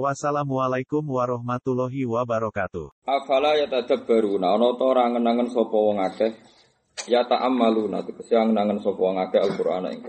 [0.00, 3.04] Wassalamualaikum warahmatullahi wabarakatuh.
[3.04, 6.32] Afala ya tadabbaruna ana ta ora ngenangen sapa wong akeh
[7.12, 10.00] ya ta'ammaluna tegese ngenangen sapa wong akeh Al-Qur'an ing.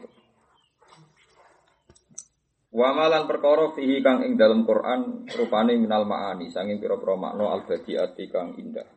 [2.72, 8.24] Wa malan perkara fihi kang ing dalam Quran rupane minal ma'ani sanging pira-pira makna al-badiati
[8.32, 8.88] kang indah.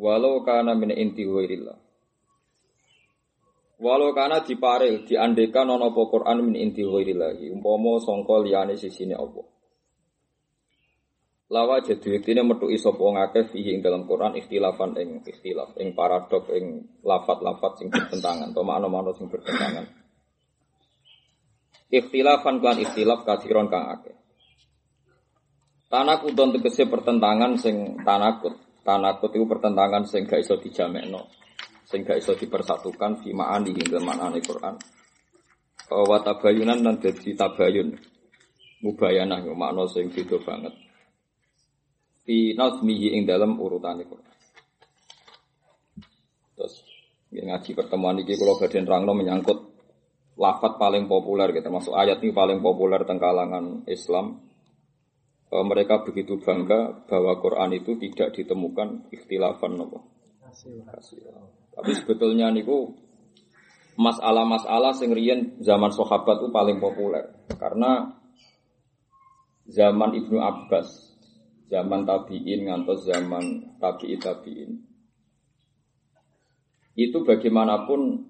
[0.00, 1.87] Walau kana min inti ghairillah.
[3.78, 9.38] Walau kana diparil diandekan ana apa Quran min inti ghairillahi umpama sangka liyane sisine apa.
[11.48, 16.50] Lawa jadi ini metu wong akeh fihi ing dalam Quran ikhtilafan ing ikhtilaf ing paradok
[16.52, 19.86] ing lafat-lafat sing bertentangan atau makna-makna sing bertentangan.
[21.88, 24.12] Ikhtilafan kan ikhtilaf kadiron kang akeh.
[25.88, 28.58] Tanakut don tegese pertentangan sing tanakut.
[28.82, 31.47] Tanakut itu pertentangan sing gak iso dijamekno
[31.88, 34.76] sehingga iso dipersatukan fi ma'ani hingga maknane Quran.
[35.88, 37.96] Wa tabayunan dan dadi tabayun.
[38.84, 40.76] Mubayanah yo makna sing beda banget.
[42.28, 44.34] Fi nazmihi ing dalam urutane Quran.
[46.60, 46.84] Terus
[47.32, 49.58] ngaji pertemuan ini kalau badan rangno menyangkut
[50.38, 54.44] lafat paling populer gitu, termasuk ayat ini paling populer tentang kalangan Islam.
[55.48, 60.04] mereka begitu bangga bahwa Quran itu tidak ditemukan ikhtilafan nopo.
[61.78, 62.90] Tapi sebetulnya niku
[63.94, 67.22] masalah-masalah sing riyen zaman sahabat itu paling populer
[67.54, 68.18] karena
[69.70, 70.90] zaman Ibnu Abbas,
[71.70, 74.74] zaman tabi'in ngantos zaman tabi'i tabi'in.
[76.98, 78.26] Itu bagaimanapun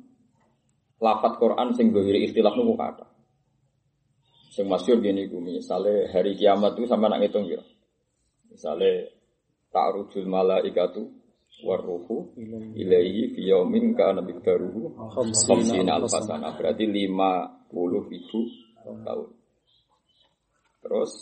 [1.00, 3.08] lafat Quran sing gawiri istilah niku kata.
[4.52, 7.64] Sing masyhur gini ku misalnya hari kiamat itu sama nak ngitung ya.
[8.52, 9.08] Misalnya
[9.72, 11.17] ta'rujul malaikatu
[11.62, 12.30] waruhu
[12.78, 18.40] ilaihi fi yaumin kana miqdaruhu khamsina alfasana berarti 50 ribu
[19.02, 19.28] tahun.
[20.78, 21.12] Terus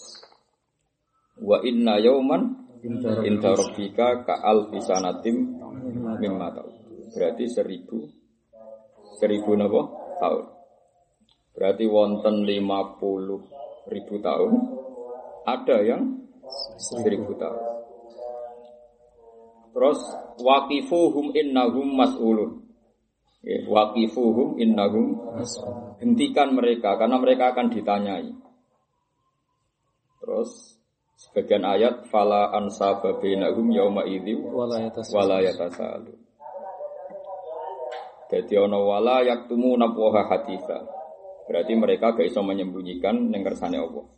[1.41, 2.69] wa inna yauman
[3.25, 5.57] inda rabbika ka alfi sanatim
[6.21, 6.75] mimma tahun.
[7.17, 8.05] Berarti seribu
[9.17, 9.83] seribu napa
[10.21, 10.45] tahun.
[11.57, 14.53] Berarti wonten 50 ribu tahun
[15.49, 16.03] ada yang
[16.77, 17.76] seribu tahun.
[19.77, 20.01] Terus
[20.41, 22.65] waqifuhum innahum mas'ulun.
[23.45, 25.21] Ya, waqifuhum innahum
[26.01, 28.33] hentikan mereka karena mereka akan ditanyai.
[30.25, 30.81] Terus
[31.21, 34.81] sebagian ayat fala ansaba bainahum yauma idzi wala
[35.45, 36.25] yatasalu.
[38.33, 40.89] Jadi ana wala yaktumu nabwaha haditha.
[41.45, 44.09] Berarti mereka gak bisa menyembunyikan yang kersane Allah.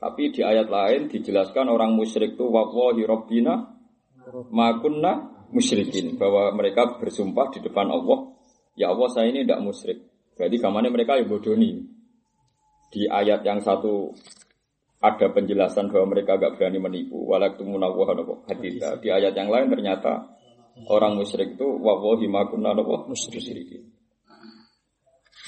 [0.00, 3.75] Tapi di ayat lain dijelaskan orang musyrik itu wallahi rabbina
[4.50, 6.18] makunna musyrikin.
[6.18, 8.32] Bahwa mereka bersumpah di depan Allah.
[8.76, 9.98] Ya Allah saya ini tidak musyrik.
[10.36, 11.80] Berarti gamane mereka yang bodoni.
[12.92, 14.12] Di ayat yang satu
[15.00, 17.24] ada penjelasan bahwa mereka gak berani menipu.
[17.24, 17.88] Walaktumuna
[18.48, 19.00] haditha.
[19.00, 20.28] Di ayat yang lain ternyata
[20.92, 22.76] orang musyrik itu wallahi makunna
[23.08, 23.96] musyrikin.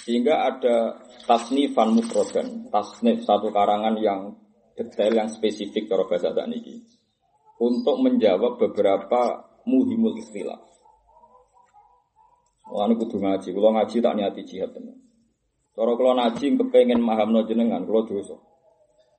[0.09, 2.73] Sehingga ada tasnifan mufrodan.
[2.73, 4.41] Tasnif satu karangan yang
[4.73, 6.98] detail yang spesifik kalau bahasa niki
[7.59, 10.59] untuk menjawab beberapa muhimul istilah.
[12.69, 13.49] Wah, ini kudu ngaji.
[13.51, 14.97] Kalau ngaji tak niati jihad teman.
[15.73, 18.37] Kalau kalau ngaji kepengen maham no jenengan, kalau dosa.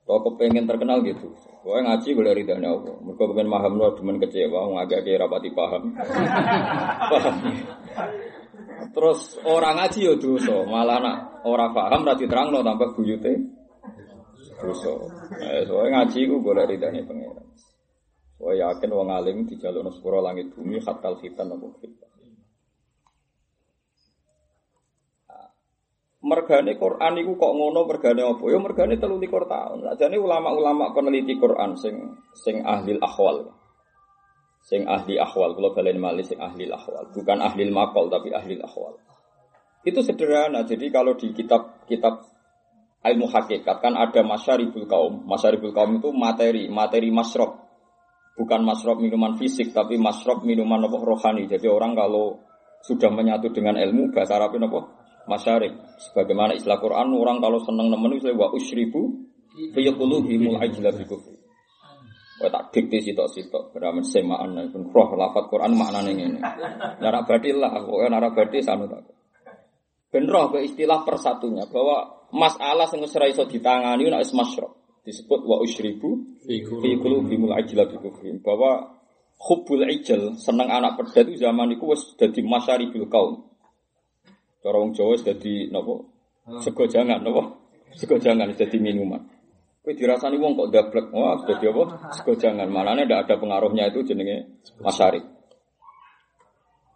[0.06, 1.34] Kalau kepengen terkenal gitu.
[1.64, 2.94] Kalau ngaji boleh ridhanya Allah.
[3.02, 5.82] Mereka kepengen maham no cuman kecewa, ngagak kira rapati paham.
[7.10, 7.36] paham.
[8.90, 13.32] Terus orang ngaji ya dosa, malah nak orang paham berarti terang no tambah buyute
[14.60, 14.92] dosa.
[15.40, 17.46] Eh, soalnya ngaji gue boleh ridhanya pengiran.
[18.40, 22.08] Wah yakin wong alim di jalur sepuro langit bumi khatal khitan nopo kita.
[26.20, 28.44] Mergane Quran iku kok ngono mergane apa?
[28.48, 29.78] Ya mergane 33 tahun.
[29.96, 33.56] Jadi ulama-ulama peneliti Quran sing sing ahli ahwal.
[34.60, 39.00] Sing ahli ahwal, kalau balen malih sing ahli ahwal, bukan ahli makol tapi ahli ahwal.
[39.80, 40.68] Itu sederhana.
[40.68, 42.20] Jadi kalau di kitab-kitab
[43.00, 45.24] ilmu hakikat kan ada masyaribul kaum.
[45.24, 47.59] Masyaribul kaum itu materi, materi masrob
[48.38, 51.48] bukan masrob minuman fisik tapi masrob minuman apa rohani.
[51.50, 52.42] Jadi orang kalau
[52.80, 54.80] sudah menyatu dengan ilmu bahasa Arabnya apa?
[55.28, 55.72] Masyarik.
[56.10, 59.30] Sebagaimana istilah Quran orang kalau senang nemen itu wa usyribu
[59.74, 61.04] fi qulubihimul ajla bi
[62.40, 66.40] Kowe tak dikte sitok-sitok, beramen semaan pun roh lafat Quran maknane ngene.
[66.96, 69.04] Nara badil lah, kowe nara badil sanu tak.
[70.08, 74.72] Ben roh istilah persatunya bahwa masalah sing ora iso ditangani nek wis masyra.
[75.00, 76.60] Disebut wa usyribu fi
[77.00, 78.44] qulubihimul ajla bi kufrihim.
[78.44, 79.00] Bahwa
[79.40, 83.48] hubbul ijal, seneng anak pedet itu zaman iku wis dadi masyaribul kaum.
[84.60, 86.04] Cara wong Jawa wis dadi napa?
[86.60, 87.56] Sego jangan napa?
[87.96, 89.24] Sego jangan dadi minuman.
[89.80, 91.06] Kowe dirasani wong kok dablek.
[91.16, 92.12] Wah, jadi apa?
[92.12, 92.68] Sego jangan.
[92.68, 95.24] Malahnya ndak ada pengaruhnya itu jenenge masyari.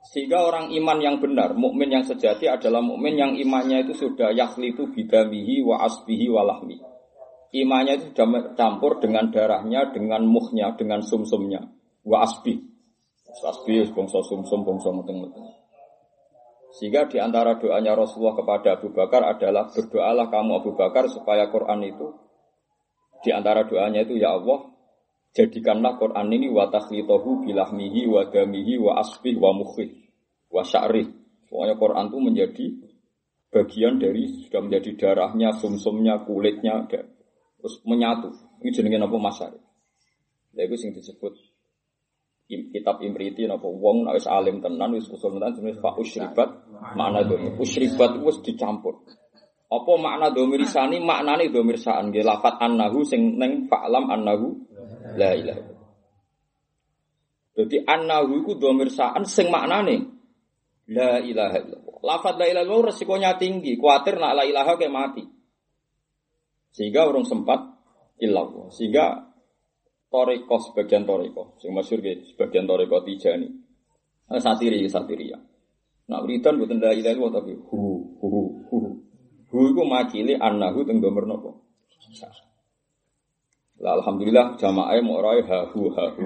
[0.04, 4.84] Sehingga orang iman yang benar, mukmin yang sejati adalah mukmin yang imannya itu sudah itu
[4.92, 6.93] bidamihi wa asbihi wa lahmi.
[7.54, 11.62] Imannya itu sudah campur dengan darahnya, dengan muhnya, dengan sumsumnya.
[12.02, 12.58] Wa asbi.
[13.30, 15.54] Asbi bongso sumsum, bongso muteng-muteng.
[16.74, 21.86] Sehingga di antara doanya Rasulullah kepada Abu Bakar adalah berdoalah kamu Abu Bakar supaya Quran
[21.86, 22.10] itu
[23.24, 24.68] di antara doanya itu ya Allah,
[25.32, 29.94] jadikanlah Quran ini wa takhlitahu bilahmihi wa damihi wa asbih wa mukhih
[30.52, 31.08] wa sya'rih.
[31.48, 32.66] Pokoknya Quran itu menjadi
[33.48, 37.13] bagian dari sudah menjadi darahnya, sumsumnya, kulitnya, dan
[37.64, 38.28] terus menyatu.
[38.60, 39.56] Ini jenenge apa masyari.
[40.52, 41.32] Lha iku sing disebut
[42.44, 47.24] kitab Imriti napa wong nek wis alim tenan wis usul tenan jenenge fa usyribat makna
[47.24, 47.56] domir.
[47.56, 49.00] Usyribat wis dicampur.
[49.72, 51.00] Apa makna domir isani?
[51.00, 54.60] Maknane domir saan nggih lafat annahu sing neng fa'lam annahu
[55.16, 55.72] la ilaha
[57.56, 60.04] Jadi annahu iku domir saan sing maknane
[60.92, 61.96] la ilaha illallah.
[62.04, 65.24] Lafat la ilaha illallah resikonya tinggi, kuatir nak la ilaha kayak mati.
[66.74, 67.62] Sehingga orang sempat
[68.18, 68.74] illallah.
[68.74, 69.30] Sehingga
[70.10, 73.46] toriko sebagian toriko, sing masyur sebagian toriko tijani.
[74.26, 75.38] Satiri satiri ya.
[76.10, 77.80] Nak wiridan buatan la ilaha illallah tapi hu
[78.18, 78.26] hu
[78.68, 78.78] hu
[79.54, 81.62] Hu iku makili annahu teng nomor?
[83.78, 86.22] Lah alhamdulillah jamaah mau ora ha hu ha hu.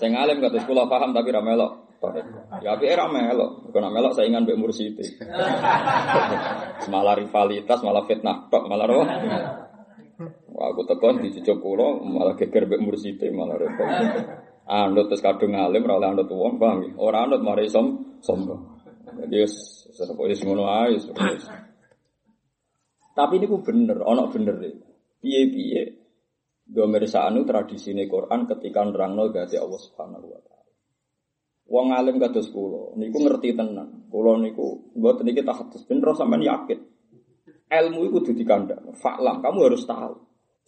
[0.00, 1.83] Sing alim paham tapi ra melok.
[2.60, 5.04] Ya api era melok, kena melok saingan mbek mursidi.
[6.92, 9.06] malah rivalitas, malah fitnah tok, malah roh.
[10.54, 13.88] Wah, aku tekan di cucuk kula malah geger mbek mursidi malah repot.
[14.64, 16.90] Anut terus kadung alim ora anut wong, paham ya?
[16.96, 18.76] Ora anut mari som sombong.
[19.14, 19.44] Jadi
[19.94, 20.98] Sepois ngono ae
[23.14, 24.74] Tapi ini ku bener, ono bener deh.
[25.22, 25.82] Piye piye
[26.66, 30.53] domer sa'anu tradisi Quran ketika nerangno gati Allah Subhanahu wa taala.
[31.64, 34.08] Wong alim kados kula niku ngerti tenan.
[34.12, 36.80] Kula niku mboten iki tahadus ben sampean yakin.
[37.64, 38.92] Ilmu itu kudu dikandang.
[38.94, 40.14] Faklam, kamu harus tahu.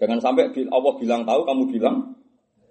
[0.01, 1.97] Jangan sampai Allah bilang tahu, kamu bilang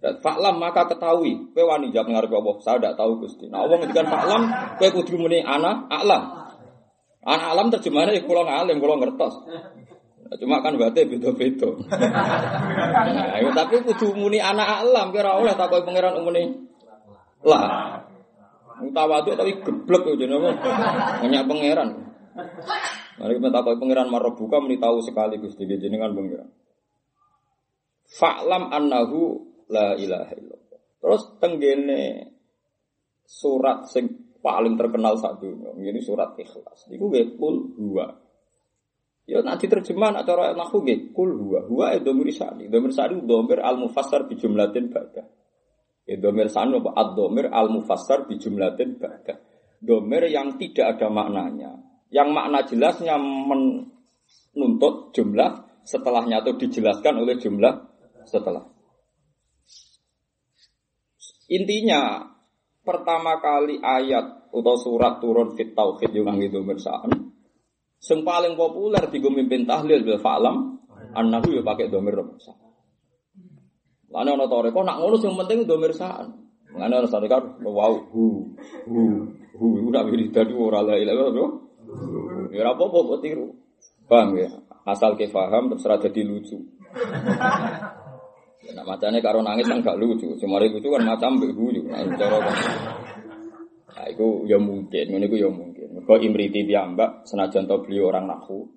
[0.06, 3.50] Faklam maka ketahui, kowe wani jawab ngarep Allah, saya tidak tahu Gusti.
[3.50, 4.44] Nah, Allah ngendikan faklam,
[4.78, 6.45] kowe kudu muni ana alam.
[7.25, 9.33] Anak alam terjemahannya ya kulo ngalim, kulo ngertos.
[10.38, 11.74] Cuma kan berarti beda-beda.
[13.33, 16.69] Nah, tapi kudu muni anak alam kira oleh takoi pangeran umune.
[17.42, 18.06] Lah.
[18.81, 20.51] Mutawadu tapi geblek yo jenenge.
[21.24, 21.89] Banyak pangeran.
[23.16, 26.50] Mari kita takoi pangeran buka muni tahu sekali Gusti jenengan pangeran.
[28.06, 29.19] Fa'lam annahu
[29.72, 30.80] la ilaha illallah.
[31.01, 32.01] Terus tenggene
[33.25, 35.74] surat sing paling terkenal saat dunia.
[35.74, 36.86] Ini surat ikhlas.
[36.94, 38.06] Iku gue kul dua.
[39.25, 41.66] Ya nanti terjemah nak cara nahu gue kul dua.
[41.66, 42.69] Dua itu domir sani.
[42.69, 44.94] Domir sani domir al mufassar jumlatin.
[46.06, 46.94] Ya domir sani apa?
[46.94, 49.42] Ad domir al mufassar bi jumlatin ba'da.
[49.81, 51.81] Domir yang tidak ada maknanya.
[52.14, 57.74] Yang makna jelasnya menuntut jumlah setelahnya atau dijelaskan oleh jumlah
[58.26, 58.66] setelah.
[61.50, 62.26] Intinya
[62.81, 67.33] pertama kali ayat atau surat turun fit tauhid yang itu bersaan.
[68.02, 70.78] Yang paling populer di mimpin tahlil bil falam
[71.14, 72.65] annahu ya pakai domir rosa.
[74.16, 76.31] Lalu ono tore kok nak ngurus yang penting domir saan.
[76.72, 78.56] Mengenai ono sari kan wow hu
[78.88, 79.02] hu
[79.60, 81.52] hu udah wiridan ora la ilaha illallah.
[82.56, 83.52] Ya apa-apa kok tiru.
[84.07, 84.50] Paham ya?
[84.88, 86.62] Asal ke paham terserah jadi lucu.
[88.76, 90.34] Nah, macamnya karo nangis kan gak lucu.
[90.42, 91.86] Cuma lucu kan macam beguyu.
[91.86, 92.57] Nah, cara kan.
[93.95, 95.88] Nah, itu ya mungkin, ini ya mungkin.
[95.95, 98.68] Mereka imriti mbak senajan tau orang nahu.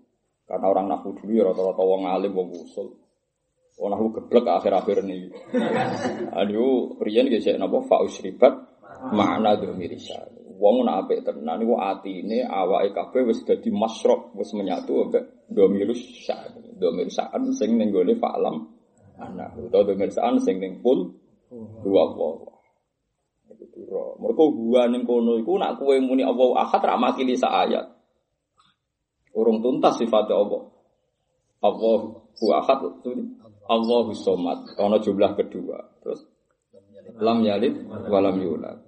[0.48, 2.88] Karena orang nahu dulu ya rata-rata wong alim, wong usul.
[3.78, 5.30] Wong nahu geblek akhir-akhir ini.
[6.34, 8.50] Aduh, rian gesek napa fa usribat
[9.14, 10.18] makna domirisa.
[10.58, 16.02] Wong nak apik tenan niku atine awake kabeh wis dadi masrok, wis menyatu ambek domirus
[16.26, 16.74] sa'an.
[16.74, 18.66] Domirus sa'an sing ning gone fa'lam
[19.18, 21.14] anak utawa pemirsaan sing ning pul
[21.82, 22.58] dua Allah.
[23.58, 24.18] Dura.
[24.18, 27.86] Mergo gua ning kono iku nak kowe muni Allah ahad ra makili sak ayat.
[29.34, 30.66] Urung tuntas sifat Allah.
[31.62, 32.78] Allahu ahad
[33.68, 34.72] Allahu somad.
[34.80, 35.78] Ono jumlah kedua.
[36.00, 36.24] Terus
[37.20, 38.80] lam yalid walam yulad.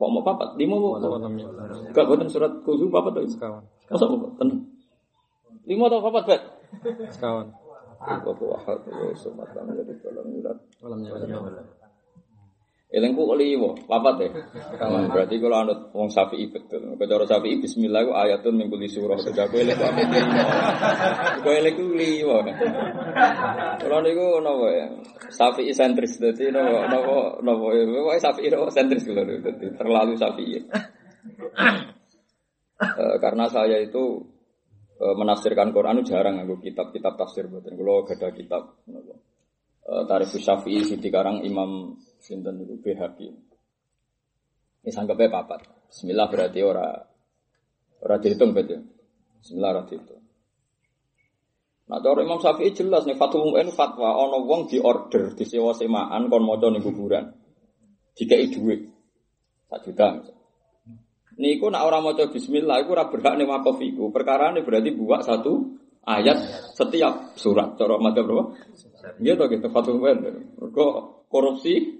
[0.00, 0.56] Kok mau papat?
[0.56, 0.96] Lima mau?
[0.96, 3.28] Enggak buatan surat kuzu papat tuh.
[3.28, 3.62] Sekawan.
[3.92, 4.64] Masa mau tenang?
[5.68, 6.42] Lima atau papat bet?
[7.12, 7.52] Sekawan.
[8.00, 10.56] Allahu ahad Allahu somad lam yalid walam yulad.
[10.80, 11.79] Walam yulad.
[12.90, 14.30] Eling ku liwo, papat ya.
[15.14, 16.98] Berarti kalau anut wong Syafi'i betul.
[16.98, 19.14] Kalau Syafi'i bismillah ku ayatun min kulli surah.
[19.14, 20.42] Kerja ku eling ku apa limo.
[21.78, 22.42] Ku liwo.
[23.78, 24.86] Kalau niku napa ya?
[25.30, 27.66] Syafi'i sentris dadi napa napa napa.
[27.70, 30.58] Pokoke Syafi'i napa sentris lho dadi terlalu Syafi'i.
[32.80, 34.18] Eh, karena saya itu
[34.98, 37.78] eh, menafsirkan Quran jarang nganggo kitab-kitab tafsir mboten.
[37.78, 38.82] Kula gadah kitab.
[38.90, 43.18] Eh, Tarif Syafi'i sing dikarang Imam sinten niku BHQ.
[44.84, 45.60] Ini sangkepe papat.
[45.88, 46.88] Bismillah berarti ora
[48.00, 48.76] ora dihitung berarti.
[49.40, 50.20] Bismillah ora dihitung.
[51.90, 54.78] Nah, cara Imam Syafi'i jelas nih fatwa MUN fatwa ana wong di
[55.34, 57.34] disewa semaan kon maca ning kuburan.
[58.14, 58.86] Dikai dhuwit.
[59.66, 60.38] Sak juta misalnya.
[61.40, 63.82] Niku nak orang maca bismillah iku ora berhak ning wakaf.
[64.14, 66.38] Perkara ini berarti buat satu ayat
[66.78, 67.74] setiap surat.
[67.74, 68.54] Cara madzhab berapa?
[69.18, 70.18] Iya toh gitu fatwa MUN.
[70.62, 70.86] Mergo
[71.26, 71.99] korupsi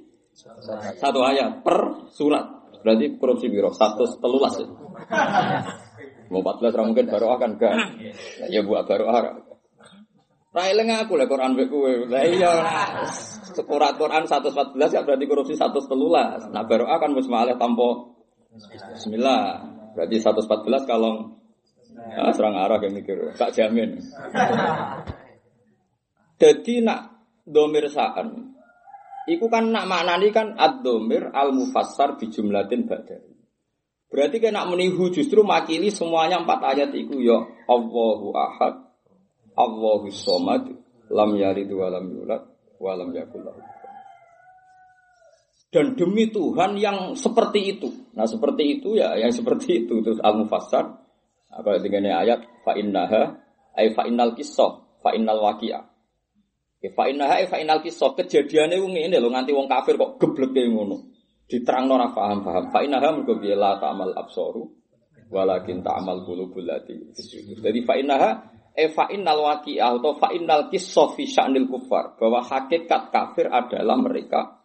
[0.97, 2.47] satu ayat per surat.
[2.81, 4.67] Berarti korupsi biro satu telulas ya.
[6.31, 7.75] Mau 14 orang mungkin baru akan gak.
[8.49, 9.35] Ya buat baru arah.
[10.51, 12.07] Rai lengah aku lah Quran beku.
[12.11, 12.51] Lah iya.
[13.51, 16.55] Surat Quran 114 ya berarti korupsi 113.
[16.55, 18.11] Nah baru akan mus malih tanpa
[18.95, 19.63] Bismillah.
[19.95, 21.39] Berarti 114 kalau
[22.19, 23.35] ah, serang arah yang mikir.
[23.35, 23.99] Tak jamin.
[26.41, 28.50] Jadi nak domir saan.
[29.31, 33.31] Iku kan nak maknani kan ad-domir al-mufassar bi jumlatin badari.
[34.11, 37.39] Berarti nak menihu justru makili semuanya empat ayat iku ya
[37.71, 38.91] Allahu ahad,
[39.55, 40.67] Allahu somad,
[41.07, 42.43] lam yalid wa lam yulad
[42.83, 43.47] wa lam yakul
[45.71, 47.89] dan demi Tuhan yang seperti itu.
[48.19, 50.99] Nah, seperti itu ya yang seperti itu terus al-mufassar
[51.51, 53.39] apa dengan ayat fa innaha
[53.79, 55.90] ay fa innal qissah fa innal waqi'ah.
[56.81, 60.65] Ya fa innaha fa innal qissah kejadiane wong ngene lho nganti wong kafir kok gebleke
[60.65, 61.13] ngono.
[61.45, 62.73] Diterangno ora paham-paham.
[62.73, 64.65] Fa innaha mergo piye la ta'mal absaru
[65.31, 66.97] walakin ta'mal qulubul lati
[67.61, 68.31] Jadi fa innaha
[68.75, 73.97] e fa innal waqi'ah atau fa innal qissah fi sya'nil kufar bahwa hakikat kafir adalah
[74.01, 74.65] mereka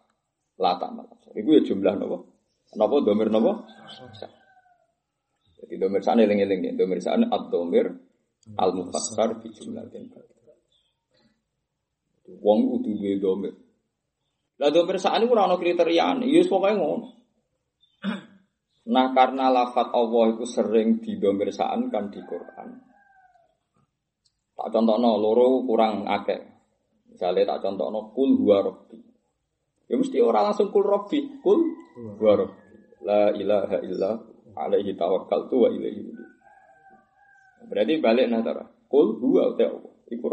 [0.56, 1.06] la ta'mal
[1.36, 2.32] Iku ya jumlah nopo?
[2.80, 3.68] Nopo domir nopo?
[5.60, 6.72] Jadi domir sana eling-eling ya.
[6.72, 7.92] Domir sana ad-domir
[8.56, 10.08] al-mufassar bi jumlatin.
[12.26, 13.54] Wong kudu duwe domir.
[14.58, 16.26] Lah domir ini ora ono kriteriane.
[16.26, 17.08] Ya pokoke ngono.
[18.86, 22.68] Nah karena lafat Allah itu sering didomirsaan kan di Quran.
[24.56, 26.40] Tak contohno loro kurang akeh.
[27.12, 28.98] Misalnya tak contohno kul huwa rabbi.
[29.86, 31.60] Ya mesti orang langsung kul rabbi, kul
[32.18, 32.62] huwa rabbi.
[33.06, 34.10] La ilaha illa
[34.56, 36.10] alaihi tawakkaltu wa ilaihi.
[37.66, 38.64] Berarti balik nah tara.
[38.86, 40.26] Kul huwa ta Allah, iku.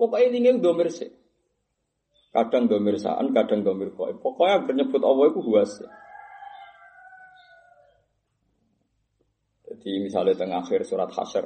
[0.00, 1.12] Pokoknya ini domir sih.
[2.32, 4.16] Kadang domir saan, kadang domir koi.
[4.16, 5.84] Pokoknya bernyebut Allah itu huwa sih.
[9.68, 11.44] Jadi misalnya tengah akhir surat hasyr,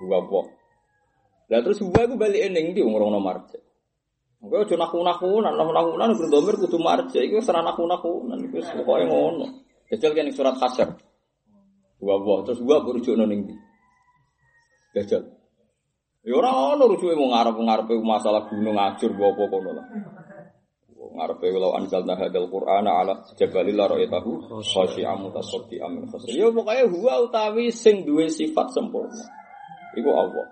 [0.00, 0.44] huwa Allah.
[1.52, 3.44] Lah terus huwa itu balik ening di umur nomor
[4.44, 9.46] Gue aja naku-nakunan, naku-nakunan gue domir kudu marja, itu serah naku-nakunan, itu pokoknya ngono.
[9.92, 10.88] Jajal kan surat hasyr.
[12.00, 13.56] Gua gua terus gua berujuk noning di.
[14.96, 15.33] Jajal.
[16.24, 19.86] Ya ora ono rujuke mau ngarep-ngarepe masalah gunung ajur apa kono lah.
[20.96, 26.32] Ngarepe law anzalna hadzal qur'ana ala jabalil la ra'aytahu khashi'an mutasaddian min khasir.
[26.32, 29.20] Ya pokoke huwa utawi sing duwe sifat sempurna.
[30.00, 30.48] Iku Allah.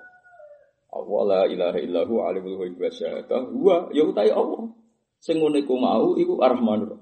[0.93, 4.77] Allah la ilaha illahu alimul ghaibi wasyahadah huwa ya utawi Allah.
[5.25, 7.01] Sing ngene iku mau iku Ar-Rahmanur.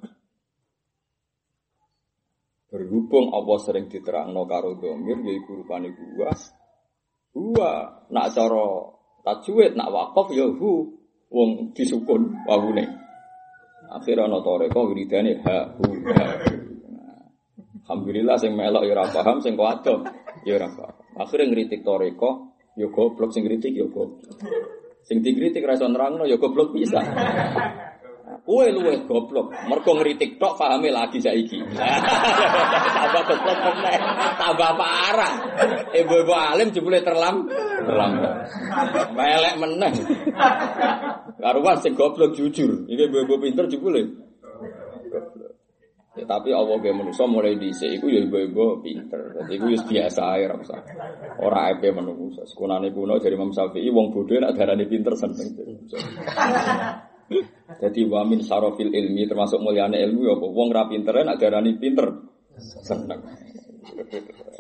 [2.71, 6.31] Berhubung Allah sering diterangno karo domir yaiku rupane gua.
[7.31, 8.67] Gua nak cara
[9.23, 10.91] tajwid nak wakaf ya hu
[11.31, 12.85] wong disukun wawune.
[13.91, 16.27] Akhirnya ana toreko wiridane ha hu ha.
[17.87, 20.07] Alhamdulillah sing melok ya ora paham, sing kuwadoh
[20.47, 20.95] ya ora paham.
[21.19, 24.31] Akhirnya ngritik toreko, ya goblok sing ngritik ya goblok.
[25.03, 27.03] Sing dikritik ra iso nerangno ya goblok bisa.
[28.41, 31.59] Kue luwe goblok, mergo ngritik tok pahame lagi saiki.
[32.97, 33.99] tambah goblok meneh,
[34.39, 35.35] tambah parah.
[35.95, 37.47] Ibu-ibu alim jebule terlam,
[37.85, 38.35] terlambat.
[39.15, 39.93] Melek meneh.
[41.39, 42.87] Karuan sing goblok jujur.
[42.87, 44.03] Iki ibu-ibu pinter jebule.
[46.19, 49.31] Ya, tapi Allah ge manusa mulai dhisik iku ya ibu-ibu pinter.
[49.31, 50.83] Dadi iku wis biasa ae ora usah.
[51.39, 52.43] Ora ape manusa.
[52.51, 55.55] Sekunane kuno dari Imam Syafi'i wong bodho nek darani pinter seneng.
[57.81, 60.35] Jadi wa min sarofil ilmi termasuk mulyane ilmu ya?
[60.35, 62.11] Wong ra pinter nek darani pinter
[62.59, 63.21] seneng.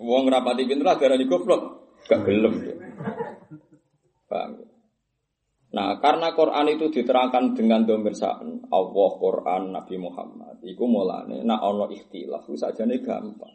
[0.00, 1.62] Wong rapati pinter darani goblok
[2.06, 2.54] gak gelem.
[4.30, 4.70] Paham?
[5.70, 11.62] Nah, karena Quran itu diterangkan dengan domir sa'an, Allah, Quran, Nabi Muhammad, iku mulane, nah
[11.62, 13.54] ono ikhtilaf, itu saja nih gampang.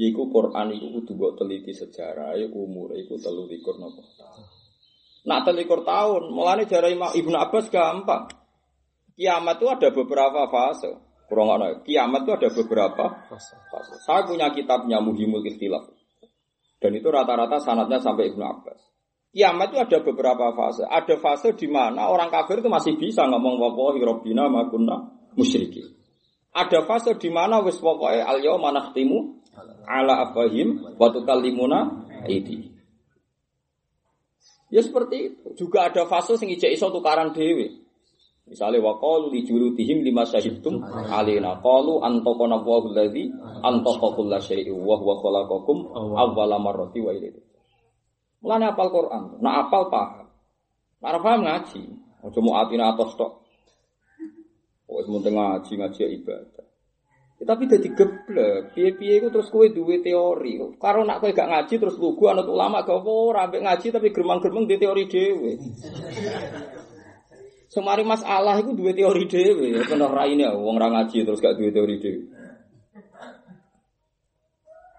[0.00, 4.00] Iku Quran kudu mbok teliti sejarah, iku umur iku telu likur nopo.
[5.26, 8.30] Nah, telikur tahun, mulane Imam Ibnu Abbas gampang.
[9.16, 10.92] Kiamat itu ada beberapa fase.
[11.26, 11.82] Kurang ada.
[11.82, 13.58] Kiamat itu ada beberapa fase.
[14.06, 15.90] Saya punya kitabnya Muhimul Ikhtilaf.
[16.78, 18.78] Dan itu rata-rata sanatnya sampai Ibnu Abbas.
[19.34, 20.86] Kiamat itu ada beberapa fase.
[20.86, 25.82] Ada fase di mana orang kafir itu masih bisa ngomong wallahi rabbina ma kunna musyriki.
[26.54, 29.44] Ada fase di mana wis pokoke al yauma nakhtimu
[29.88, 32.75] ala afahim wa tukallimuna aidi.
[34.70, 35.66] Ya seperti itu.
[35.66, 37.86] Juga ada fase sing ijek iso tukaran dhewe.
[38.46, 40.78] Misalnya wa qalu li julutihim lima syahidtum
[41.10, 43.26] alaina qalu antaqana Allahu allazi
[43.62, 45.78] antaqa kulla syai'in wa huwa khalaqakum
[46.14, 47.42] awwala marrati wa ilayhi
[48.46, 49.42] Mulane apal Quran.
[49.42, 50.30] Nah apal paham.
[51.02, 51.82] Nah paham ngaji.
[52.22, 53.32] Ojo mau atina atos tok.
[54.86, 56.65] Oh, penting ngaji ngaji ya ibadah.
[57.36, 58.72] Ya, tapi jadi geblek.
[58.72, 60.56] Piye-piye itu terus kue duwe teori.
[60.80, 64.64] Karo nak kue gak ngaji terus lugu anut ulama gak apa ora ngaji tapi geremang-geremeng
[64.64, 65.52] di teori dhewe.
[67.72, 71.68] Semari masalah itu dua teori dhewe, ya kena raine wong ora ngaji terus gak duwe
[71.68, 72.24] teori dhewe.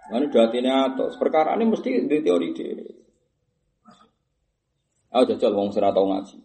[0.08, 2.88] Mana ini atau perkara ini mesti di teori dhewe.
[5.10, 6.38] Ah jajal wong sing tau ngaji.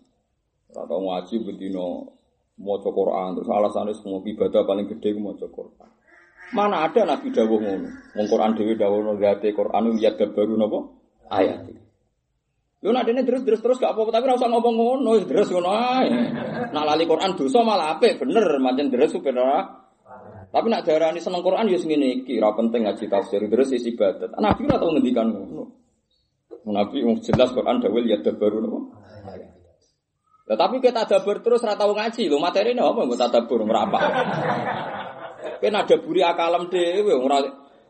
[0.73, 2.17] Ora tau ngaji bendino
[2.63, 5.89] maca Quran terus alasannya semua ibadah paling gede ku maca Quran.
[6.53, 7.89] Mana ada Nabi dawuh ngono.
[8.15, 10.79] Wong Quran dhewe dawuh ngate Quran lihat baru napa
[11.33, 11.83] ayat.
[12.83, 15.71] Lu nak dene terus terus terus gak apa-apa tapi ora usah ngomong ngono, terus ngono
[15.71, 16.11] ae.
[16.75, 19.61] Nak lali Quran dosa malah apik, bener mancen terus supaya ora.
[20.51, 24.35] Tapi nak darani seneng Quran ya ngene iki, ora penting ngaji tafsir, terus isi ibadat.
[24.35, 25.65] Nabi ora tau ngendikan ngono.
[26.67, 28.79] Nabi jelas Quran dawil ya baru nopo.
[30.55, 33.99] Tapi kita tadabur terus rata ngaji lo materi ini apa nggak tadabur merapa?
[35.63, 37.15] Kan ada buri akalem dewe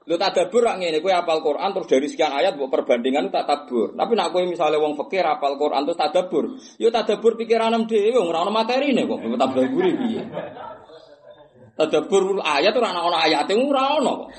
[0.03, 3.94] Lu tadabur rak ngene, kowe apal Quran terus dari sekian ayat buat perbandingan tak tabur.
[3.94, 8.42] Tapi nak kowe misalnya wong fakir apal Quran terus tadabur, yo tadabur pikiranem dhewe ora
[8.42, 10.22] ono materine kok tadabur piye.
[11.79, 14.31] Tadabur ayat ora ono ayate ora ono kok.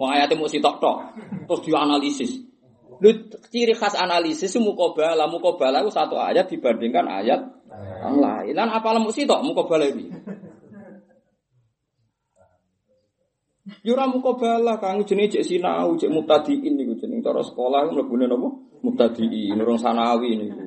[0.00, 0.96] Wong ayate mung sitok-tok
[1.44, 2.32] terus dianalisis.
[2.96, 3.10] Lu
[3.52, 7.40] ciri khas analisis mukobala, mukobala itu satu ayat dibandingkan ayat
[8.00, 8.54] yang lain.
[8.56, 10.08] Dan apa lemu sih tok mukobala ini?
[13.82, 18.48] Yura mukobala kang jenis cek sinau, cek mutadiin nih jenis cara sekolah mlebune napa?
[18.86, 20.62] Mutadiin, urung sanawi niku.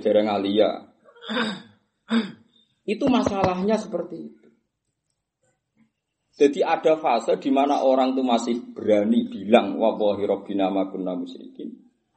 [0.00, 0.88] Dereng alia.
[2.84, 4.43] Itu masalahnya seperti itu.
[6.34, 11.70] Jadi ada fase di mana orang itu masih berani bilang wallahi rabbina ma kunna musyrikin.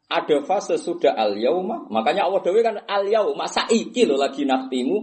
[0.09, 4.97] Ada fase sudah al yauma, makanya Allah dewe kan al yauma saiki lo lagi naktimu.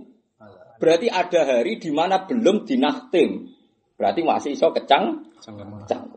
[0.82, 3.54] Berarti ada hari di mana belum dinaktim.
[3.94, 6.10] Berarti masih iso kecang kecang.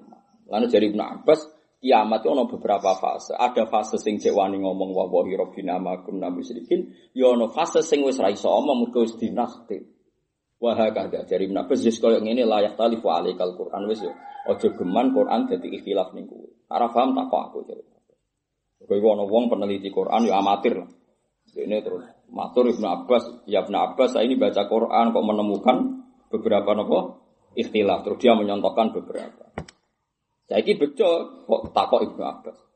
[0.48, 1.40] Lalu jadi Ibnu Abbas
[1.78, 3.38] kiamat itu ada beberapa fase.
[3.38, 8.02] Ada fase sing cek wani ngomong wallahi rabbina ma kunna musyrikin, ya ono fase sing
[8.02, 9.86] wis ra iso omong mergo wis dinaktim.
[10.58, 14.14] Wah kada dari menapa jis koyo ngene layak tali fu alaikal Quran wis yo.
[14.50, 16.50] Aja geman Quran dadi ikhtilaf kuwi.
[16.72, 17.84] Ora paham tak kok aku jare.
[18.78, 20.90] Kowe ono wong peneliti Quran yo amatir lah.
[21.58, 25.78] Ini terus matur Ibnu Abbas, ya Ibnu Abbas saya ini baca Quran kok menemukan
[26.34, 26.98] beberapa nopo
[27.54, 28.04] ikhtilaf.
[28.04, 29.54] Terus dia menyontohkan beberapa.
[30.48, 32.67] Saya ini betul kok takok Ibnu Abbas.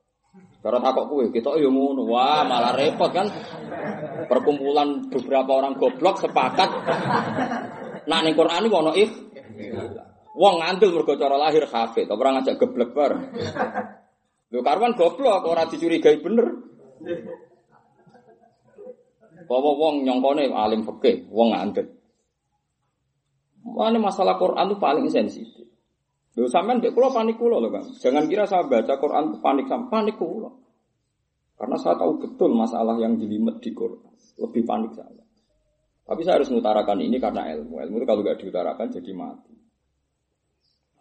[0.61, 2.05] Karena takok kue, kita yo ngono.
[2.07, 3.27] Wah, malah repot kan.
[4.29, 6.69] Perkumpulan beberapa orang goblok sepakat.
[8.05, 9.11] Nah, ning Quran iki ono if.
[10.31, 13.23] Wong ngandel mergo cara lahir hafid, ora ngajak geblek bareng.
[14.51, 16.47] Lho karwan goblok ora dicurigai bener.
[19.49, 21.91] Bawa wong nyongkone alim fikih, wong ngandel.
[23.61, 25.60] Mana masalah Quran itu paling sensitif.
[26.31, 27.85] Lho sampean mbek kula panik kula lho, Kang.
[27.99, 30.51] Jangan kira saya baca Quran itu panik sama panik kula.
[31.59, 34.15] Karena saya tahu betul masalah yang jelimet di Quran.
[34.39, 35.21] Lebih panik saya.
[36.07, 37.79] Tapi saya harus mengutarakan ini karena ilmu.
[37.79, 39.55] Ilmu itu kalau gak diutarakan jadi mati.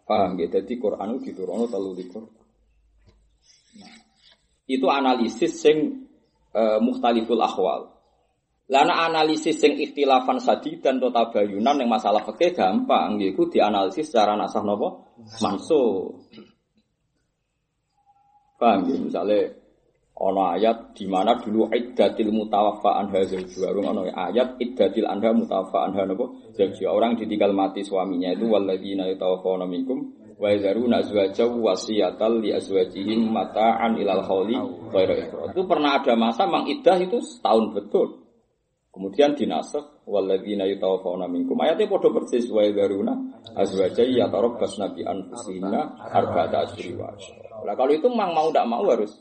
[0.07, 0.47] Paham ya?
[0.47, 2.43] Jadi Quran itu diturunkan terlalu di Quran.
[3.79, 3.95] Nah,
[4.67, 6.07] itu analisis yang
[6.55, 7.90] uh, muhtaliful akhwal.
[8.71, 14.63] Lana analisis sing ikhtilafan sadidan atau tabayunan yang masalah fikih gampang, yaiku dianalisis secara nasah
[14.63, 15.11] nopo
[15.43, 16.15] mansuh.
[18.55, 18.95] Paham ya?
[18.95, 19.51] Misalnya
[20.15, 23.75] ono ayat di mana dulu iddatil mutawaffa anha zawjuha.
[23.75, 26.95] Ono ayat iddatil anha mutawaffa anha nopo zawjuha.
[26.95, 33.99] Orang ditinggal mati suaminya itu walladzina yatawaffawna minkum wa yazaruna azwajaw wasiyatal li azwajihim mata'an
[33.99, 34.55] ilal khawli
[34.95, 35.51] ghairu.
[35.51, 38.30] Itu pernah ada masa mang iddah itu setahun betul.
[38.91, 41.55] Kemudian dinasakh walladzina yatawaffawna minkum.
[41.63, 43.15] Ayatnya padha persis wa yazaruna
[43.55, 47.07] azwaja yatarabbasna bi anfusihinna arba'ata asyri wa.
[47.63, 49.15] Nah, kalau itu mang mau tidak mau harus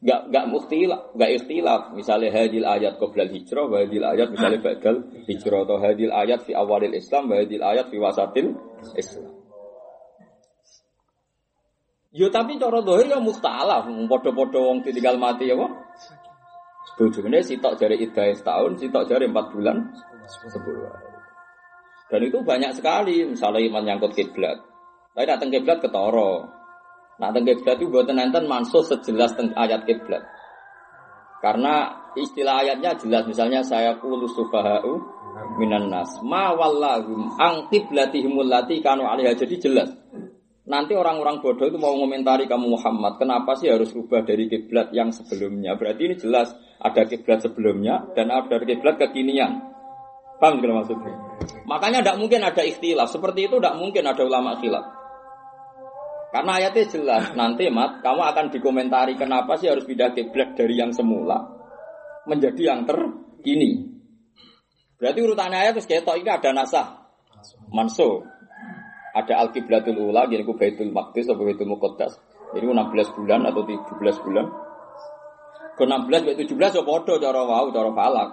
[0.00, 1.92] Gak gak mukhtilaf, gak ikhtilaf.
[1.92, 4.96] Misalnya hadil ayat qoblal hijrah, wa hadil ayat misalnya badal
[5.28, 8.56] hijrah atau hadil ayat fi awalil Islam, wa hadil ayat fi wasatil
[8.96, 9.28] Islam.
[12.16, 15.68] Yo tapi cara dohir ya mukhtalaf, podo-podo wong ditinggal mati ya wong.
[17.00, 19.88] Bojone sitok jari iddah setahun, sitok jari empat bulan,
[20.28, 21.08] sepuluh hari.
[22.12, 24.60] Dan itu banyak sekali, misalnya iman nyangkut kiblat.
[25.16, 26.60] Tapi datang kiblat ketoro,
[27.20, 30.24] Nah, tentang kiblat itu buatan nenten mansuh sejelas tentang ayat kiblat.
[31.44, 35.20] Karena istilah ayatnya jelas, misalnya saya kulu subahau
[35.60, 39.92] minan nas ma wallahum ang qiblatihimul lati kanu alaiha jadi jelas.
[40.70, 45.10] Nanti orang-orang bodoh itu mau komentari kamu Muhammad, kenapa sih harus rubah dari kiblat yang
[45.10, 45.74] sebelumnya?
[45.74, 49.66] Berarti ini jelas ada kiblat sebelumnya dan ada kiblat kekinian.
[50.38, 51.10] Paham kalau maksudnya?
[51.66, 53.10] Makanya tidak mungkin ada ikhtilaf.
[53.10, 54.86] Seperti itu tidak mungkin ada ulama khilaf.
[56.30, 60.94] Karena ayatnya jelas, nanti mat, kamu akan dikomentari kenapa sih harus pindah kiblat dari yang
[60.94, 61.50] semula
[62.30, 63.90] menjadi yang terkini.
[65.02, 66.86] Berarti urutannya ayat terus kayak ini ada nasah,
[67.74, 68.22] manso,
[69.20, 72.16] ada al kiblatul ula, jadi ku baitul maqdis atau baitul muqaddas.
[72.50, 74.46] Jadi 16 bulan atau 17 bulan.
[75.78, 78.30] Ke 16 ke 17 ya podo cara wau cara falak.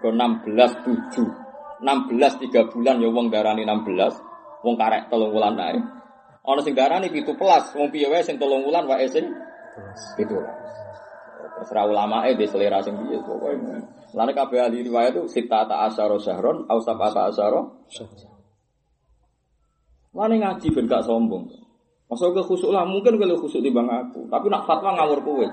[0.00, 1.50] Ke 16 7.
[1.80, 4.64] 16 3 bulan ya wong darani 16.
[4.64, 5.80] Wong karek telung bulan ae.
[6.40, 9.28] Ana sing darani pitu pelas, wong piye wae sing tolong wulan wae sing
[10.16, 10.40] pitu.
[11.60, 13.52] Terserah ulama eh di selera sing piye pokoke.
[14.16, 17.60] Lan kabeh ahli riwayat itu sita ta asyara syahron au sabata asyara
[20.10, 21.46] Mana ngaji ben gak sombong.
[22.10, 24.26] Masa ke khusuk lah, mungkin kalau khusuk di bang aku.
[24.26, 25.46] Tapi nak fatwa ngawur kowe.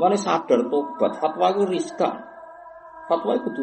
[0.00, 2.16] Mana sadar tobat, fatwa itu riskan.
[3.04, 3.62] Fatwa itu kudu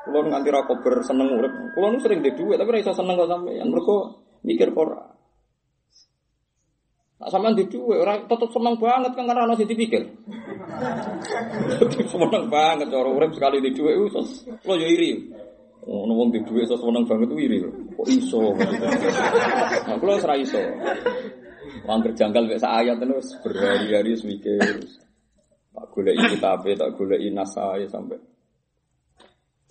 [0.00, 1.52] Kulo nganti ra kober seneng urip.
[1.76, 3.68] Kulo sering di duit tapi ra iso seneng kok sampeyan.
[3.68, 5.04] Mergo mikir ora.
[7.20, 10.08] Nak sampean di duit ora tetep seneng banget kan karena sing dipikir.
[12.16, 14.24] seneng banget cara urip sekali di duit iso
[14.64, 15.20] lo iri.
[15.88, 17.64] Oh, wong di seneng banget iri.
[17.96, 18.52] Kok iso?
[18.52, 20.60] Nah, kulo ora iso.
[21.88, 24.60] Wong kerjangkal mek ayat terus berhari-hari mikir.
[25.70, 28.18] Tak goleki kitabe, tak goleki nasae sampai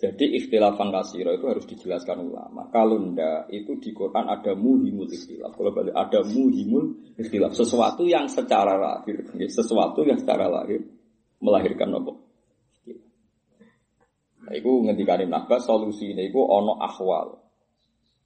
[0.00, 2.72] jadi ikhtilafan kasiro itu harus dijelaskan ulama.
[2.72, 5.52] Kalau ndak itu di Quran ada muhimul ikhtilaf.
[5.52, 7.52] Kalau balik ada muhimul ikhtilaf.
[7.52, 9.20] Sesuatu yang secara lahir,
[9.52, 10.80] sesuatu yang secara lahir
[11.44, 12.16] melahirkan apa?
[14.50, 17.38] Itu naga solusi ini itu ono ahwal.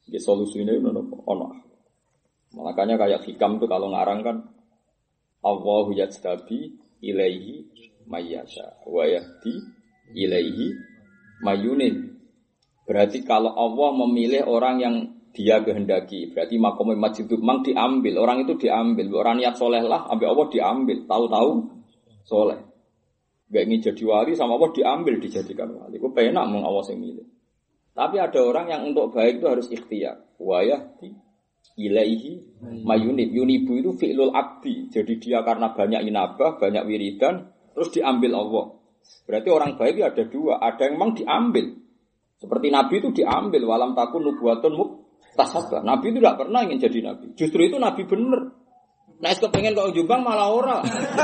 [0.08, 1.78] Ya, solusi ini ono ono ahwal.
[2.54, 4.36] Makanya kayak hikam tuh kalau ngarang kan
[5.44, 7.68] Allahu yajtabi ilaihi
[8.08, 9.54] mayyasha wa yahdi
[10.16, 10.72] ilaihi
[11.44, 12.16] mayunin.
[12.84, 14.96] Berarti kalau Allah memilih orang yang
[15.34, 20.30] dia kehendaki, berarti makom masjid mang diambil, orang itu diambil, orang niat soleh lah, ambil
[20.30, 21.50] Allah diambil, tahu-tahu
[22.22, 22.60] soleh.
[23.48, 26.00] Gak ingin jadi wali sama Allah diambil dijadikan wali.
[26.00, 27.24] Itu penak meng Allah yang.
[27.94, 30.18] Tapi ada orang yang untuk baik itu harus ikhtiar.
[30.40, 31.14] Wayah di
[31.78, 32.42] ilaihi
[32.82, 33.30] mayunib.
[33.30, 34.90] Yunibu itu fi'lul abdi.
[34.90, 38.64] Jadi dia karena banyak inabah, banyak wiridan, terus diambil Allah.
[39.28, 41.66] Berarti orang baik ada dua, ada yang memang diambil.
[42.40, 44.90] Seperti Nabi itu diambil, walam takun nubuatun muk
[45.38, 45.80] tasabah.
[45.86, 47.26] Nabi itu tidak pernah ingin jadi Nabi.
[47.38, 48.63] Justru itu Nabi bener.
[49.22, 50.78] Nah, kepengen kok jumbang malah ora.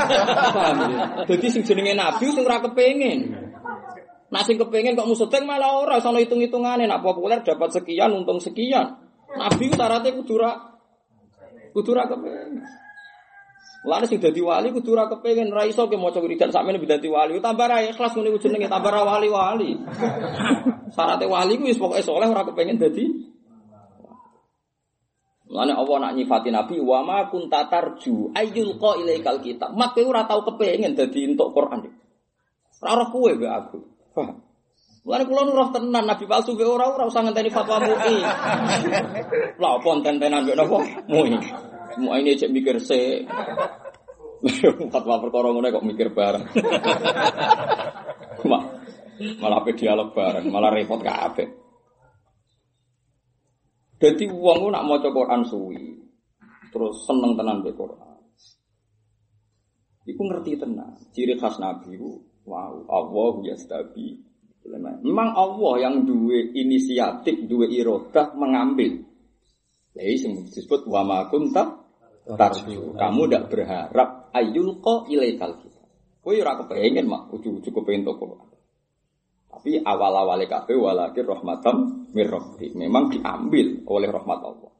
[0.55, 1.03] Paham ya?
[1.27, 3.19] Jadi sing jenenge Nabi sing ora kepengen.
[4.31, 8.95] Nah, sing kepengen kok musuteng malah ora, sono hitung-hitungane nak populer dapat sekian, untung sekian.
[9.31, 10.51] Nabi itu syaratnya kudu ra
[11.75, 12.63] kudu ra kepengen.
[13.81, 17.41] Lalu sing dadi wali kudu ora kepengin ra iso ke maca wiridan sakmene dadi wali.
[17.41, 19.73] Tambah ra ikhlas ngene jenenge tambah ra wali-wali.
[20.95, 23.09] Syaratnya wali ku wis pokoke saleh ora kepengin dadi
[25.51, 29.75] Lalu Allah nak nyifati Nabi wa ma kunta tarju ayyul qa ilaikal kitab.
[29.75, 31.91] Mak kowe ora tau kepengin dadi entuk Quran.
[32.79, 33.79] Ora roh kowe mbek aku.
[34.15, 34.39] Paham?
[35.01, 38.15] Mulane kula nu tenan Nabi palsu be ora ora usah ngenteni fatwa MUI.
[39.59, 40.77] Lah apa enten-entenan mbek napa?
[41.11, 41.35] MUI.
[41.99, 43.27] Semua ini cek mikir se.
[44.87, 46.47] Fatwa perkara ngene kok mikir bareng.
[48.47, 48.65] Ma-
[49.37, 51.60] malah pe dialog bareng, malah repot kabeh.
[54.01, 55.93] Dadi wong ku nak maca Quran suwi,
[56.73, 58.17] terus seneng tenan mbek Quran.
[60.09, 60.97] Iku ngerti tenan.
[61.13, 62.17] Ciri khas Nabi ku
[62.49, 64.25] wow, Allah yastabi.
[65.05, 69.05] Memang Allah yang duwe inisiatif, duwe irodah mengambil.
[69.93, 71.81] Jadi disebut wa ma kunta
[72.25, 72.97] tarju.
[72.97, 75.81] Kamu tidak berharap ayul ko ilaikal kita.
[76.21, 78.50] Kowe ora kepengen mak ujug-ujug kepengen toko.
[79.51, 81.75] Tapi awal-awalnya kabeh walakin rahmatam
[82.15, 82.71] mir rabbi.
[82.71, 84.71] Memang diambil oleh rahmat Allah.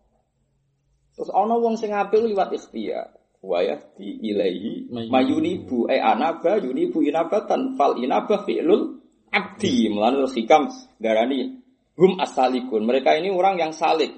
[1.11, 3.19] Terus ana wong sing apil liwat ikhtiar.
[3.43, 9.91] Wa yahdi ilaihi mayunibu e anaba yunibu inabatan fal inabah fi'lul abdi.
[9.91, 10.71] Terus hikam
[11.03, 11.59] darani
[11.99, 12.87] hum asalikun.
[12.87, 14.15] Mereka ini orang yang salik,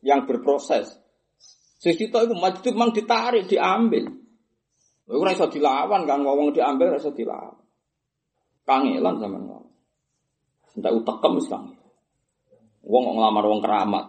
[0.00, 0.96] yang berproses.
[1.76, 4.08] Sesito itu maju mang ditarik, diambil.
[5.10, 7.56] Lha ora iso dilawan kan ngomong diambil ora iso dilawan.
[8.64, 9.59] Kangelan sampean
[10.76, 11.74] Entak utekem wis kang.
[12.86, 14.06] Wong kok nglamar wong keramat.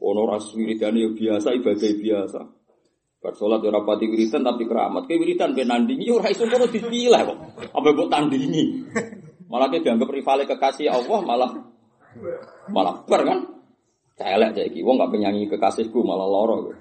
[0.00, 2.40] Ono ras wiridane ya biasa, ibadah biasa.
[3.20, 5.04] Bar salat ora pati wiridan tapi keramat.
[5.04, 7.38] Kayak wiridan ben nandingi ora iso ngono dipilah kok.
[7.76, 8.64] Apa mbok tandingi.
[9.52, 11.50] Malah dia dianggap rivale kekasih Allah malah
[12.72, 13.38] malah ber kan.
[14.16, 16.72] Celek saiki wong gak penyanyi kekasihku malah loro.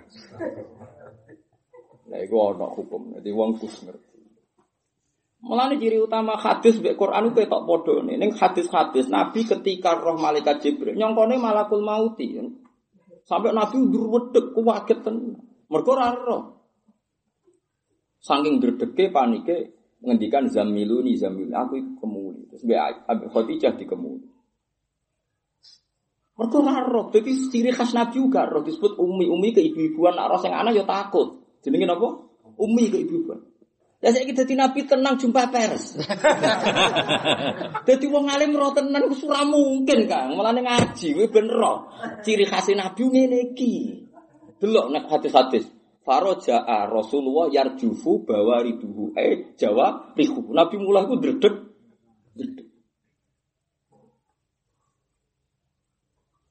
[2.10, 3.16] Nah, iku ana hukum.
[3.20, 3.84] Jadi wong kus.
[5.40, 8.20] Mulane ciri utama hadis mbek Quran ku ketok padha nih.
[8.20, 12.36] Ning hadis-hadis Nabi ketika roh malaikat Jibril nyongkone malakul mauti.
[13.24, 15.40] Sampai Nabi ndur wedek kuwaget tenan.
[15.72, 16.42] Mergo roh.
[18.20, 19.58] Saking dredege panike
[20.04, 22.44] ngendikan zamiluni zamiluni aku kemuli.
[22.52, 24.28] Terus mbek Abi Khadijah dikemuli.
[26.36, 27.16] Mergo ora roh.
[27.16, 29.24] Dadi ciri khas Nabi juga roh disebut umi.
[29.24, 31.40] Umi ke ibu-ibuan nak roh sing anak ya takut.
[31.64, 32.28] Jenenge napa?
[32.60, 33.40] Umi ke ibu-ibuan.
[34.00, 36.00] Ya saya dadi nabi tenang jumpa pers.
[37.88, 40.40] Dadi wong alim roh tenan ku ora mungkin, Kang.
[40.40, 41.92] Mulane ngaji kuwi ben roh.
[42.24, 44.08] Ciri khas nabi ngene iki.
[44.56, 45.68] Delok nek hadis-hadis.
[46.08, 50.48] Faraja'a Rasulullah yarjufu bawariduhu eh Jawa rihu.
[50.56, 51.56] Nabi mulai ku dredeg.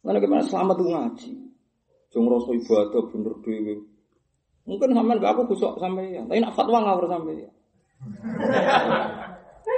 [0.05, 1.33] Mana gimana selamat tuh ngaji.
[2.13, 3.88] Jong rasa ibadah bener dewe.
[4.69, 6.23] Mungkin sampean gak aku kusuk sampai ya.
[6.29, 7.51] Tapi nak fatwa ngawur sampai ya.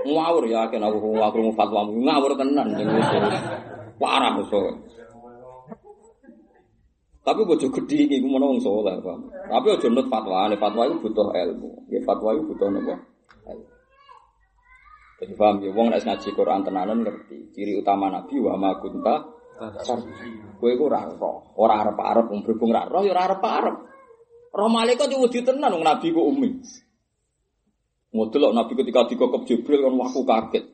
[0.11, 2.75] ngawur ya, kan aku aku mau fatwa ngawur tenan.
[4.03, 4.61] Parah so.
[7.21, 9.19] Tapi bojo gede iki ku menawa wong saleh, Pak.
[9.47, 11.71] Tapi aja nut fatwa, nek fatwa itu butuh ilmu.
[11.93, 12.97] Ya fatwa itu butuh napa?
[13.47, 13.69] Ilmu.
[15.21, 17.53] Jadi paham ya, wong nek ngaji Quran tenanan ngerti.
[17.53, 19.39] Ciri utama Nabi wa ma kunta
[20.57, 23.77] Kowe iku ora roh, ora arep-arep wong berhubung ora roh ya ora arep-arep.
[24.51, 26.51] Roh malaikat yo wedi tenan wong Nabi ku umi.
[28.11, 30.65] Ngodelok Nabi ketika dikokop Jibril kan waktu kaget.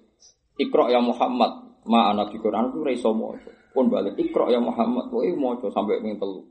[0.57, 3.53] Iqra ya Muhammad, ma ana di Quran ku iso maca.
[3.77, 6.49] Pun balik Iqra ya Muhammad, kowe maca sampai ping telu.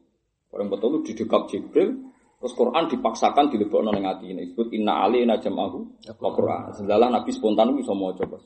[0.53, 4.45] Orang betul di didekap Jibril, terus Quran dipaksakan dilebokno ning atine.
[4.45, 6.77] Disebut inna alaina jam'ahu wa Quran.
[6.77, 8.45] Sedalah Nabi spontan bisa maca pas.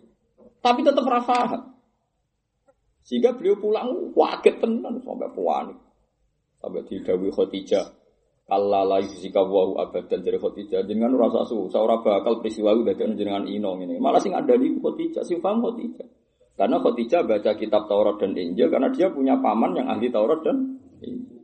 [0.63, 1.75] Tapi tetap ora paham.
[3.03, 5.77] Sehingga beliau pulang waget tenan sampai panik.
[6.63, 7.98] Sampai didawi Khadijah.
[8.49, 10.81] Allah la yusika wa abadan dari Khadijah.
[10.89, 14.01] Jangan rasa susah ora bakal peristiwa itu dadi jenengan ino ini.
[14.01, 16.07] Malah sing ada di Khadijah, sing paham Khadijah.
[16.57, 20.81] Karena Khadijah baca kitab Taurat dan Injil karena dia punya paman yang ahli Taurat dan
[20.99, 21.39] Injil.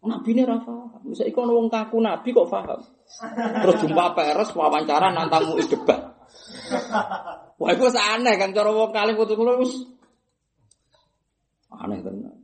[0.00, 1.00] Nabi ini rafa.
[1.04, 2.80] Bisa ikon wong kaku Nabi kok paham.
[3.60, 6.12] Terus jumpa peres wawancara nantang mu debat.
[7.60, 9.84] Wah itu aneh kan cara wong kali putus.
[11.68, 12.39] Aneh tenan.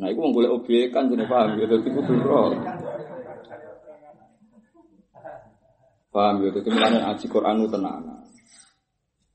[0.00, 2.56] Nah, itu boleh objek kan jadi paham gitu, itu kudu roh.
[6.08, 8.02] Paham gitu, itu mulanya ngaji Quran itu tenang.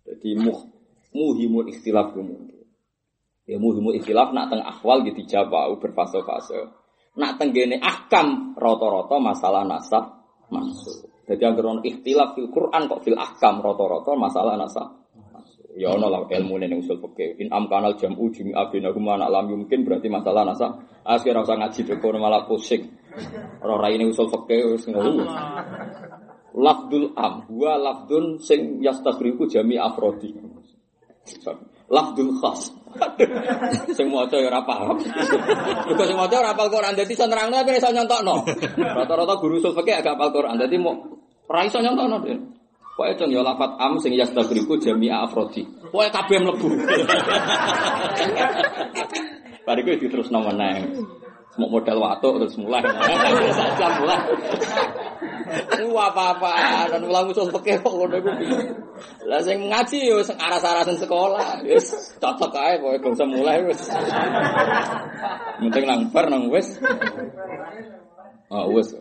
[0.10, 0.60] Jadi muh
[1.14, 2.66] muhimul ikhtilaf mungkin.
[3.46, 6.66] Ya muhimul ikhtilaf nak teng akhwal gitu jawab berfase-fase.
[7.16, 11.14] Nak teng gene ahkam roto-roto masalah nasab masuk.
[11.30, 15.05] Jadi yang ikhtilaf fil Quran kok fil ahkam roto-roto masalah nasab.
[15.76, 17.36] Ya ono lah ilmu ning usul fikih.
[17.44, 20.80] In amkanal jam'u jami'a bainahuma anak lam mungkin berarti masalah nasab.
[21.04, 22.96] Akhir usah ngaji deko malah pusing.
[23.60, 25.28] Ora ora ini usul fikih wis ngono.
[26.56, 30.32] Lafdul am wa lafdun sing yastaghriku jami afrodi.
[31.92, 32.72] Lafdul khas.
[34.00, 34.96] sing maca ya ora paham.
[35.92, 38.36] Mergo sing maca ora hafal Quran dadi iso nerangno tapi iso nyontokno.
[38.80, 40.96] Rata-rata guru usul fikih agak hafal Quran dadi mau
[41.52, 42.18] ora iso nyontokno.
[42.96, 45.68] Pokoknya cung ya lafat am sing yastaghriku jami'a afrodi.
[45.92, 46.68] Pokoknya kabeh mlebu.
[49.68, 51.04] Bariku itu terus nomor neng.
[51.60, 52.88] Mau modal watuk terus mulai.
[53.52, 54.20] Saja mulai.
[55.76, 58.32] Ku apa-apa dan ulang usul peke kok ngono iku.
[59.28, 61.68] Lah sing ngaji yo sing aras-arasen sekolah.
[61.68, 63.80] Wis cocok ae pokoke gak usah mulai wis.
[65.60, 66.80] Penting nang bar nang wis.
[68.48, 68.96] Ah wis.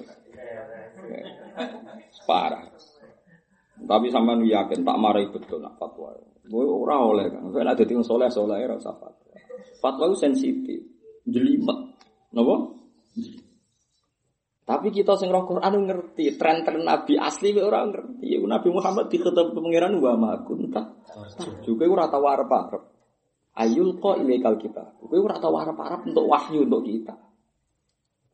[2.26, 2.73] Parah.
[3.84, 6.16] Tapi sampean yakin tak marahi betul nak fatwa.
[6.44, 7.48] Kowe ora oleh kan.
[7.48, 9.36] Kowe nek dadi wong saleh saleh ora usah fatwa.
[9.80, 10.80] Fatwa itu sensitif,
[11.28, 11.78] jelimet.
[12.32, 12.56] Napa?
[14.64, 18.40] Tapi kita sing roh Quran ngerti, tren-tren Nabi asli ora ngerti.
[18.40, 21.04] Nabi Muhammad diketep pangeran wa ma kunta.
[21.60, 22.82] Juga ora tau arep-arep.
[23.54, 24.96] Ayul kok ilegal kita.
[24.98, 27.12] Kowe ora tau arep-arep untuk wahyu untuk kita.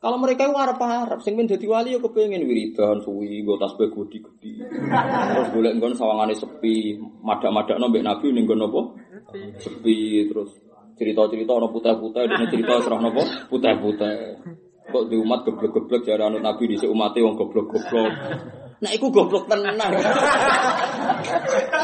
[0.00, 4.64] Kalau mereka itu arep-arep, sing dadi wali ya kepengin wiridan suwi, nggo tasbih gede-gede.
[4.64, 8.80] Terus golek nggon sawangane sepi, madak-madakno mbek Nabi ning apa?
[9.60, 10.56] Sepi terus
[10.96, 13.20] cerita-cerita ana putih-putih, dene cerita serah napa?
[13.52, 14.40] Putih-putih.
[14.88, 18.10] Kok di umat geblek-geblek jare anut Nabi dhisik umate wong goblok-goblok.
[18.80, 19.76] Nah, iku goblok tenan.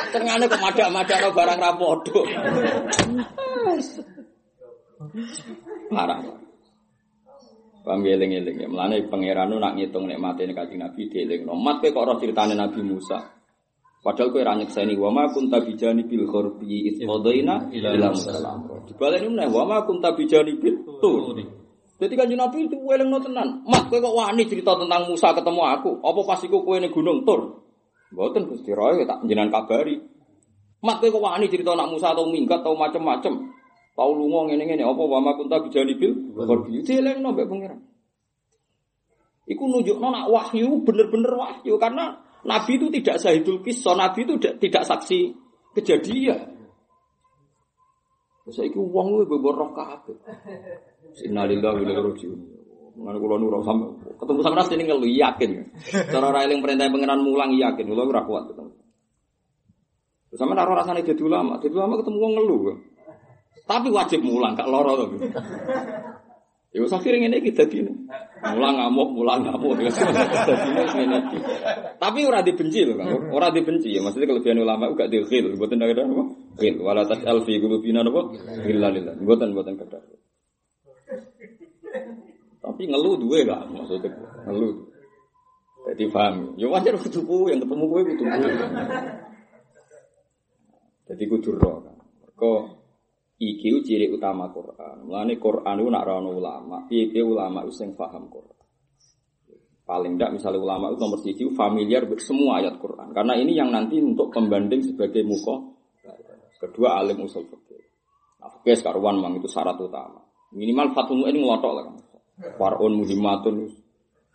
[0.08, 1.72] Tengane kok madak-madakno barang ra.
[5.92, 6.45] Parah.
[7.86, 8.66] Paham ya eling-eling ya.
[8.66, 11.46] Mulane pangeran nak ngitung nikmate Kanjeng Nabi dieling.
[11.46, 13.22] Mat kowe kok ora critane Nabi Musa.
[14.02, 18.90] Padahal kowe ra nyekseni wa ma kunta bijani bil ghurbi id qadaina ila musalam.
[18.90, 21.30] Dibaleni meneh wa ma kunta bijani bil tur.
[22.02, 23.62] Jadi kanjeng Nabi itu welengno tenan.
[23.70, 25.90] Mat kowe kok wani cerita tentang Musa ketemu aku.
[26.02, 27.70] Apa pas iku kowe ning gunung Tur?
[28.10, 30.02] Mboten Gusti Roy tak jenengan kabari.
[30.82, 33.55] Mat kowe kok wani cerita nak Musa atau minggat atau macem-macem.
[33.96, 36.84] Tau lunga ngene-ngene apa wa ma kunta bijani bil ghurbi.
[36.84, 37.80] Dielengno mbek pangeran.
[39.48, 44.54] Iku nunjukno nak wahyu bener-bener wahyu karena Nabi itu tidak sahidul kisah, Nabi itu tidak,
[44.62, 45.34] tidak saksi
[45.74, 46.54] kejadian.
[48.46, 50.14] Saya itu uang gue beberapa kabeh.
[51.26, 52.40] Innalillahi wa inna ilaihi raji'un.
[52.96, 55.50] Mana kula nu sama ketemu sama nasi ini ngelu yakin.
[56.08, 58.72] Cara ora eling perintah pengenan mulang yakin, kula ora kuat ketemu.
[60.36, 62.56] Sama naro rasane dadi ulama, dadi ulama ketemu wong ngelu.
[63.66, 65.06] Tapi wajib mulang, gak loro to.
[66.70, 67.82] Ya wis akhire ngene iki dadi.
[68.52, 69.80] Mulang ngamuk, mulang ngamuk.
[71.96, 73.32] Tapi ora dibenci lho, Kang.
[73.32, 74.04] Ora dibenci ya.
[74.04, 76.24] Maksudnya kelebihan ulama gak dikhil, mboten ada apa?
[76.60, 78.22] Khil wala tasal fi qulubina apa?
[78.68, 79.16] Illa lillah.
[79.18, 80.04] Mboten mboten kedah.
[82.60, 84.12] Tapi ngeluh duwe lah maksudnya
[84.44, 84.90] ngeluh.
[85.88, 86.60] Jadi paham.
[86.60, 88.24] Ya wajar kudu yang ketemu kowe kudu
[91.08, 91.94] Jadi kudu kan.
[92.36, 92.75] Kok
[93.36, 95.04] iki ciri utama Quran.
[95.04, 98.56] Mulane Quran itu nak rono ulama, piye ulama itu sing paham Quran.
[99.86, 101.20] Paling tidak misalnya ulama itu nomor
[101.54, 103.14] familiar semua ayat Quran.
[103.14, 105.62] Karena ini yang nanti untuk pembanding sebagai muka.
[106.56, 107.84] Kedua alim usul fikih.
[108.42, 110.24] Nah, fikih sekaruan mang itu syarat utama.
[110.56, 111.84] Minimal fatul ini ngelotok lah.
[112.58, 113.56] Warun muhimatun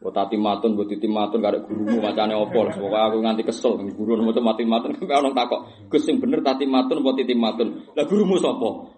[0.01, 2.73] Buat tati matun, buat titi matun, gak ada gurumu macane opo lah.
[2.73, 5.61] Pokoknya aku nganti kesel, guru nomor tuh mati matun, sampai orang takok.
[5.93, 7.85] Gus bener tati matun, buat titi matun.
[7.93, 8.89] Lah gurumu sopo?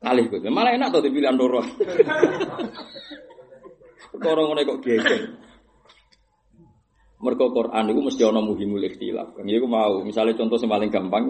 [0.00, 0.40] Kali gus.
[0.48, 1.60] Malah enak tuh dipilih andoro.
[4.16, 5.20] Orang ngono kok geger.
[7.20, 9.36] Mergo Quran itu mesti ana muhimul ikhtilaf.
[9.36, 11.24] Kan iku mau, misalnya contoh yang paling gampang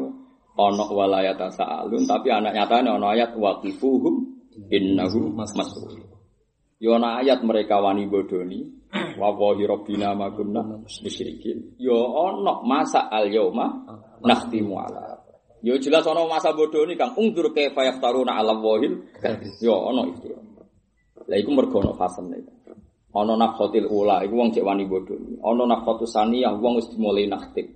[0.57, 4.15] ana walayat sa'alun tapi anak nyatane ana ayat waqifuhum
[4.71, 5.99] innahu mas'ul.
[6.79, 8.67] Yo ana ayat mereka wani bodoni
[9.17, 11.77] wa wahi rabbina ma kunna musyrikin.
[11.81, 13.67] Yo ana masa al yauma
[14.23, 15.21] nakhtimu ala.
[15.65, 19.03] Yo jelas ana masa bodoni Kang ungdur kaifa yaftaruna ala wahil.
[19.65, 20.29] Yo ana itu.
[21.27, 22.53] Lah iku mergo ana fasen iki.
[23.17, 25.41] Ana nafkhatil ula iku wong cek wani bodoni.
[25.41, 27.73] Ana nafkhatus saniyah wong wis dimulai nakhtim.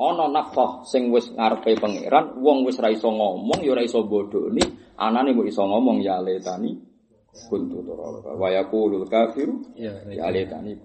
[0.00, 4.64] Ana nafkah sing wis ngarepe pangeran, wong wis ra iso ngomong ya ora iso bodoni,
[4.96, 6.89] anane kok iso ngomong ya letani
[7.48, 8.34] kuntu turaba.
[8.34, 9.94] Wa yaqulul kafiru ya
[10.26, 10.78] alaytani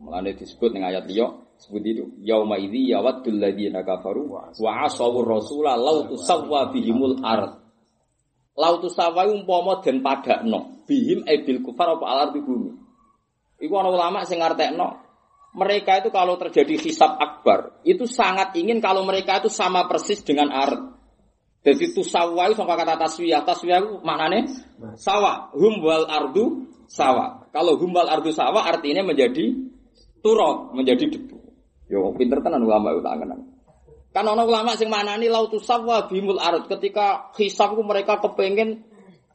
[0.00, 1.28] Mulane disebut ning ayat liya
[1.60, 7.60] sebut itu yauma idzi yawaddul ladzina kafaru wa asawur rasula law tusawwa bihimul ard.
[8.56, 12.72] Law tusawwa umpama den padakno bihim ebil kufar apa alar di bumi.
[13.60, 14.88] Iku ana ulama sing ngartekno
[15.52, 20.48] mereka itu kalau terjadi hisab akbar itu sangat ingin kalau mereka itu sama persis dengan
[20.48, 20.99] ard
[21.60, 23.44] jadi itu sawah itu sama kata taswiyah.
[23.44, 24.48] Taswiyah itu maknanya
[24.96, 25.52] sawah.
[25.52, 27.44] Hum wal ardu sawah.
[27.52, 29.52] Kalau hum wal ardu sawah artinya menjadi
[30.24, 31.36] turok, menjadi debu.
[31.92, 33.44] Yo pinter tenan ulama itu tangan.
[34.10, 38.80] Kan ono ulama sing manani lautu sawah bimul ard ketika hisab mereka kepengen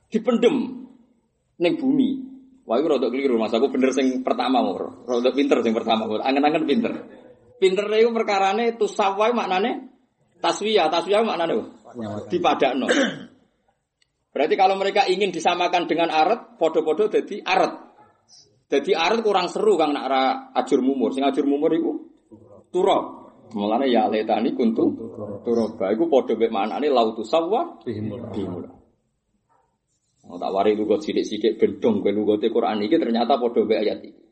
[0.09, 0.89] dipendem
[1.61, 2.26] ning bumi.
[2.65, 5.05] Wah itu rodok keliru mas aku bener sing pertama mur.
[5.05, 6.26] Rodok pinter sing pertama mur.
[6.26, 7.05] Angen-angen pinter.
[7.61, 9.94] Pinter itu perkarane tusawai maknane
[10.45, 10.93] taswiyah.
[10.93, 11.53] Taswiyah maknane
[12.29, 12.85] dipadakno.
[14.35, 17.73] Berarti kalau mereka ingin disamakan dengan aret, podo-podo jadi aret.
[18.65, 20.21] Jadi arit kurang seru kang nak ra
[20.59, 21.13] ajur mumur.
[21.13, 21.91] Sing ajur mumur iku
[22.73, 23.25] turab.
[23.55, 24.91] Mulane ya letani kuntu
[25.45, 25.93] turaba.
[25.93, 28.67] Iku padha mek maknane lautu sawwa bihimul.
[30.25, 34.23] Oh, tak wari lugot sidik-sidik bendong kowe lugote Quran iki ternyata padha mek ayat iki.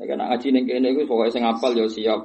[0.00, 2.20] Nek kan ngaji ning kene iku pokoke sing hafal ya siap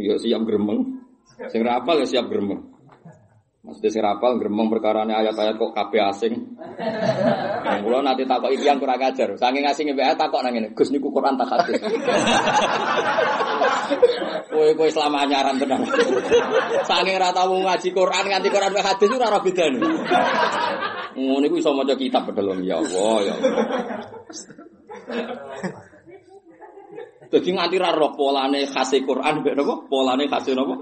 [0.00, 0.99] ya siap gremeng.
[1.48, 2.60] Sing ra hafal ya siap gremeng.
[3.60, 6.32] Maksudnya sing rapal gremeng perkarane ayat-ayat kok kabeh asing.
[7.60, 9.36] Yang kula nanti takok iki yang kurang ajar.
[9.36, 10.72] Saking asing mbek takok nang ngene.
[10.72, 11.76] Gus niku Quran tak hadis.
[14.50, 15.84] Kowe kowe selama anyaran tenan.
[16.88, 19.80] Saking ra tau ngaji Quran nganti Quran mek hadis ora ora bedane.
[21.20, 23.64] Ngono iku iso maca kitab pedhelom ya Allah ya Allah.
[27.30, 29.74] Jadi nganti ra roh polane khase Quran mbek napa?
[29.86, 30.74] Polane khase napa?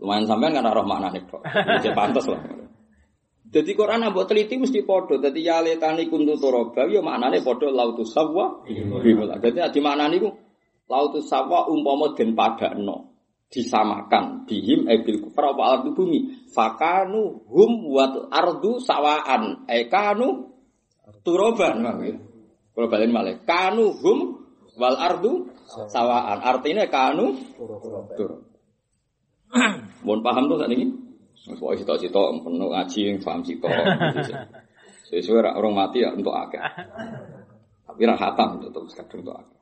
[0.00, 1.44] Lumayan sampean kan roh maknane kok.
[1.44, 2.40] Jadi pantes lah.
[3.54, 5.20] Jadi Quran ambok teliti mesti podo.
[5.20, 8.66] Jadi ya letani kuntu toroba, ya maknane podo lautus sawwa.
[8.66, 10.16] Jadi di maknane
[10.88, 13.14] lautus sawwa umpama den padakno
[13.54, 20.50] disamakan bihim ebil kufar apa ardu bumi fakanu hum wat ardu sawaan ekanu
[21.22, 21.86] turoban
[22.74, 24.18] kalau balen malah kanu hum
[24.74, 25.48] wal ardu
[25.88, 27.38] sawaan artinya kanu
[28.18, 28.42] tur
[30.02, 31.04] mohon paham tuh saat ini
[31.44, 33.68] Pokoknya sitok-sitok, penuh ngaji yang paham sitok.
[35.12, 36.56] Sesuai orang mati ya untuk akeh.
[37.84, 39.58] Tapi rak hatam untuk kadung untuk akeh.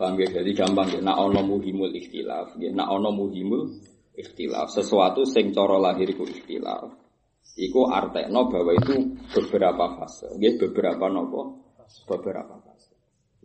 [0.00, 0.40] Paham ya?
[0.40, 1.04] Jadi gampang ya.
[1.04, 2.56] Nak ono muhimul ikhtilaf.
[2.56, 2.72] Ya.
[2.72, 3.76] Nak ono muhimul
[4.16, 4.72] ikhtilaf.
[4.72, 6.88] Sesuatu sing coro lahir iku ikhtilaf.
[7.60, 10.32] Iku artekno bahwa itu beberapa fase.
[10.40, 11.63] Ya, beberapa nopo.
[12.08, 12.94] Beberapa fase.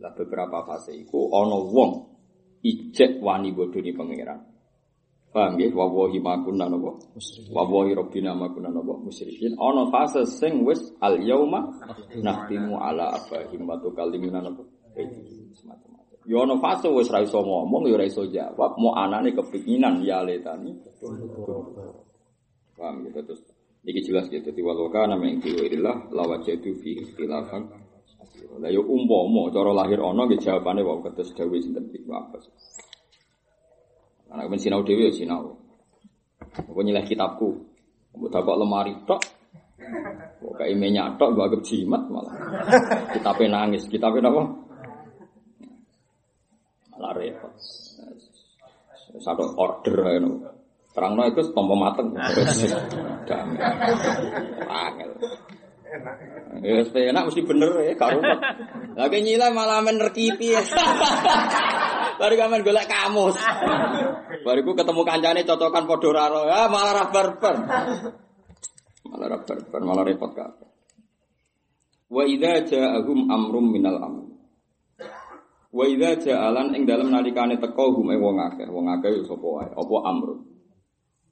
[0.00, 1.90] Lah beberapa fase iku ono wong
[2.64, 4.40] ijek wani bodoni pangeran.
[5.30, 5.70] Paham ya?
[5.70, 6.98] Wawahi makunna nopo.
[7.54, 8.98] Wawahi robbina makunna nopo.
[8.98, 9.54] Musyrikin.
[9.62, 11.70] Ono fase sing wis al yauma
[12.18, 14.66] nahtimu ala abahim wa tukallimuna nopo.
[15.54, 16.18] Semacam-macam.
[16.26, 20.18] Ya ono fase wis ra iso ngomong ya ora iso jawab, mau anane kepinginan ya
[20.26, 20.74] letani.
[22.74, 23.40] Paham gitu terus.
[23.80, 27.70] Iki jelas gitu di waloka nama yang diwirillah lawajadu fi ikhtilafan.
[28.60, 32.44] Lah yo umpama cara lahir ana nggih jawabane wae ketes dawuh sinten Ibnu Abbas.
[34.30, 35.58] Anak men sinau dhewe ya sinau.
[36.40, 37.66] Aku nyileh kitabku.
[38.14, 39.22] Mbok takok lemari tok.
[40.40, 42.34] Kok kayak minyak tok gua anggap jimat malah.
[43.10, 44.42] Kitabnya nangis, kitabnya apa?
[46.94, 47.52] Malah repot.
[49.18, 50.30] Satu order aja no.
[50.90, 52.14] Terang no itu tompo mateng.
[53.28, 53.58] Damai.
[55.90, 56.62] Angel.
[56.62, 58.38] Ya, supaya enak mesti bener ya, karumat.
[58.94, 60.62] Lagi nyila malah menerkipi ya.
[62.20, 63.36] Baru kamen golek kamus.
[64.44, 67.56] Bariku ketemu kancane cocokan podo raro, ya malah ra barbar.
[69.08, 70.68] Malah ra barbar, malah repot kabeh.
[72.10, 74.26] Wa idza ja'ahum amrum minal amr.
[75.70, 79.94] Wa idza ja'alan ing dalem nalikane teko hum wong akeh, wong akeh sapa wae, apa
[80.06, 80.40] amrun.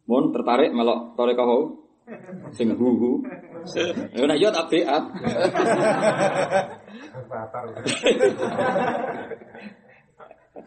[0.08, 1.87] Mun tertarik melok toreka ho?
[2.56, 3.20] Sing hu.
[4.16, 5.04] Ya nek yo beat.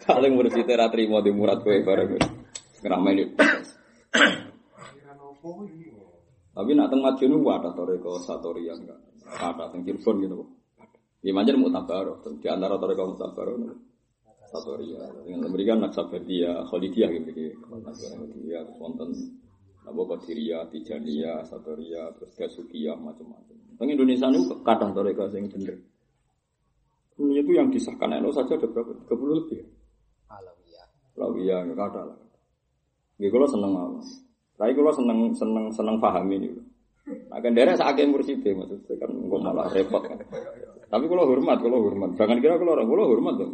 [0.02, 2.18] Paling mursid ra trimo di murad kowe bareng.
[2.82, 3.24] Ngrameni.
[6.52, 9.00] Tapi nak teng Madiun ku ada toreko satorian kan.
[9.32, 10.50] Ada teng Cirebon gitu kok.
[11.22, 12.22] Ya manjen mutabaroh.
[12.42, 13.56] Di antara toreko mutabaroh
[14.52, 15.08] Satoria.
[15.24, 17.56] Dengan memberikan Naksabedia, Khalidiyah gitu.
[17.72, 19.16] Naksabedia, wonten
[19.82, 23.56] Nabo Qadiria, Tijania, Satoria, terus Gasukiyah, macam-macam.
[23.82, 25.78] Teng Indonesia ini kadang toreko sing bener.
[27.18, 28.94] Ini itu yang disahkan NU saja ada berapa?
[29.10, 29.62] 30 lebih.
[30.30, 30.86] Alawiyah.
[31.18, 32.18] Lawiyah, nggak ada lah.
[33.22, 34.02] Gak kalau seneng apa?
[34.62, 36.50] Tapi kalau seneng seneng seneng paham ini.
[37.30, 40.22] Nah, kan daerah sakit mursid maksudnya kan gue malah repot kan.
[40.92, 43.54] Tapi kalau hormat, kalau hormat, jangan kira kalau orang kalau hormat dong.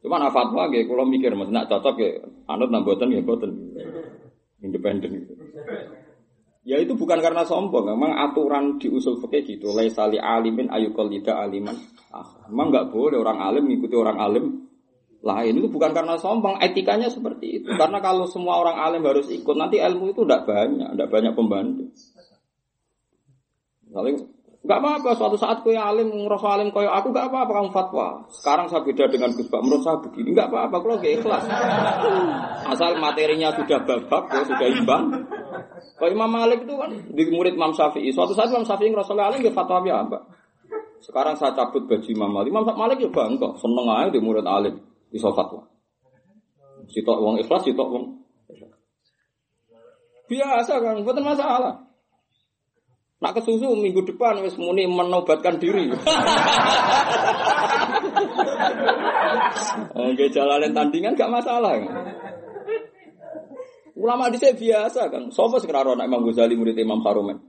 [0.00, 3.50] Cuma nah, fatwa gitu, kalau mikir mas nak cocok ya, anut nambuatan ya boten,
[4.62, 5.32] independen gitu.
[6.68, 9.72] Ya itu bukan karena sombong, memang aturan di usul fikih gitu.
[9.72, 11.72] Laisali alimin ayukol tidak aliman.
[12.12, 14.68] Ah, memang nggak boleh orang alim mengikuti orang alim
[15.18, 17.68] lain itu bukan karena sombong, etikanya seperti itu.
[17.74, 21.84] Karena kalau semua orang alim harus ikut, nanti ilmu itu tidak banyak, tidak banyak pembantu.
[23.88, 24.12] Misalnya,
[24.64, 25.10] nggak apa-apa.
[25.14, 28.06] Suatu saat kau alim, ngerasa alim kau aku nggak apa-apa kamu fatwa.
[28.30, 30.76] Sekarang saya beda dengan Gus Pak, menurut saya begini nggak apa-apa.
[30.82, 31.44] Kalau gak ikhlas,
[32.66, 35.04] asal materinya sudah babak, ya, sudah imbang.
[35.98, 38.10] Kalau Imam Malik itu kan di murid Imam Syafi'i.
[38.10, 40.18] Suatu saat Imam Syafi'i ngerasa alim, dia fatwa ya apa?
[40.98, 42.50] Sekarang saya cabut baju Imam Malik.
[42.50, 44.74] Imam Malik ya bangga, seneng aja di murid alim
[45.14, 45.64] iso fatwa.
[46.88, 48.04] Sitok wong ikhlas, sitok wong
[50.28, 51.87] biasa kan, bukan masalah.
[53.18, 55.90] Nak kesusu minggu depan wis muni menobatkan diri.
[59.98, 61.82] Oke, jalanin tandingan gak masalah.
[63.98, 65.34] Ulama di biasa kan.
[65.34, 67.42] Sopo sekarang anak Imam Ghazali murid Imam Haruman.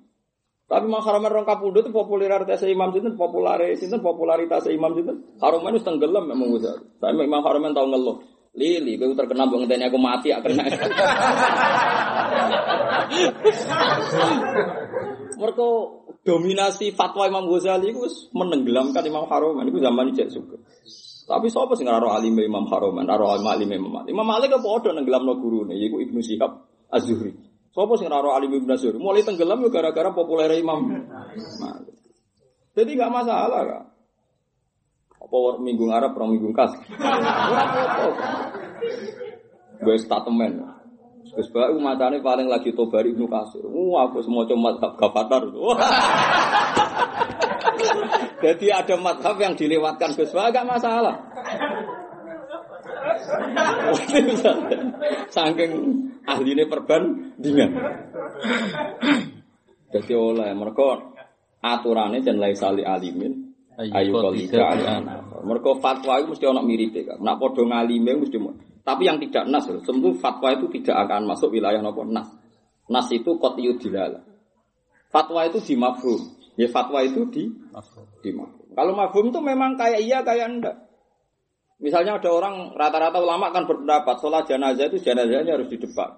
[0.66, 5.78] Tapi Imam Haruman rong kapundhut itu popularitas Imam sinten popularitas sinten popularitas Imam sinten Haruman
[5.78, 6.82] itu tenggelam Imam Ghazali.
[6.98, 8.18] Tapi Imam Haruman tahu ngeluh.
[8.58, 10.66] Lili, terkenal mbok ngenteni aku mati aku kena.
[15.40, 15.68] Mereka
[16.28, 18.04] dominasi fatwa Imam Ghazali itu
[18.36, 20.60] menenggelamkan Imam Haruman itu zaman cek suka.
[21.30, 24.12] Tapi siapa sing ora alim Imam Haruman, ora alim Imam Malik.
[24.12, 27.32] Imam Malik apa padha nenggelamno gurune yaiku Ibnu Syihab Az-Zuhri.
[27.72, 29.00] Siapa sing ora alim Ibnu Az-Zuhri?
[29.00, 31.96] Mulai tenggelam yo gara-gara populer Imam Malik.
[32.76, 33.84] Jadi nggak masalah kan.
[35.20, 36.74] Apa minggu ngarep, rong minggu kas.
[39.84, 40.79] Gue statement.
[41.20, 43.64] Gus Bayu matane paling lagi tobari Ibnu Kasir.
[43.68, 45.44] Wah, aku semua cuma gafatar.
[48.44, 51.16] Jadi ada madhab yang dilewatkan Gus gak masalah.
[55.36, 55.72] Saking
[56.24, 57.72] ahline perbandingan.
[59.90, 61.02] Jadi oleh mereka
[61.60, 63.50] aturannya dan lain sali alimin
[63.80, 64.76] ayu kolika
[65.40, 67.18] Mereka fatwa itu mesti ono mirip kan.
[67.24, 68.38] Nak podo ngalime mesti
[68.90, 72.26] tapi yang tidak nas, tentu fatwa itu tidak akan masuk wilayah nopo nas.
[72.90, 74.26] Nas itu kotiyu dilala.
[75.14, 76.18] Fatwa itu di mafhum.
[76.58, 77.54] Ya fatwa itu di
[78.26, 78.74] di mafhum.
[78.74, 80.90] Kalau mafhum itu memang kayak iya kayak enggak.
[81.78, 86.10] Misalnya ada orang rata-rata ulama kan berpendapat sholat jenazah itu jenazahnya harus di depan.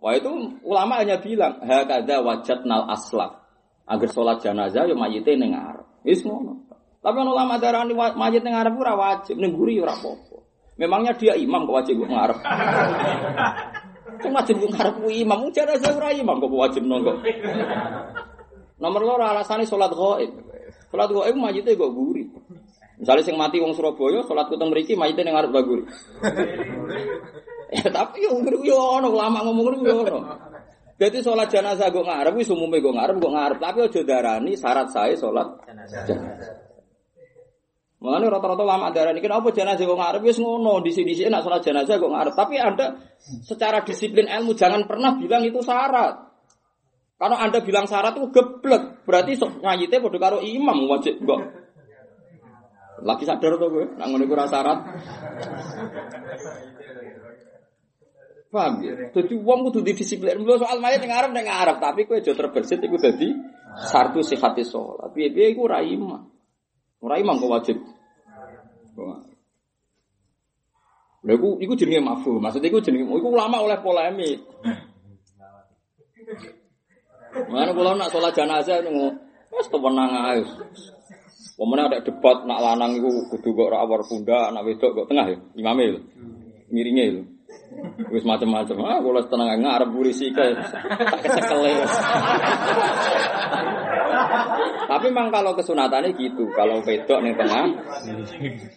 [0.00, 0.32] Wah itu
[0.64, 3.44] ulama hanya bilang hakada wajat nal aslaf.
[3.84, 5.52] Agar sholat jenazah ya mayite ning.
[6.00, 6.64] Wis ngono.
[7.04, 10.37] Tapi ulama darani mayit ning ngarep ora wajib, ning guri ora apa-apa.
[10.78, 12.38] Memangnya dia imam kok wajib ngarep.
[14.18, 17.22] Kok wajib ngarep ku imam, mung jenazah ora imam kok wajib nongko.
[18.82, 20.34] Nomor loro alasannya sholat gaib.
[20.90, 22.26] Sholat gaib mayite kok guri.
[22.98, 25.86] Misalnya sing mati wong Surabaya, sholat kuteng mriki mayite ning ngarep guri.
[27.70, 30.18] Ya tapi yo yo ono lama ngomong ngono yo ono.
[30.98, 33.58] Jadi sholat jenazah gue ngarep, wis umume gue ngarep, gue ngarep.
[33.62, 36.66] Tapi ojo darani syarat saya sholat jenazah.
[37.98, 40.22] Mengenai rata-rata lama darah ini kenapa jenazah kok ngarep?
[40.22, 42.34] Wis ngono di sini sini nak sholat jenazah kok ngarep.
[42.38, 42.94] Tapi anda
[43.42, 46.14] secara disiplin ilmu jangan pernah bilang itu syarat.
[47.18, 51.42] Kalau anda bilang syarat itu geblek berarti sok ngayite bodoh karo imam wajib kok.
[53.02, 54.78] Lagi sadar tuh gue nak ngono rasa syarat.
[58.54, 59.10] Paham ya?
[59.10, 61.76] Jadi uang kudu disiplin disiplin soal mayat yang ngarep yang ngarep.
[61.82, 63.28] Tapi gue jauh terbersit itu jadi
[63.90, 65.10] satu sihati sholat.
[65.10, 66.37] Biar biar gue imam
[66.98, 67.76] Ora imam kok wajib.
[71.24, 72.42] Lha iku iku jenenge mafhum.
[72.42, 74.42] Maksud iku jenenge iku ulama oleh polemik.
[77.48, 78.90] Mana kalau nak sholat jenazah itu
[79.52, 80.44] wes tenang aja.
[81.58, 85.38] Pemenang ada debat nak lanang itu kudu kok rawar bunda, nak wedok kok tengah ya,
[85.58, 86.00] imamnya itu,
[86.70, 87.22] miringnya itu.
[88.12, 88.76] Wis macam-macam.
[88.84, 91.60] Ah, kalau tenang ngarep polisi ke tak kecekel
[94.88, 97.64] Tapi memang kalau kesunatannya gitu, kalau pedok nih tengah.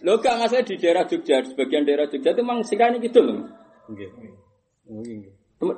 [0.04, 3.48] Lo gak masalah di daerah Jogja, di sebagian daerah Jogja itu memang sirahnya gitu loh.
[3.92, 4.08] Nggih.
[4.88, 5.32] Nggih.
[5.56, 5.76] Temen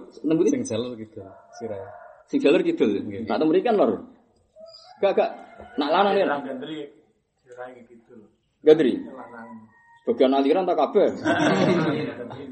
[0.49, 1.23] sing jalur gitu,
[1.61, 1.83] sirah.
[2.27, 2.87] Sing jalur gitu.
[3.27, 4.03] Nak temuri kan lor.
[5.03, 5.31] Gak gak
[5.79, 6.27] nak lanang ya.
[6.43, 6.91] Gandri
[7.47, 8.15] sirahnya gitu.
[8.63, 9.03] Gandri.
[10.05, 11.17] Bagian aliran tak kabeh.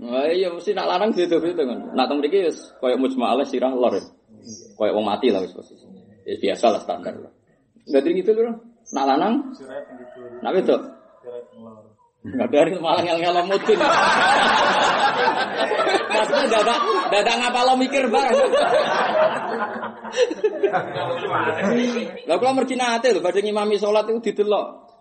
[0.01, 1.79] Nah, iya mesti nak lanang gitu gitu kan.
[1.93, 3.93] Nak teng mriki wis koyo mujmalah sirah lor.
[4.81, 5.85] Koyo wong mati lah wis posisi.
[6.25, 7.33] Ya biasa lah standar lah.
[7.85, 8.57] Enggak ding itu loh.
[8.97, 9.35] Nak lanang?
[10.41, 10.77] Nak itu.
[12.25, 13.79] Enggak dari malah yang ngelam mudin.
[16.13, 16.79] Maksudnya dadak
[17.13, 18.51] dadak ngapa lo mikir bareng.
[22.25, 24.92] Lah kalau mergi nate lho badhe ngimami salat itu didelok.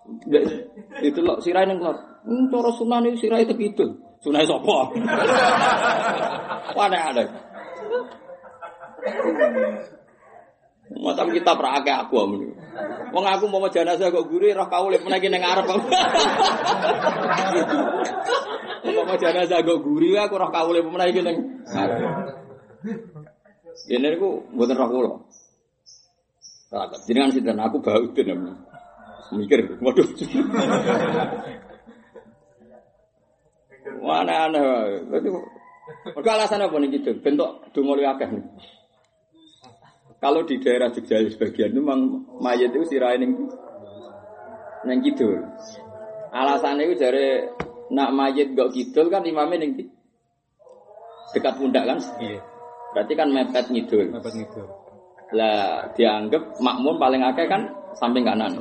[1.01, 1.97] Didelok sirahe ning keluar.
[2.25, 4.01] Hmm, cara sunah niku sirahe tepidul.
[4.21, 4.77] Sunah sapa?
[6.77, 7.23] Wah, ada.
[10.91, 12.51] Macam kita perakai aku amun.
[13.15, 15.65] Wong aku mau jenazah kok guri roh kaule menagi ning ngarep.
[18.91, 21.97] Mau jenazah kok guri aku roh kaule menagi ning ngarep.
[23.87, 25.11] Ini aku mboten roh kula.
[27.07, 28.61] Jenengan sinten aku bau den.
[29.31, 30.07] Mikir, waduh.
[34.01, 34.63] Mana aneh.
[36.15, 37.15] Mereka alasan apa nih gitu?
[37.19, 38.45] Bentuk dungo akeh nih.
[40.21, 43.49] Kalau di daerah Jogja sebagian itu memang mayat itu sirai neng
[44.85, 45.41] neng kidul.
[46.29, 47.41] Alasannya itu dari
[47.89, 49.89] nak mayat gak kidul kan imamnya neng
[51.33, 51.97] dekat pundak kan?
[52.21, 52.37] Iya.
[52.93, 54.13] Berarti kan mepet ngidul.
[54.13, 54.67] Mepet ngidul.
[55.31, 58.55] Lah dianggap makmum paling akeh kan samping kanan.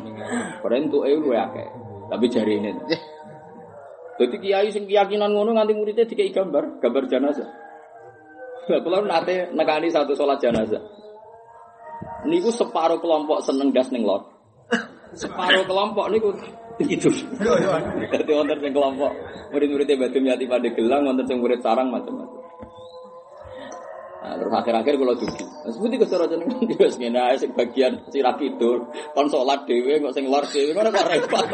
[0.63, 1.69] Padahal untuk EU gue akeh.
[2.11, 2.71] Tapi jari ini.
[4.21, 7.49] Jadi kiai sing keyakinan ngono nganti muridnya dikai gambar, gambar jenazah.
[8.69, 10.83] Lah kula nate nekani satu sholat jenazah.
[12.29, 14.29] Niku separuh kelompok seneng gas ning lot.
[15.17, 16.37] Separuh kelompok niku
[16.77, 17.15] tidur.
[18.13, 19.11] Dadi wonten sing kelompok
[19.57, 22.40] murid-muridnya Badum Yati pada gelang, wonten sing murid sarang macam-macam.
[24.21, 25.45] Nah, terus akhir-akhir kalau dugi.
[25.49, 28.85] Nah, seperti ke sora jenengan dia wis ngene ae sing bagian sirah kidul,
[29.17, 31.47] kon salat dhewe kok sing lor dhewe ngono kok repot.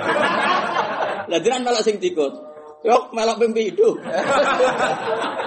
[1.30, 2.34] Lah jiran malah sing dikut.
[2.82, 4.02] Yo melok pimpidu.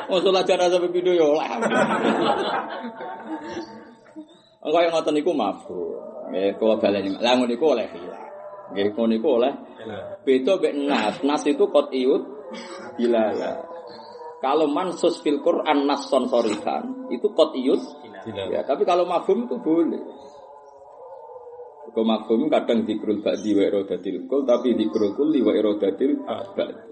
[0.07, 1.47] Oh salat jenazah pimpidu yo oleh.
[4.63, 5.99] Engko yang ngoten niku mabuk.
[6.31, 7.19] Nggih kula baleni.
[7.19, 8.27] Lah ngono niku oleh hilang.
[8.71, 9.51] Nggih ngono niku oleh
[10.23, 11.15] beda mek nas.
[11.27, 12.23] Nas itu qat'iyut
[12.95, 13.68] bilala.
[14.39, 17.81] Kalau mansus fil Quran nasson sorikan itu qat'iyut
[18.51, 19.99] ya, tapi kalau mafhum itu boleh.
[21.91, 26.23] Kalau mafhum kadang dikrul ba'di wa irodatil kul tapi dikrul kulli wa irodatil
[26.55, 26.87] ba'di.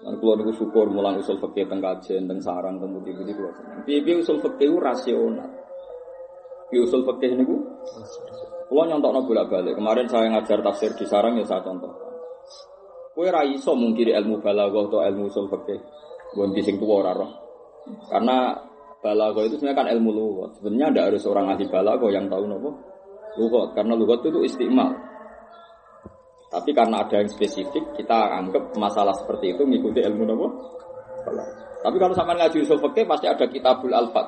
[0.00, 3.80] Lan kula niku syukur mulang usul fikih teng kajen teng sarang teng putih-putih kula seneng.
[3.84, 5.48] Piye usul fikih rasional.
[6.72, 7.56] Piye usul fikih niku
[8.70, 9.74] Kulo nyontokno bolak-balik.
[9.74, 11.90] Kemarin saya ngajar tafsir di sarang ya saya contoh.
[13.10, 15.82] Kue ra iso mungkiri ilmu balaghah atau ilmu usul fikih.
[16.30, 17.30] Gue sing tua ora roh.
[18.06, 18.54] Karena
[19.00, 20.50] balaghah itu sebenarnya kan ilmu lughat.
[20.60, 22.70] Sebenarnya ada harus orang ahli balaghah yang tahu nopo
[23.40, 23.74] lughat.
[23.74, 24.90] Karena lughat itu istimal.
[26.50, 30.46] Tapi karena ada yang spesifik, kita anggap masalah seperti itu mengikuti ilmu nopo.
[31.80, 34.26] Tapi kalau sama ngaji usul fikih pasti ada kitabul alfat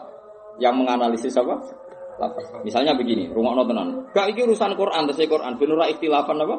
[0.63, 1.59] yang menganalisis apa?
[2.21, 2.47] Lafaz.
[2.63, 4.07] Misalnya begini, rumah tenan.
[4.13, 6.57] Gak iki urusan Quran, terus Quran benura ikhtilafan apa?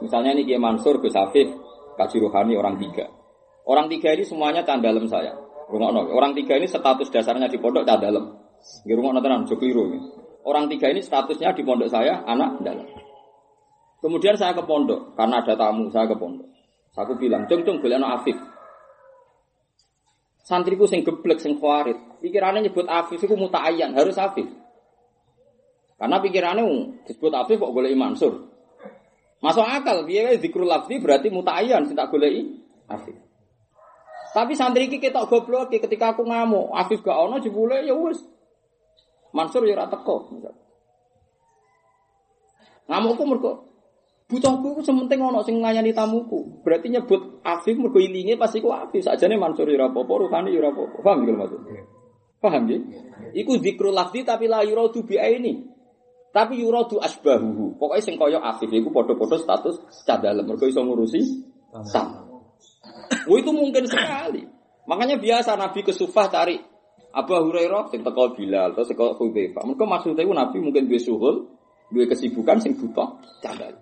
[0.00, 1.48] Misalnya ini Kiai Mansur, Gus Afif,
[1.96, 3.19] Kaji Ruhani orang tiga.
[3.70, 5.30] Orang tiga ini semuanya candalem saya.
[5.70, 8.34] Rumah Orang tiga ini status dasarnya di pondok candalem.
[8.82, 9.94] Di rumah tenan, jokliru.
[10.42, 12.90] Orang tiga ini statusnya di pondok saya anak dalam.
[14.02, 16.50] Kemudian saya ke pondok karena ada tamu saya ke pondok.
[16.98, 18.34] Aku bilang, cung cung boleh Afif.
[20.42, 21.94] Santriku sing geblek sing khawarit.
[22.18, 24.50] Pikirannya nyebut Afif itu muta'ayyan, harus Afif.
[25.94, 26.66] Karena pikirannya
[27.06, 28.50] disebut Afif kok boleh Mansur.
[29.38, 30.04] Masuk akal,
[30.42, 32.50] dikrul lafzi berarti muta'ayyan, tidak boleh
[32.90, 33.29] Afif.
[34.30, 38.22] Tapi santri iki ketok goblok ketika aku ngamuk, Afif gak ono jebule ya wis.
[39.34, 40.30] Mansur ya ora teko.
[42.90, 43.52] Ngamukku mergo
[44.30, 46.62] butuhku ku sementing ono sing nglayani tamuku.
[46.62, 49.02] Berarti nyebut Afif mergo ilinge pasti ku Afif.
[49.02, 50.98] Sakjane Mansur ya ora apa-apa, Ruhani ya ora apa-apa.
[51.02, 51.60] Paham iki maksud?
[52.38, 52.78] Paham ya?
[53.34, 55.66] Iku zikrul lafzi tapi la yuradu bi aini.
[56.30, 57.82] Tapi yuradu asbahuhu.
[57.82, 61.18] Pokoknya sing kaya Afif iku padha-padha status cadalem mergo iso ngurusi
[61.90, 62.29] sama.
[63.26, 64.46] Oh itu mungkin sekali.
[64.86, 66.58] Makanya biasa Nabi ke Sufah cari
[67.10, 69.66] Abu Hurairah sing teko Bilal terus teko Hudzaifah.
[69.66, 71.46] Mergo maksudnya Nabi mungkin duwe suhul,
[71.90, 73.74] duwe kesibukan sing butuh cadal.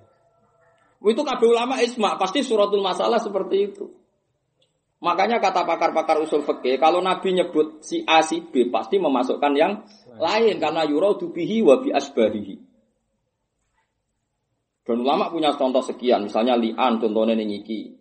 [0.99, 3.87] Oh, itu kabeh ulama isma pasti suratul masalah seperti itu.
[4.99, 9.87] Makanya kata pakar-pakar usul fikih, kalau Nabi nyebut si A si B pasti memasukkan yang
[10.19, 12.57] lain karena yuradu bihi wa bi asbahihi.
[14.83, 17.95] Dan ulama punya contoh sekian, misalnya li'an contohnya ning iki.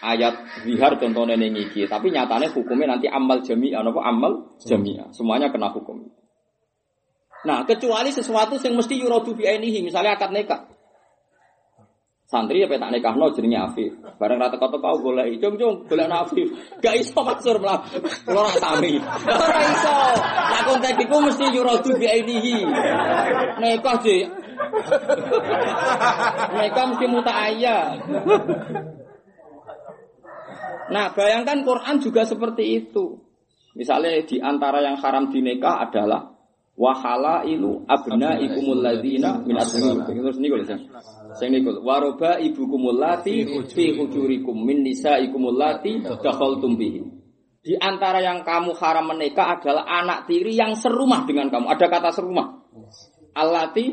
[0.00, 4.32] Ayat zihar contohnya ning iki, tapi nyatanya hukumnya nanti amal jami'ah apa amal
[4.64, 5.12] jami'ah.
[5.12, 6.08] Semuanya kena hukum.
[7.44, 10.68] Nah, kecuali sesuatu yang mesti yuradu bi ainihi, misalnya akad nikah.
[12.30, 13.90] Santri ya tak nikahno jenenge Afif.
[14.14, 16.46] Bareng ra teko-teko golek cung cung golek Afif.
[16.78, 17.82] Gak iso maksur mlah.
[18.22, 19.02] Kulo ra sami.
[19.26, 19.98] Ora iso.
[20.22, 22.62] Lah kontek iku mesti yuradu bi ainihi.
[23.58, 24.30] Nikah sih.
[26.54, 27.78] Nikah mesti muta'ayya.
[30.90, 33.22] Nah, bayangkan Quran juga seperti itu.
[33.78, 36.34] Misalnya di antara yang haram dinikah adalah
[36.74, 39.54] wahala ilu abna ikumul ladina min.
[39.54, 40.76] Terus niku lho.
[41.38, 47.00] Sing niku waroba ibukumul lati fi hujurikum min nisaikumul lati dakhaltum bihi.
[47.60, 51.70] Di antara yang kamu haram menikah adalah anak tiri yang serumah dengan kamu.
[51.70, 52.66] Ada kata serumah.
[53.36, 53.86] Alati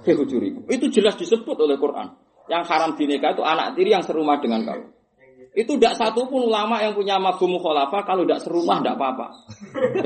[0.00, 0.64] fi hujurikum.
[0.72, 2.16] Itu jelas disebut oleh Quran.
[2.48, 4.97] Yang haram dinikah itu anak tiri yang serumah dengan kamu.
[5.58, 9.26] Itu tidak satu pun ulama yang punya mafhum mukhalafah kalau tidak serumah tidak apa-apa.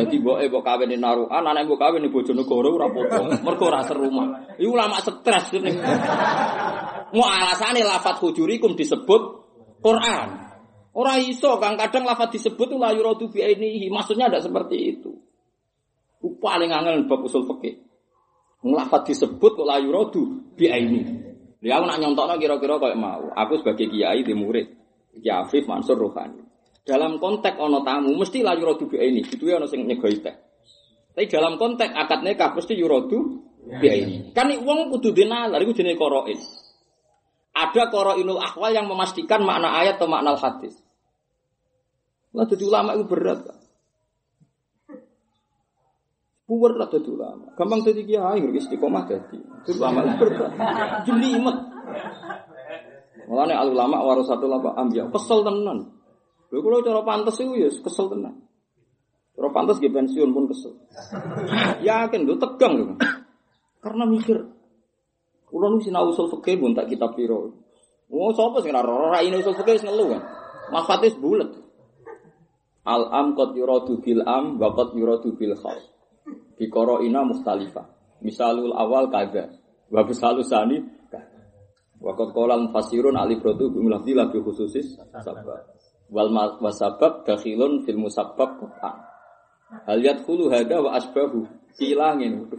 [0.00, 3.44] Jadi mbok e mbok kawin naruhan, anak mbok kawin Bojonegoro ora apa-apa.
[3.44, 4.56] Mergo ora serumah.
[4.56, 5.76] Iku ulama stres ini.
[7.12, 9.22] Mau alasane lafat hujurikum disebut
[9.84, 10.28] Quran.
[10.96, 13.92] Ora iso kang kadang lafat disebut la yuradu bi ainihi.
[13.92, 15.12] Maksudnya tidak seperti itu.
[16.16, 17.76] Ku paling angel bab usul fikih.
[18.64, 21.14] Lafat disebut la yuradu bi ainihi.
[21.60, 23.28] Dia aku nak nyontokno kira-kira kayak mau.
[23.36, 24.81] Aku sebagai kiai di murid.
[25.12, 26.40] Iki Afif Mansur Rohani.
[26.82, 30.34] Dalam konteks ono tamu mesti layu rodu ini, itu ya ono sing nyegoi teh.
[31.12, 33.18] Tapi dalam konteks akad nikah pasti yurodu
[33.78, 34.32] biaya.
[34.32, 36.40] Kan wong kudu dinalar iku jenenge qarain.
[37.52, 40.72] Ada qarainul ahwal yang memastikan makna ayat atau makna hadis.
[42.32, 43.44] Lah jadi ulama itu berat.
[43.44, 43.58] Kan?
[46.48, 47.52] Puwer lah jadi ulama.
[47.52, 49.38] Gampang jadi kiai nggak istiqomah jadi.
[49.68, 50.52] Jadi ulama itu berat.
[51.04, 51.58] Jelimet.
[53.30, 55.10] Mulane al ulama warasatul apa ambiya.
[55.12, 55.94] Kesel tenan.
[56.52, 58.34] Lha kalau cara pantas itu ya kesel tenan.
[59.32, 60.74] Cara pantas dia pensiun pun kesel.
[61.80, 62.84] Yakin lu tegang lu.
[63.82, 64.38] Karena mikir.
[65.46, 67.52] Kulo nu sinau usul fikih pun tak kitab piro.
[68.12, 70.22] Oh sapa sing ora ora ini usul fikih wis ngelu kan.
[70.72, 71.14] Mas Fatis.
[72.82, 75.82] Al am qad yuradu bil am wa qad yuradu bil khas.
[76.58, 76.66] Di
[77.06, 77.86] ina mustalifah.
[78.22, 79.54] Misalul awal kada.
[79.90, 80.52] Wa bisalus
[82.02, 85.70] Wa qad qala al fasirun ali brotu bi mulafdi labi khususis sabab.
[86.10, 88.96] Wal wasabab dakhilun fil musabbab Quran.
[89.86, 91.46] Hal yadkhulu hada wa asbahu.
[91.78, 92.50] Kilangin.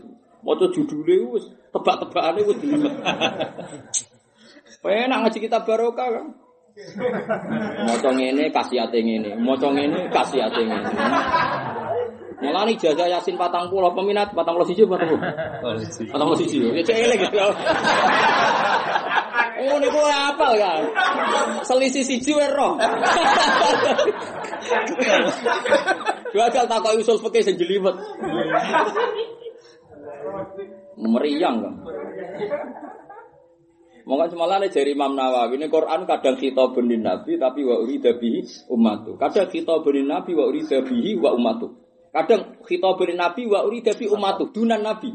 [0.43, 2.57] Maca judule wis tebak-tebakane wis.
[4.83, 6.27] Penak ngaji kita barokah kan.
[7.85, 10.89] Maca ngene kasihate ngene, maca ngene kasihate ngene.
[12.43, 15.23] Mulane jaga Yasin patang pulau peminat patang pulau siji patang pulau.
[16.11, 16.59] Patang pulau siji.
[16.59, 17.39] Ya cek elek gitu.
[19.63, 20.81] Oh niku apa kan?
[21.63, 22.75] Selisih siji wae roh.
[26.35, 27.95] Dua kali takoki usul fikih sing jelimet.
[30.99, 31.75] Meriang kan.
[34.03, 38.67] Monggo semalane dari Imam Nawawi ini Quran kadang kita benin Nabi tapi wa urida bihi
[38.67, 39.15] ummatu.
[39.15, 41.71] Kadang kita benin Nabi wa urida bihi wa ummatu.
[42.13, 45.09] Kadang kita benin Nabi wa urida bihi ummatu dunan Nabi.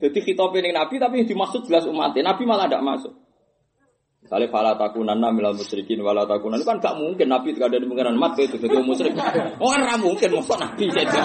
[0.00, 2.24] Jadi kita benin Nabi tapi yang dimaksud jelas umatnya.
[2.32, 3.12] Nabi malah tidak masuk.
[4.24, 8.16] Misalnya fala takunan milal musyrikin wala takunan kan gak mungkin Nabi tidak ada di pengiran
[8.16, 9.12] mat itu jadi musyrik.
[9.60, 11.16] Oh kan mungkin mau Nabi jadi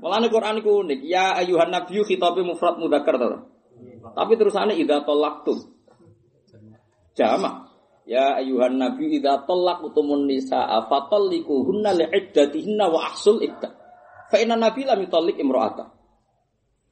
[0.00, 1.00] Malah Quran itu unik.
[1.04, 3.20] Ya ayuhan nabiyu khitabe mufrad mudzakkar.
[4.16, 5.60] Tapi terusannya idza talaqtum.
[7.14, 7.69] Jama.
[8.10, 13.70] Ya ayuhan nabiyu idza talaqtumun nisaa fatallikuhunna li'iddatihinna wa ahsul iddah.
[14.26, 15.94] Fa inna nabi lam yutallik imra'ata.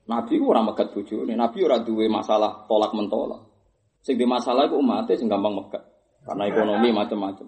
[0.07, 3.51] Nabi ora megat bojone, nabi ora duwe masalah tolak mentolak.
[3.99, 5.83] Sing di masalah iku umate sing gampang megat.
[6.23, 7.47] Karena ekonomi macam-macam.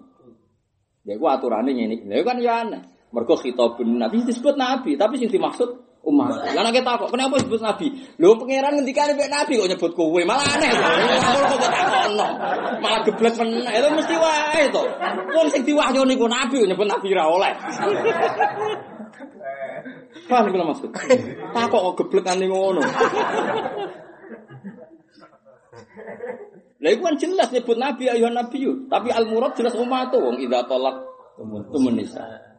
[1.07, 2.03] Ya iku aturane ngene.
[2.11, 2.83] Lha kan ya aneh.
[3.15, 6.33] Mergo khitabun nabi disebut nabi, tapi sing dimaksud umat.
[6.57, 7.87] Lah nek kok kenapa disebut nabi?
[8.17, 10.69] Lho pangeran ngendikane mek nabi kok nyebut kowe, malah aneh.
[12.81, 13.73] Malah geblek meneh.
[13.77, 14.83] Itu mesti wae to.
[15.37, 17.53] Wong sing diwahyu niku nabi kok nyebut nabi ra oleh.
[20.25, 20.89] Paham kula maksud?
[21.53, 22.81] Takok kok geblekane ngono.
[26.81, 30.65] Lah iku kan jelas nyebut nabi ayuhan nabi tapi al murad jelas umat wong idza
[30.65, 30.97] tolak
[31.69, 32.50] tumun nisa.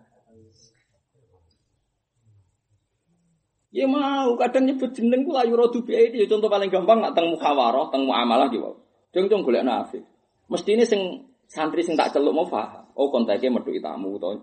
[3.73, 6.29] Ya mau, kadang nyebut jeneng ku layu rodu biaya ini.
[6.29, 8.77] Contoh paling gampang nak teng muhawarah, teng muamalah gitu.
[9.17, 10.05] Jeng jeng golek nafi.
[10.53, 11.01] Mesti ini sing
[11.49, 12.85] santri sing tak celuk mau faham.
[12.93, 14.37] Oh kontaknya metu tamu atau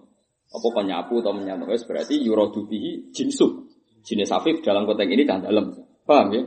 [0.50, 1.70] apa penyapu atau menyapu.
[1.70, 3.70] Wes berarti yurodu bihi jinsu.
[4.02, 5.78] Jenis afif dalam konteks ini kan dalam.
[6.10, 6.42] Paham ya?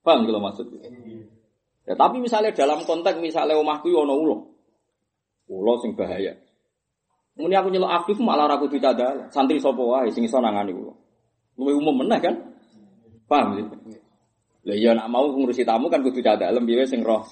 [0.00, 0.80] Paham kalau maksudnya?
[1.84, 4.36] Ya tapi misalnya dalam konteks misalnya omahku ono ulo.
[5.52, 6.32] Ulo sing bahaya.
[7.36, 9.08] Kemudian aku nyelok afif malah tidak ada.
[9.28, 11.05] Santri sopo wae sing iso nangani ulo.
[11.56, 12.34] Luwe umum meneh kan?
[13.26, 13.64] Paham sih?
[14.66, 17.22] Lah iya nak mau ngurusi tamu kan kudu cah dalem piye sing roh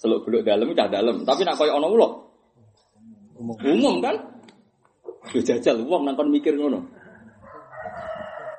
[0.00, 1.22] seluk beluk dalem cah dalem.
[1.22, 2.08] Tapi nak koyo ana ulo.
[3.38, 4.16] Umum kan?
[5.36, 6.80] Yo jajal wong nang kon mikir ngono.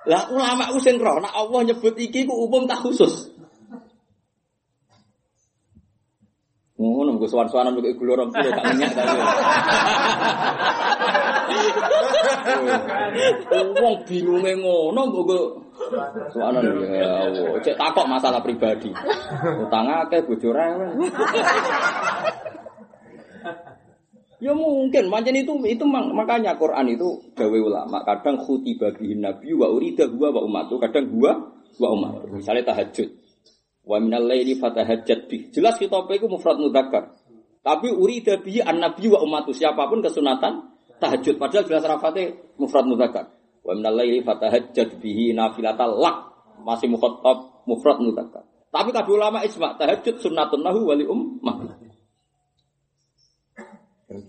[0.07, 3.38] Lah ulama ku sing roh nak Allah nyebut iki ku umum tak khusus.
[6.79, 9.19] Ngono gue suan-suanan gue gula orang kilo tak minyak tadi.
[13.83, 15.39] Wong bingunge ngono gue
[16.31, 17.59] suanan ya Allah.
[17.59, 18.95] Cek takok masalah pribadi.
[19.59, 20.55] Utang akeh bojo
[24.39, 28.07] Ya mungkin, macam itu itu makanya Quran itu gawe ulama.
[28.07, 31.35] Kadang khutiba bihin nabi wa urida gua wa umatu, kadang gua
[31.75, 32.23] wa umat.
[32.31, 33.11] Misalnya tahajud.
[33.89, 35.49] Wa minal laili fatahajjat bih.
[35.49, 37.09] Jelas kitab itu mufrad mudzakkar.
[37.65, 43.33] Tapi urida bihi an-nabi wa ummatu siapa pun kesunatan tahajud padahal jelas rafatnya mufrad mudzakkar.
[43.65, 46.17] Wa minal laili fatahajjat bihi nafilatal lak
[46.61, 48.45] masih mukhatab mufrad mudzakkar.
[48.69, 51.57] Tapi kabeh ulama isma tahajud sunnatun lahu wali ummah.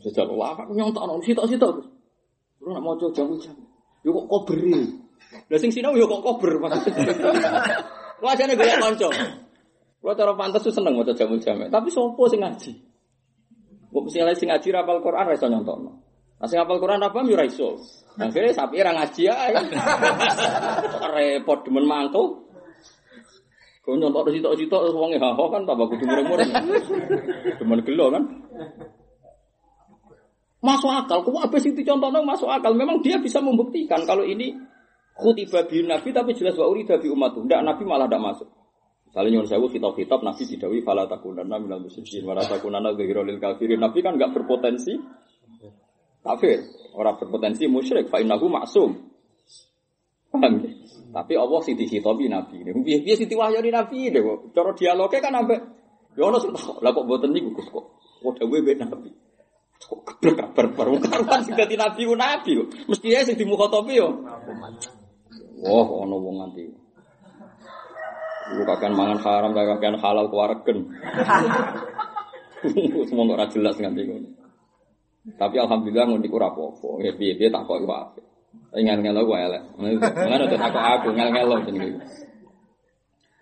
[0.01, 1.85] Jajal ulama nyontokno sitok-sitok.
[2.65, 3.57] Lu nak maca jam-jam.
[4.01, 4.89] Yo kok koberi.
[5.53, 7.13] Lah sing sinau yo kok kober maksudnya.
[8.25, 9.09] Wajane golek kanca.
[10.01, 12.73] Kalau cara pantas tuh seneng mau jamu jamu, tapi sopo sing ngaji.
[13.93, 15.77] Kok misalnya sing ngaji rapal Quran rasa nyontok.
[16.41, 17.77] Nasi ngapal Quran apa yo ora iso.
[18.17, 19.53] Sapi ra ngaji ae.
[21.13, 22.49] Repot demen mantul.
[23.85, 26.49] Kau nyontok di situ-situ, wonge haho kan tambah kudu mureng-mureng.
[27.61, 28.25] Demen gelo kan.
[30.61, 32.77] Masuk akal, kok apa sih contohnya masuk akal?
[32.77, 34.53] Memang dia bisa membuktikan kalau ini
[35.17, 37.37] khutibah bi nabi tapi jelas wa urida umat.
[37.37, 38.49] Tidak nabi malah tidak masuk.
[39.11, 43.83] Misalnya nyuruh sewu kitab-kitab nabi didawi fala takunanna minal musyrikin wa la takunanna lil kafirin.
[43.83, 44.95] Nabi kan enggak berpotensi
[46.23, 46.63] kafir,
[46.95, 49.11] orang berpotensi musyrik fa innahu maksum.
[50.31, 50.63] Paham?
[51.11, 52.63] Tapi Allah sing dihitobi nabi.
[52.63, 54.55] Piye piye sing diwahyani nabi deh kok.
[54.55, 55.59] Cara dialoge kan ambek
[56.15, 57.99] ya ono sing tak lah kok mboten niku Gus kok.
[58.23, 59.11] Kok dawuhe mbek nabi.
[59.91, 62.69] Kok geblek kabar baru karuan sing dadi nabi ku nabi kok.
[62.87, 64.23] Mesti ae sing dimukhotobi yo.
[65.67, 66.63] Wah, ono wong nganti.
[68.57, 70.91] Lu kakean mangan haram, kakean halal kuwaregen.
[73.09, 74.29] Semua ora jelas nganti ngono.
[75.37, 76.89] Tapi alhamdulillah ngono iku ora apa-apa.
[77.05, 78.25] Ya piye-piye tak kok iku apik.
[78.75, 79.63] Ngel-ngel aku elek.
[79.79, 82.01] Mana tuh takut aku ngel-ngel jenenge.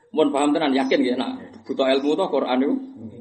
[0.08, 1.36] Mun paham tenan yakin ya nak
[1.68, 2.74] butuh ilmu tuh Quran itu.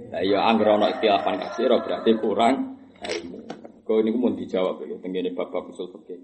[0.07, 3.39] Lah iya anggere ana ikhtilafan kasir berarti kurang ilmu.
[3.83, 6.19] Kau ini mau dijawab ya tenggene bab-bab usul fikih.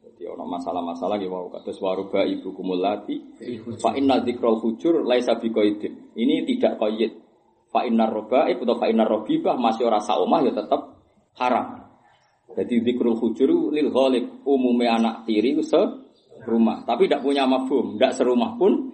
[0.00, 3.20] Jadi ono masalah-masalah gitu mau kados waruba ibu kumulati
[3.76, 6.16] fa inna dzikrul hujur laisa biqaidin.
[6.16, 7.12] Ini tidak qaid.
[7.70, 10.98] Fa inna roba atau fa robibah masih ora saumah ya tetap
[11.38, 11.80] haram.
[12.50, 15.78] Jadi zikrul hujur lil ghalib umumnya anak tiri se
[16.48, 18.90] rumah, tapi tidak punya mafhum, tidak serumah pun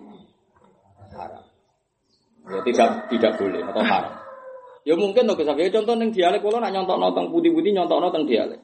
[1.14, 1.44] haram.
[2.46, 4.14] Ya tidak tidak boleh atau haram.
[4.86, 8.60] Ya mungkin tuh kesabnya contoh neng dialek kalau nak nyontok noteng putih-putih nyontok noteng dialek.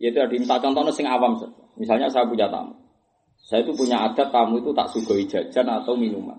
[0.00, 1.36] Ya itu minta contoh sing awam
[1.76, 2.72] Misalnya saya punya tamu.
[3.40, 6.36] Saya itu punya adat tamu itu tak sugoi jajan atau minuman.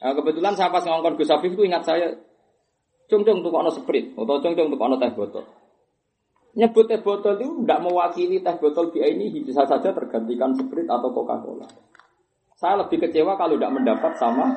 [0.00, 2.08] Nah, kebetulan saya pas ngongkon Gus Afif itu ingat saya,
[3.08, 5.44] cung cung tuh kono sprit atau cung cung tuh teh botol.
[6.56, 11.12] Nyebut teh botol itu tidak mewakili teh botol BI ini bisa saja tergantikan Sprite atau
[11.12, 11.68] Coca-Cola.
[12.56, 14.52] Saya lebih kecewa kalau tidak mendapat sama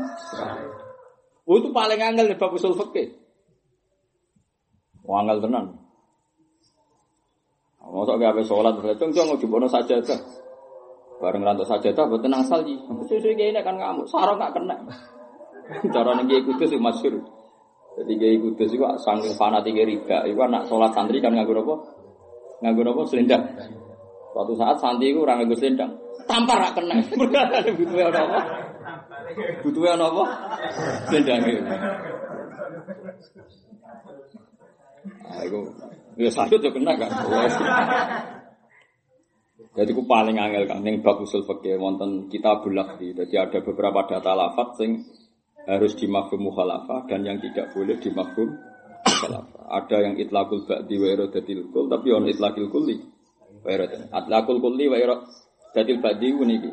[1.43, 3.19] Oh, itu paling angel nih Bapak Usul Fikih.
[5.03, 5.82] Angel tenan.
[7.83, 10.19] Gak habis sholat, cung cung mau saja tuh.
[11.19, 12.75] Bareng rantuk saja tuh, buat tenang salji.
[13.07, 14.75] Sesuai kayak ini kan kamu, sarong gak kena.
[15.95, 17.23] Cara nih kudus sih masyur.
[17.93, 20.25] Jadi gaya kudus itu sangat fanatik riba.
[20.27, 21.75] Itu anak sholat santri kan nganggur apa?
[22.65, 23.01] Nganggur apa?
[23.07, 23.43] Selendang.
[24.33, 25.91] Suatu saat santri itu orang nganggur selendang.
[26.27, 26.99] Tampar rak kena.
[27.79, 28.39] Butuhnya apa?
[29.63, 30.23] Butuhnya apa?
[31.07, 31.39] Selendang
[35.03, 35.59] Nah, itu
[36.15, 37.11] ya sakit ya kena kan.
[39.73, 43.11] Jadi aku paling angel kan yang bab usul fikih wonten kita bulak di.
[43.11, 45.01] Jadi ada beberapa data lafat sing
[45.65, 49.63] harus dimafhum mukhalafah dan yang tidak boleh dimafhum mukhalafah.
[49.73, 53.01] Ada yang itlaqul ba'di wa iradatil kul tapi on itlaqil kulli.
[53.65, 54.13] Wa iradatil.
[54.13, 56.71] Itlaqul kulli wa iradatil ba'di niki.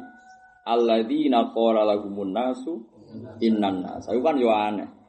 [0.68, 2.84] Alladzina qala lahumun nasu
[3.40, 4.06] innan nas.
[4.12, 4.99] Itu kan yo aneh.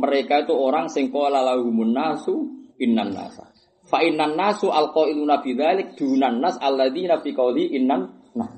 [0.00, 3.52] Mereka itu orang sing qala lahumun nasu innan nasa.
[3.84, 8.50] Fa innan nasu alqailuna bidzalik dunan nas alladzina fi qawli innan nas.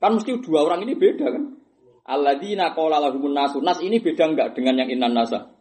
[0.00, 1.44] Kan mesti dua orang ini beda kan?
[2.08, 3.60] Alladzina qala lahumun nasu.
[3.60, 5.52] Nas ini beda enggak dengan yang innan nasa?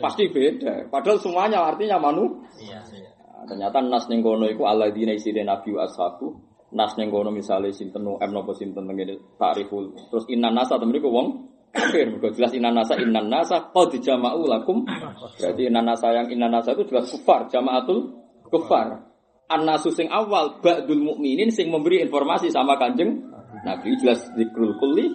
[0.00, 0.88] Pasti beda.
[0.88, 2.42] Padahal semuanya artinya manu.
[2.58, 3.10] Iya, iya.
[3.36, 6.40] Nah, ternyata nas ning kono iku alladzina isine nabi wa ashabu.
[6.74, 9.94] Nas ning kono misale sinten em napa sinten ngene takriful.
[10.10, 11.28] Terus innan nasa temen iku wong
[11.76, 12.08] kafir.
[12.08, 14.88] Mergo jelas innan nasa innan nasa qad jama'u lakum.
[15.36, 18.16] Berarti innan nasa yang innan nasa itu jelas kufar, jama'atul
[18.48, 19.04] kufar.
[19.46, 23.30] An-nasu sing awal ba'dul mukminin sing memberi informasi sama Kanjeng
[23.62, 25.06] Nabi jelas zikrul kulli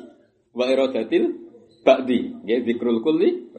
[0.56, 1.36] wa iradatil
[1.84, 2.48] ba'di.
[2.48, 3.52] Ya zikrul kulli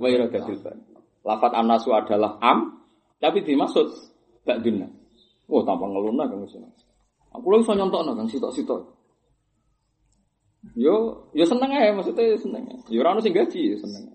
[0.00, 0.84] wa iradatil ba'di.
[1.26, 2.80] Lafat an-nasu adalah am
[3.20, 3.84] tapi dimaksud
[4.48, 4.88] ba'dun.
[5.44, 6.40] Wah, tanpa ngeluna kan.
[7.34, 8.80] Aku lagi bisa nyontokno kan sitok-sitok.
[10.74, 12.66] Yo, yo seneng aja maksudnya seneng.
[12.90, 14.10] Yo ora ono sing gaji yo seneng.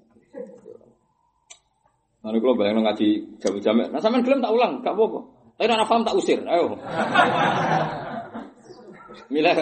[2.19, 5.23] Nah, kalau bayang ngaji jam-jam, nah sampean gelem tak ulang, gak apa-apa.
[5.55, 6.75] Tapi anak paham tak usir, ayo.
[9.31, 9.55] Milah.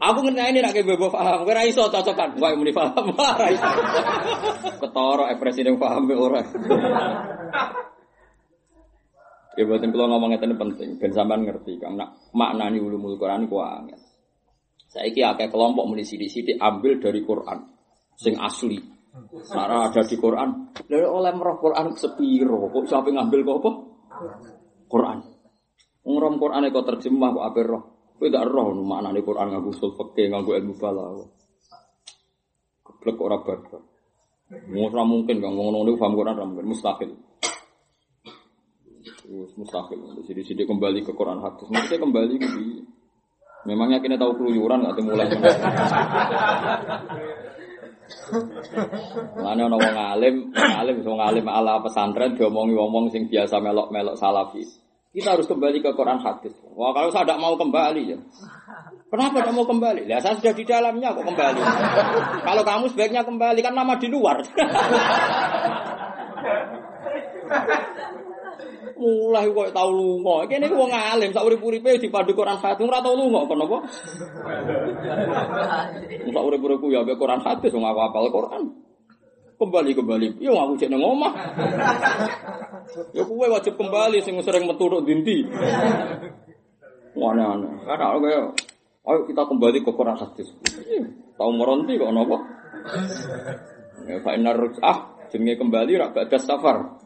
[0.00, 3.68] Aku ngerti ini nak kayak bebo paham, gue raiso cocokan, gue muni paham, raiso.
[4.80, 6.48] Ketoro, eh presiden paham orang.
[9.54, 13.62] Ya buatin kalau ngomong itu penting, ben sampean ngerti kang nak maknani ulumul Quran ku
[13.62, 14.02] angel.
[14.90, 17.58] Saiki akeh kelompok muni sithik-sithik ambil dari Quran
[18.18, 18.78] sing asli.
[19.54, 23.70] Nara ada di Quran, lalu oleh merah Quran sepiro, kok siapa ngambil kok apa?
[24.90, 25.18] Quran.
[26.02, 27.82] Ngrom Quran kok terjemah kok ape roh.
[28.18, 31.30] Kowe gak roh maknane Quran nganggo usul fikih, nganggo ilmu balaghah.
[32.82, 33.82] Keblek ora barbar.
[34.70, 37.10] Mau ora mungkin kang ngono niku paham Quran mungkin mustahil.
[39.34, 39.98] Terus mustahil.
[40.30, 41.66] Jadi kembali ke Quran hadis.
[41.66, 42.86] Maksudnya kembali ke di
[43.64, 45.26] Memangnya kini tahu keluyuran nggak mulai.
[49.40, 54.62] Mana ono wong alim, alim wong alim ala pesantren diomongi wong sing biasa melok-melok salafi.
[55.16, 56.52] Kita harus kembali ke Quran hadis.
[56.76, 58.18] Wah kalau saya tidak mau kembali ya.
[59.08, 60.06] Kenapa tidak mau kembali?
[60.06, 61.60] Ya saya sudah di dalamnya kok kembali.
[62.44, 64.44] kalau kamu sebaiknya kembali kan nama di luar.
[68.98, 70.46] Mulai kok tau lunga.
[70.48, 73.78] Kene wong alim sak urip-uripe dipadu Quran hadis ora tau lunga kok napa?
[76.34, 78.62] Sak urip-uripku ya ambek Quran hadis wong apal Quran.
[79.54, 80.26] Kembali kembali.
[80.42, 81.32] Yo aku cek nang omah.
[83.14, 85.46] Ya kowe wajib kembali sing sering metu tok dinti.
[87.14, 87.70] Wana ana.
[87.86, 88.40] Karena kaya
[89.06, 90.50] ayo kita kembali ke Quran hadis.
[91.38, 92.36] Tahu meronti kok napa?
[94.04, 94.34] Ya fa
[94.82, 94.98] ah
[95.30, 97.03] jenenge kembali rak badas safar.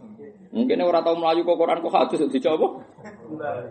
[0.48, 2.20] Mungkin orang tahu melayu kok Quran kok hadis.
[2.24, 3.68] Kembali.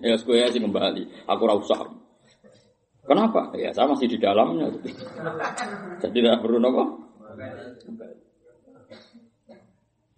[0.00, 1.02] Ya gue ya sih kembali.
[1.28, 1.84] Aku ora usah.
[3.02, 3.52] Kenapa?
[3.58, 4.70] Ya saya masih di dalamnya.
[6.00, 7.02] Jadi tidak perlu nopo.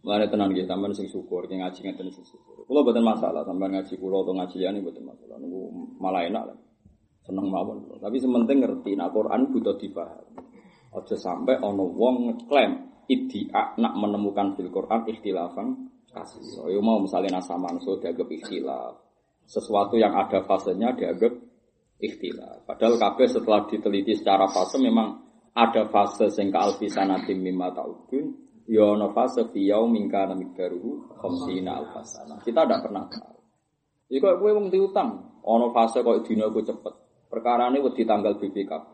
[0.05, 2.61] Mulane tenan nggih sampean sing syukur, sing ngaji ngeten sing syukur.
[2.69, 5.41] Kula mboten masalah sampean ngaji kula atau ngaji liyane mboten masalah.
[5.41, 5.61] Niku
[5.97, 6.59] malah enak lah.
[7.25, 7.89] Seneng mawon.
[7.97, 10.45] Tapi sementing ngerti nek Quran butuh dipahami.
[10.95, 16.43] Aja sampai ana wong ngeklaim idia nak menemukan fil Quran ikhtilafan kasih.
[16.55, 18.95] So, yo mau misalnya nasaman so dianggap ikhtilaf.
[19.45, 21.35] Sesuatu yang ada fasenya dianggap
[21.99, 22.65] ikhtilaf.
[22.65, 25.21] Padahal kabeh setelah diteliti secara fase memang
[25.55, 28.27] ada fase sing ka alfisanatim mimma ta'udun
[28.67, 32.41] ya ana fase fi yaumin kana miqdaruhu khamsina alfasana.
[32.41, 33.39] Kita tidak pernah tahu.
[34.15, 35.11] Kok kowe wong diutang,
[35.43, 36.95] ana fase kok dina ku cepet.
[37.29, 38.91] Perkarane wedi tanggal BPKB.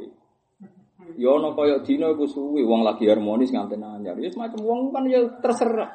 [1.20, 4.16] Ya ana kaya dina iku suwi wong lagi harmonis nganten anyar.
[4.16, 5.90] Ya semacam wong kan ya terserah.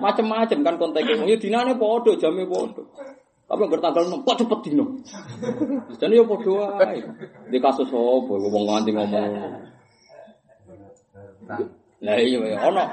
[0.00, 2.80] Macem-macem kan konteke wong ya dinane padha, jame padha.
[3.50, 4.84] Tapi nggak tanggal enam, kok cepet dino.
[5.98, 7.02] Jadi ya padha wae.
[7.50, 9.32] Di kasus apa wong nganti ngomong.
[12.00, 12.84] Lah iya ya ana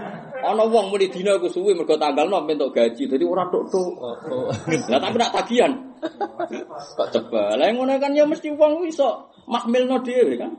[0.43, 3.07] ana wong muni dina iku suwi mergo tanggal 6 entuk gaji.
[3.07, 3.91] Dadi ora tok-tok.
[4.91, 5.71] Lah tapi nak tagihan.
[6.99, 7.53] Kok cepet.
[7.55, 10.51] Lah ngono kan ya mesti wong iso mahmilno dhewe kan.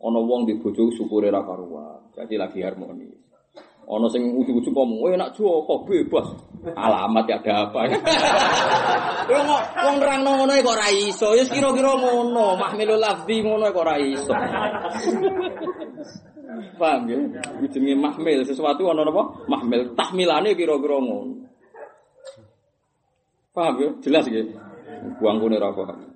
[0.00, 2.08] Ono wong di bojo syukure ra karuan.
[2.16, 3.20] Jadi lagi harmonis.
[3.90, 6.30] Ono sing ujug-ujug ngomong, "Eh nak jual kok bebas."
[6.76, 7.96] Alamat ya ada apa ya?
[9.30, 9.46] Wong
[9.80, 11.32] wong nerangno ngono kok ora iso.
[11.32, 14.34] Ya kira-kira ngono, mahmilul lafzi ngono kok ora iso.
[16.80, 17.18] Paham ya?
[17.70, 19.22] Jenenge mahmil sesuatu ono apa?
[19.48, 21.46] Mahmil tahmilane kira-kira ngono.
[23.54, 23.88] Paham ya?
[24.04, 24.42] Jelas ya?
[25.18, 26.09] Buang kune ra paham.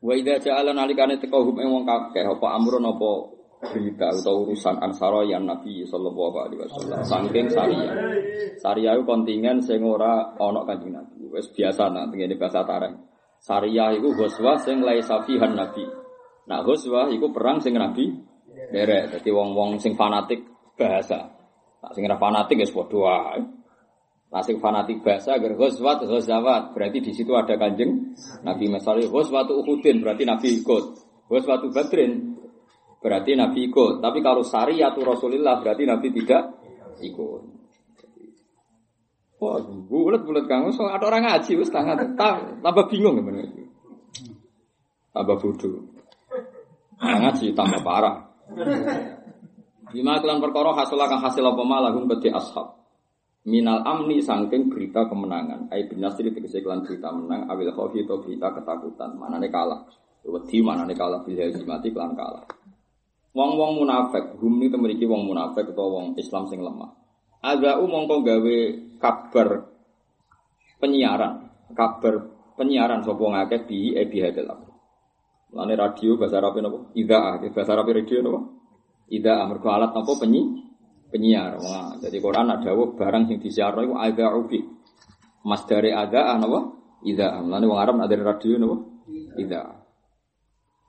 [0.00, 5.24] Wa idza ja'ala nalikane teka hum wong kakeh apa amrun apa berita atau urusan ansara
[5.24, 7.92] yang Nabi sallallahu alaihi wasallam saking Saria.
[8.60, 11.24] Saria itu kontingen sing ora ana Kanjeng Nabi.
[11.32, 12.92] Wis biasa nak ngene bahasa tareh.
[13.40, 15.84] Saria iku ghuswa sing laisa fihan Nabi.
[16.46, 18.12] Nah ghuswa iku perang sing Nabi
[18.70, 19.16] derek.
[19.16, 20.44] Dadi wong-wong sing fanatik
[20.76, 21.32] bahasa.
[21.80, 23.40] Nah, sing fanatik wis padha wae.
[24.26, 28.12] Sing fanatik bahasa agar ghuswat ghazawat berarti di situ ada kanjeng
[28.44, 30.84] Nabi misalnya ghuswat Uhudin berarti Nabi ikut.
[31.30, 32.36] Ghuswat Badrin
[33.00, 34.04] berarti Nabi ikut.
[34.04, 36.42] Tapi kalau syariat Rasulullah berarti Nabi tidak
[37.00, 37.42] ikut.
[39.36, 43.68] Wah, bulat-bulat kamu so ada orang ngaji wis tangan tambah bingung gimana itu.
[45.12, 45.80] Tambah bodoh.
[47.00, 48.32] Ngaji tambah parah.
[49.92, 52.75] Bima kelan perkara hasil akan hasil apa malahum beti ashab.
[53.46, 55.70] Minal amni sangking berita kemenangan.
[55.70, 57.46] Ai bin nasri tegese kelan berita menang.
[57.46, 59.14] Awil khawfi atau berita ketakutan.
[59.14, 59.86] Mana nih kalah.
[60.26, 61.22] Wedi mana nih kalah.
[61.22, 62.42] Bila mati kelan kalah.
[63.36, 66.88] Wong-wong munafik, hum ini memiliki wong munafik atau wong Islam sing lemah.
[67.44, 68.58] Agak mongko gawe
[68.96, 69.48] kabar
[70.80, 71.44] penyiaran,
[71.76, 74.72] kabar penyiaran sapa ngakeh di ebi hadal amr.
[75.52, 76.90] Lane radio bahasa Arab napa?
[76.96, 78.40] Idaa, bahasa Arab radio napa?
[79.12, 80.65] Idaa mergo alat napa penyi
[81.10, 81.58] penyiar.
[81.58, 84.60] Wah, jadi Quran ada barang sing disiarno iku adza'u fi.
[85.46, 86.74] Mas dari ada napa?
[87.06, 87.38] Idaa.
[87.46, 88.76] Lane wong Arab ada radio napa?
[89.38, 89.70] Idaa.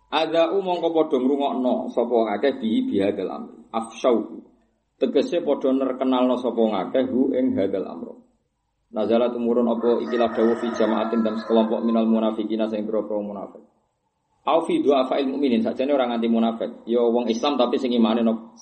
[0.07, 3.53] Ada umong kau podo ngrungokno sapa ngakeh bi bihadal amr.
[3.75, 4.39] Afsyau.
[4.95, 8.15] Tegese podo nerkenalno sapa ngakeh hu ing hadal amr.
[8.87, 13.59] Nazalat umurun apa ikilah dawu fi jamaatin dan sekelompok minal munafikina sing boro munafik.
[14.47, 16.87] Au fi dua fa'il mukminin sakjane orang anti munafik.
[16.87, 18.55] Ya wong Islam tapi sing imane no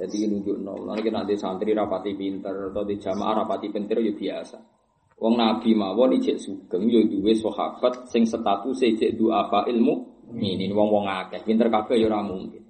[0.00, 4.56] Jadi nunjukno, nanti nanti santri rapati pinter atau di jamaah rapati pinter ya biasa.
[5.20, 11.04] Wong Nabi mawon ijek sugeng yo duwe sahabat sing status ijek duafa ilmu ini wong-wong
[11.04, 12.64] akeh pinter kabeh ya ora mungkin.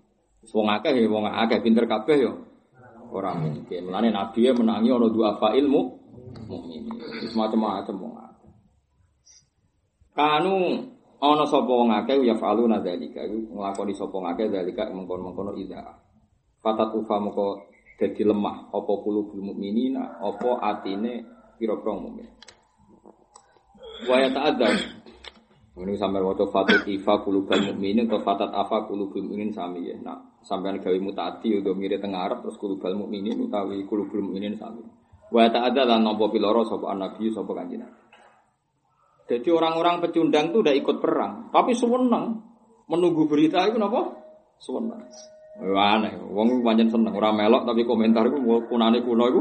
[0.51, 2.35] Wong akeh ya wong akeh pinter kabeh ya.
[3.15, 3.87] Ora mungkin.
[3.87, 5.81] Mulane Nabi ya menangi ana dua fa ilmu
[6.51, 6.91] mukmin.
[7.31, 8.51] Semacam-macam wong akeh.
[10.19, 10.55] Kanu
[11.23, 16.10] ana sapa wong akeh ya falu nadzalika iku nglakoni sapa ngakeh dzalika mengkon-mengkono ida.
[16.61, 21.25] Fatat ufa moko dadi lemah apa kulubul mukminina apa atine
[21.57, 22.29] pira-pira mukmin.
[24.09, 25.01] Wa ya ta'adzab
[25.81, 29.97] ini sampai waktu fatut ifa kulubal mukminin atau fatat afa kulubul mukminin sami ya.
[30.03, 34.85] Nah, sampai gawe mutati udah mirip tengah Arab terus kulubal mukminin utawi kulubul mukminin sami.
[35.33, 37.87] Wa ada lan nopo piloro sapa nabi sapa kanjeng
[39.31, 42.43] Jadi orang-orang pecundang itu udah ikut perang, tapi seneng
[42.91, 44.11] menunggu berita itu napa?
[44.59, 45.07] Seneng.
[45.59, 49.41] Wah, aneh, wong pancen seneng ora melok tapi komentar iku kunane kuno iku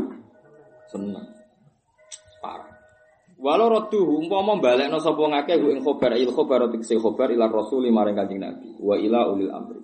[0.90, 1.26] seneng.
[2.42, 2.70] Parah.
[3.40, 7.88] Walau rotu umpama balekno sapa ngake ku ing khobar il khobar tikse khobar ila rasul
[7.88, 9.80] maring kanjeng Nabi wa ila ulil amri.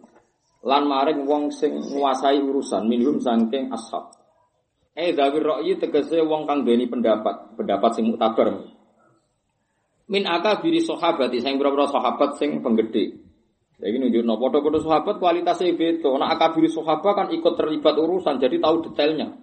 [0.65, 4.11] Lan maring wong sing nguasai urusan minhum saking ashab.
[4.95, 8.63] Eh dawir ra'yi tegese wong kang duweni pendapat, pendapat sing muktabar.
[10.07, 13.24] Min akabiri sahabati sing pira-pira sahabat sing penggede.
[13.76, 16.09] Jadi nunjukno padha-padha sahabat kualitasnya beda.
[16.15, 19.36] Nah akabiri sahabat kan ikut terlibat urusan jadi tahu detailnya.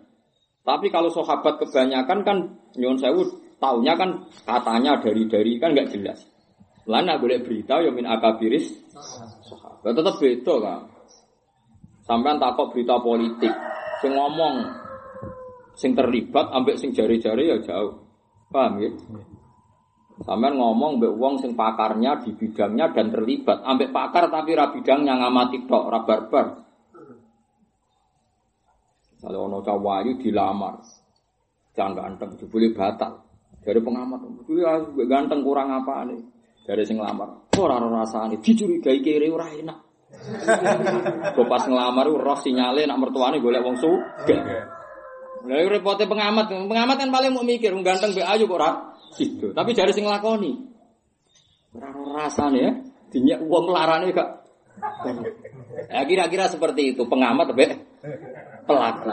[0.62, 2.38] Tapi kalau sahabat kebanyakan kan
[2.78, 6.18] nyon sewu Taunya kan katanya dari dari kan nggak jelas.
[6.90, 8.74] Lain nak boleh berita yang min akabiris
[9.46, 9.94] sahabat.
[9.94, 10.80] Tetap beda kan.
[12.02, 13.54] Sampai takut berita politik,
[14.02, 14.66] sing ngomong,
[15.78, 18.02] sing terlibat, ambek sing jari-jari ya jauh.
[18.50, 18.90] Paham ya?
[20.22, 25.18] Sampai ngomong mbek wong sing pakarnya di bidangnya dan terlibat, ambek pakar tapi ra bidangnya
[25.18, 26.46] ngamati tok, ra barbar.
[29.22, 30.82] Kalau ono cawayu dilamar,
[31.74, 33.22] jangan ganteng, boleh batal.
[33.62, 34.18] Dari pengamat,
[34.50, 36.18] ya ganteng kurang apa nih?
[36.62, 39.78] Dari sing lamar, orang ora rasane dicurigai kiri ora enak.
[41.34, 44.38] Kok pas ngelamar roh sinyale nak mertuane golek wong sugih.
[45.42, 49.52] Lah repote pengamat, pengamat kan paling mau mikir ganteng be ayu kok ora sido.
[49.52, 50.52] Tapi dari sing lakoni.
[51.72, 51.88] Ora
[52.28, 52.72] rasane ya,
[53.08, 54.28] dinyak wong larane gak.
[55.88, 57.66] Ya kira-kira seperti itu pengamat be
[58.68, 59.12] pelaku.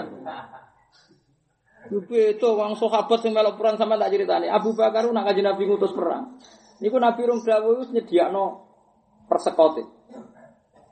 [1.89, 4.51] Beda wong sahabat sing melok perang sama tak ceritani.
[4.51, 6.37] Abu Bakar nak kaji Nabi ngutus perang.
[6.79, 8.67] Niku Nabi rong dawuh wis nyediakno
[9.25, 9.83] persekote.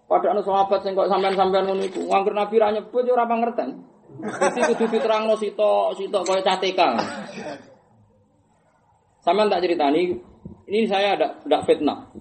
[0.07, 2.07] Padahal ana sahabat sing kok sampean-sampean ngono iku.
[2.07, 3.83] Nganggur Nabi ra nyebut yo ora pangerten.
[4.17, 6.41] Iki kudu diterangno sitok, sitok koyo
[9.27, 10.15] Sampean tak ceritani,
[10.71, 12.15] ini saya ada ada fitnah.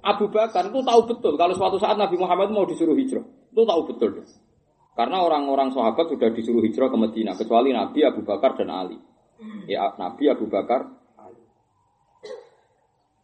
[0.00, 3.20] Abu Bakar itu tahu betul kalau suatu saat Nabi Muhammad mau disuruh hijrah.
[3.52, 4.24] Itu tahu betul.
[4.96, 8.96] Karena orang-orang sahabat sudah disuruh hijrah ke Madinah, kecuali Nabi Abu Bakar dan Ali.
[9.68, 10.88] Ya Nabi Abu Bakar,
[11.20, 11.44] Ali.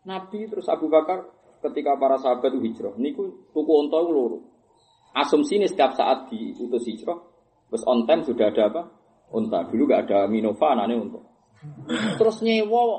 [0.04, 1.24] Nabi terus Abu Bakar
[1.64, 4.38] ketika para sahabat itu hijrah, niku tuku onto loro.
[5.16, 7.16] Asumsi ini setiap saat diutus hijrah,
[7.72, 8.82] terus on time sudah ada apa?
[9.32, 9.64] Unta.
[9.64, 11.33] Dulu gak ada Minova, anaknya unta.
[12.16, 12.98] Terus nyewa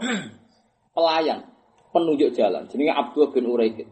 [0.94, 1.50] pelayan,
[1.90, 2.70] penunjuk jalan.
[2.70, 3.88] Jadi Abdul bin Uraikid.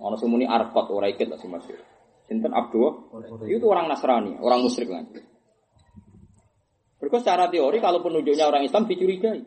[0.00, 1.80] Orang semuni Arfat Uraikid lah si masyur.
[2.24, 3.10] Sinten Abdul
[3.50, 5.20] itu orang Nasrani, orang musyrik lagi.
[7.00, 9.40] Berikut secara teori kalau penunjuknya orang Islam dicurigai.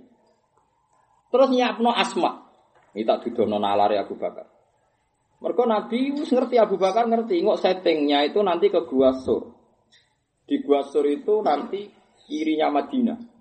[1.29, 2.49] Terus nyiapno asma.
[2.93, 4.45] Ini tak didono nalari Abu Bakar.
[5.41, 9.51] Mereka Nabi ngerti Abu Bakar ngerti, nggak settingnya itu nanti ke Gua Sur.
[10.45, 11.89] Di Gua Sur itu nanti
[12.29, 13.32] kirinya Madinah.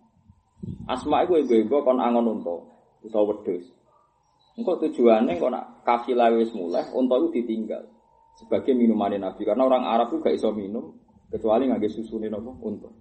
[0.87, 2.55] Asma itu ibu-ibu kon angon unta,
[3.03, 3.67] utawa wedhus.
[4.59, 7.83] Engkau tujuannya kok nak kafilah wis mulai, unta itu ditinggal
[8.37, 10.97] sebagai minuman Nabi karena orang Arab itu gak iso minum
[11.29, 12.93] kecuali susu nih nopo untuk.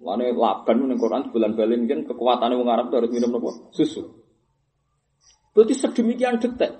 [0.00, 4.02] Lalu laban nih Quran bulan balen kan kekuatannya orang Arab harus minum nopo susu.
[5.52, 6.72] Berarti sedemikian detek.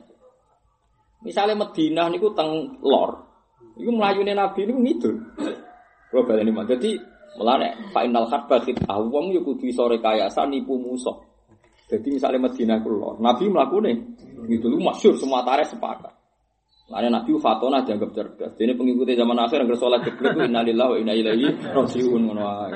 [1.20, 3.28] Misalnya Madinah niku teng lor,
[3.77, 5.15] itu melayuni Nabi niku ngidul.
[6.11, 6.97] Kalau balen ini
[7.31, 8.59] jadi melane final harba
[8.98, 11.15] wong yuk kudu sore kayasa nipu musuh.
[11.90, 13.98] Jadi misalnya Madinah itu lor, Nabi melakukan
[14.47, 16.15] itu lu masyur semua tarikh sepakat.
[16.90, 18.59] Makanya Nabi Fatona dianggap cerdas.
[18.59, 22.70] Ini pengikuti zaman akhir yang sholat jeblok itu innalillahi wa inna ilaihi rajiun ngono wae.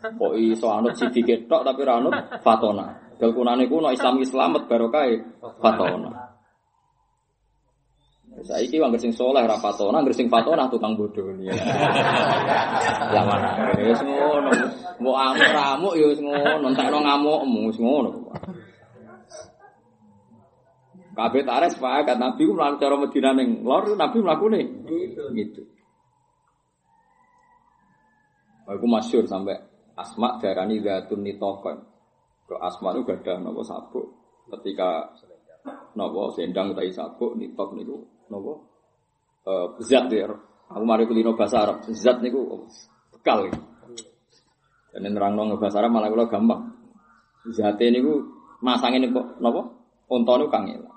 [0.00, 2.88] Kok iso anut tok tapi ra anut Fatona.
[3.20, 5.04] Dal kunane kuno Islam Islamet barokah
[5.60, 6.31] Fatona.
[8.40, 11.28] Saiki wong sing saleh ra Fatona, anggere sing Fatona tukang bodoh.
[13.14, 13.76] Lah mana?
[13.76, 14.50] Wis ngono.
[14.96, 18.10] Mbok amuk-amuk ya wis ngono, entekno ngamukmu wis ngono.
[21.12, 25.22] Kabeh tares sepakat Nabi ku mlaku cara Madinah ning lor Nabi mlakune gitu.
[25.36, 25.62] gitu.
[28.64, 29.60] Aku masyur sampai
[29.92, 31.84] Asma darani zatun nitokon.
[32.48, 34.08] Ke Asma itu gak ada nopo sabuk.
[34.48, 35.12] Ketika
[35.92, 38.64] nopo sendang tadi sabuk nitok niku nopo
[39.44, 40.32] eh, zat ya.
[40.72, 41.84] Aku mari kulino bahasa Arab.
[41.92, 42.64] Zat niku
[43.12, 43.52] bekal.
[43.52, 43.60] Gitu.
[44.96, 46.72] Dan nerang nong bahasa Arab malah kula gampang.
[47.52, 48.24] Zate niku
[48.64, 49.68] masangin kok napa?
[50.08, 50.96] Unta niku kang elang.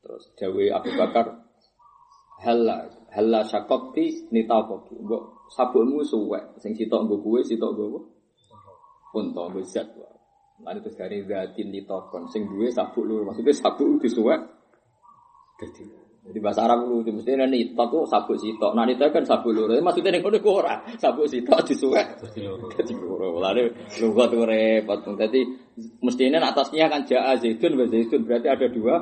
[0.00, 1.26] Terus Dawe Abu Bakar
[2.40, 4.96] halla halla syakokti nitakoki.
[5.04, 8.00] Mbok sabukmu suwek sing sitok nggo kuwe sitok nggo
[9.12, 9.88] unta nggo zat.
[10.60, 14.59] Lan terus gari zatin nitokon sing duwe sabuk lho maksudnya sabuk disuwek
[16.30, 18.76] jadi bahasa Arab lu mesti nek nita tuh sabuk sitok.
[18.76, 19.72] Nah nita kan sabuk loro.
[19.80, 20.78] Maksudnya ning kono ku ora.
[21.00, 22.68] Sabuk sitok disuwek dadi loro.
[23.18, 23.40] Loro.
[23.40, 25.00] Lare lunga tuh repot.
[25.16, 25.40] Dadi
[26.04, 28.94] mestinya atasnya kan jaa zaitun zaitun berarti ada dua.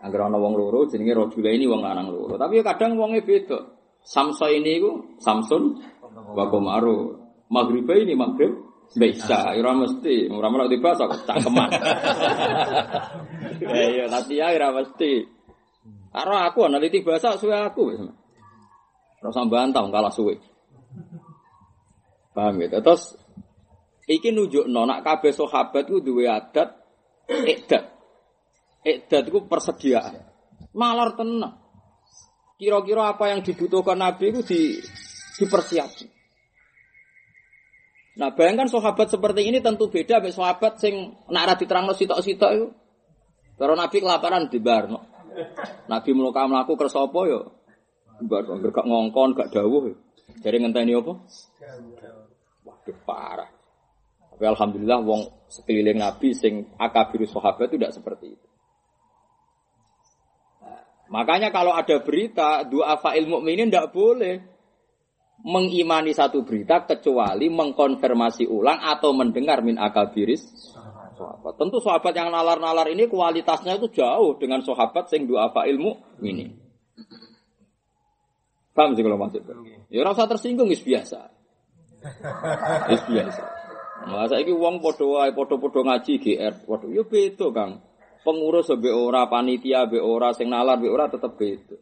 [0.00, 2.38] Angger ana wong loro jenenge rajula ini wong lanang loro.
[2.38, 3.58] Tapi ya kadang wonge beda.
[4.00, 5.82] Samsa ini ku Samsun
[6.30, 7.20] wa Komaru.
[7.52, 8.64] Maghriba ini maghrib
[8.94, 11.70] bisa, ora mesti, ora melok dibahas kok cangkeman.
[13.64, 15.34] Ya iya, nanti ya ora mesti.
[16.14, 17.90] Karena aku analitik bahasa suwe aku
[19.24, 20.38] usah bantah kalah suwe.
[22.30, 22.78] Paham ya?
[22.78, 23.18] Terus
[24.06, 26.70] iki nunjukno nak kabeh sahabat ku duwe adat
[27.26, 27.90] ikdat.
[28.84, 30.22] Ikdat ku persediaan.
[30.76, 31.58] Malar tenang.
[32.60, 34.60] Kira-kira apa yang dibutuhkan Nabi itu di
[35.42, 36.14] dipersiapkan.
[38.14, 42.66] Nah, bayangkan sahabat seperti ini tentu beda dengan sahabat sing nak ra diterangno sitok-sitok itu.
[43.58, 45.13] Kalau Nabi kelaparan di barno.
[45.90, 47.40] Nabi mluka mlaku kersa apa ya?
[48.24, 49.90] Barno gak ngongkon, gak dawuh.
[50.40, 51.12] Jadi ngenteni apa?
[52.64, 53.50] Waduh parah.
[54.34, 58.46] Tapi alhamdulillah wong sekeliling Nabi sing akabiru sahabat itu tidak seperti itu.
[61.12, 64.42] Makanya kalau ada berita dua fa'il mukminin tidak boleh
[65.44, 70.73] mengimani satu berita kecuali mengkonfirmasi ulang atau mendengar min akabiris
[71.14, 71.54] sahabat.
[71.56, 76.50] Tentu sahabat yang nalar-nalar ini kualitasnya itu jauh dengan sahabat sing apa ilmu ini.
[78.74, 79.46] Paham sih kalau maksud?
[79.88, 81.30] Ya rasa tersinggung is biasa.
[82.90, 83.42] Is biasa.
[84.04, 87.80] Masa iki uang podo wae podo-podo ngaji GR, podo ya beda Kang.
[88.24, 91.76] Pengurus be ora, panitia be ora, sing nalar be ora tetep beda.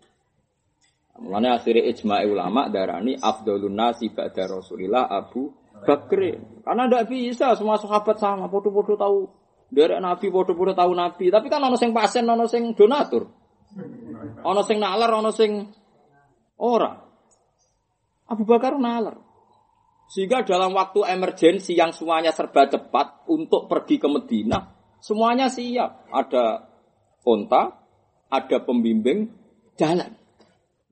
[1.22, 6.20] Mulane akhirnya ijma ulama darani afdalun nasi ba'da Rasulillah Abu Bakr.
[6.62, 9.26] Karena tidak bisa semua sahabat sama, podo-podo tahu
[9.72, 11.28] derek Nabi, podo-podo tahu Nabi.
[11.28, 13.26] Tapi kan ono sing pasien, ono sing donatur.
[14.42, 15.66] Ono sing nalar, ono sing
[16.60, 16.92] ora.
[18.30, 19.18] Abu Bakar nalar.
[20.12, 24.60] Sehingga dalam waktu emergensi yang semuanya serba cepat untuk pergi ke Medina,
[25.00, 26.04] semuanya siap.
[26.12, 26.68] Ada
[27.24, 27.80] onta,
[28.28, 29.32] ada pembimbing
[29.80, 30.12] jalan.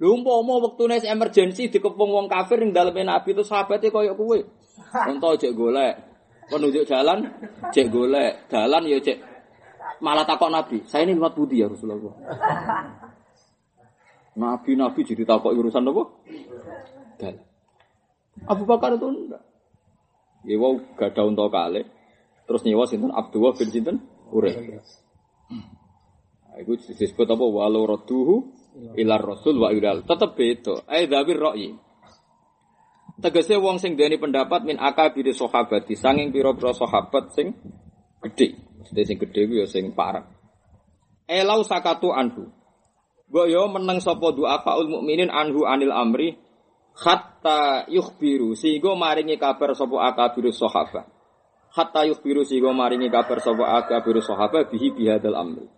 [0.00, 4.40] Lho umpama wektune emergensi dikepung wong kafir ning daleme Nabi itu sahabate koyo kowe.
[5.10, 5.94] Unta cek golek.
[6.50, 7.28] Penunjuk jalan
[7.70, 8.50] cek golek.
[8.50, 9.18] Dalan ya cek
[10.00, 10.82] malah takok Nabi.
[10.88, 12.16] Saya ini lewat budi ya Rasulullah.
[14.40, 16.02] Nabi-nabi jadi takok urusan apa?
[17.20, 17.44] Dalan.
[18.48, 19.42] Abu Bakar itu enggak.
[20.48, 21.84] Ya wow gak ada unta kali.
[22.48, 23.96] Terus nyewa sinten Abdullah bin sinten
[24.30, 24.56] Urek.
[26.50, 27.44] Nah, itu disebut apa?
[27.44, 28.54] Walau roduhu
[28.96, 30.06] ilar rasul wa ilal.
[30.06, 30.86] Tetep beda.
[30.86, 31.74] Ai dzabir ra'yi.
[33.20, 37.52] Tegese wong sing duweni pendapat min akabir sahabat sanging pira-pira sahabat sing
[38.24, 38.56] gedhe.
[38.80, 40.24] Maksudnya sing gedhe ku ya sing parah.
[41.28, 42.48] Elau sakatu anhu.
[43.28, 46.34] Mbok yo meneng sapa doa faul mukminin anhu anil amri
[46.96, 51.04] hatta yukhbiru sehingga maringi kabar sapa akabir sahabat.
[51.76, 55.68] Hatta yukhbiru sehingga maringi kabar sapa akabir sahabat bihi bihadal amri.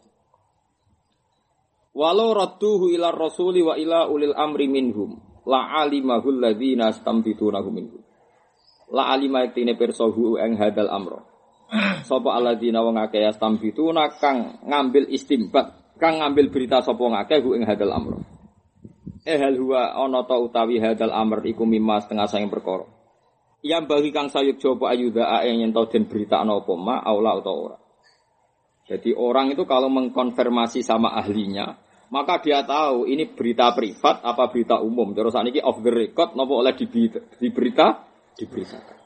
[1.93, 8.02] Walau radduhu ila rasuli wa ila ulil amri minhum la alimahul ladzina stambitunahu minhum.
[8.93, 11.24] La alima tine persohu eng hadal amro.
[12.09, 17.64] Sapa alladzina wong akeh stambituna kang ngambil istimbat, kang ngambil berita sapa ngakeh hu ing
[17.64, 18.20] hadal amro.
[19.23, 22.85] Eh hal huwa ana ta utawi hadal amr iku mimma setengah sayang perkara.
[23.62, 27.59] Yang bagi kang sayuk jopo ayuda ae yen den berita ana apa ma aula utawa
[27.70, 27.78] ora.
[28.82, 31.78] Jadi orang itu kalau mengkonfirmasi sama ahlinya,
[32.12, 35.16] maka dia tahu ini berita privat apa berita umum.
[35.16, 36.84] Terus ini off the record, nopo oleh di,
[37.40, 38.05] di berita
[38.36, 39.01] diberitakan.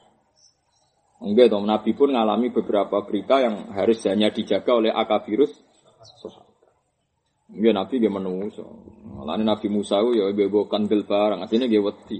[1.17, 5.55] Enggak dong, Nabi pun mengalami beberapa berita yang harus hanya dijaga oleh akabirus
[7.47, 8.51] Enggak Nabi dia menunggu.
[9.23, 12.19] Lalu Nabi Musa ya bebo kandel barang, aslinya dia wedi.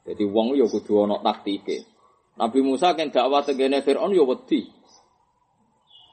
[0.00, 1.84] Jadi wong ya kudu ana taktike.
[2.40, 4.64] Nabi Musa kan dakwah tegene Firaun ya wedi.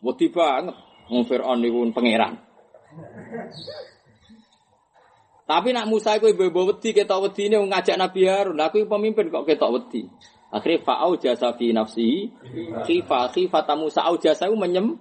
[0.03, 0.75] Wedi banget.
[1.07, 2.46] Wong Firaun niku pangeran.
[5.47, 8.59] Tapi nak Musa iku ibu wedi ketok wedine ngajak Nabi Harun.
[8.59, 10.11] Aku pemimpin kok ketok wedi.
[10.47, 12.31] Akhirnya fa'au jasa fi nafsi
[12.87, 14.99] khifa khifa Musa au jasa menyem.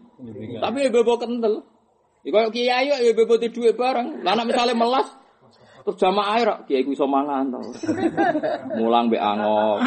[0.63, 1.67] Tapi ibu kental.
[2.27, 4.27] Ya kalau kiai ya bebot duit bareng.
[4.27, 5.07] Lah nek misale melas
[5.87, 7.55] terus jamaah air kiai ku iso mangan.
[8.75, 9.79] Mulang mbek angok.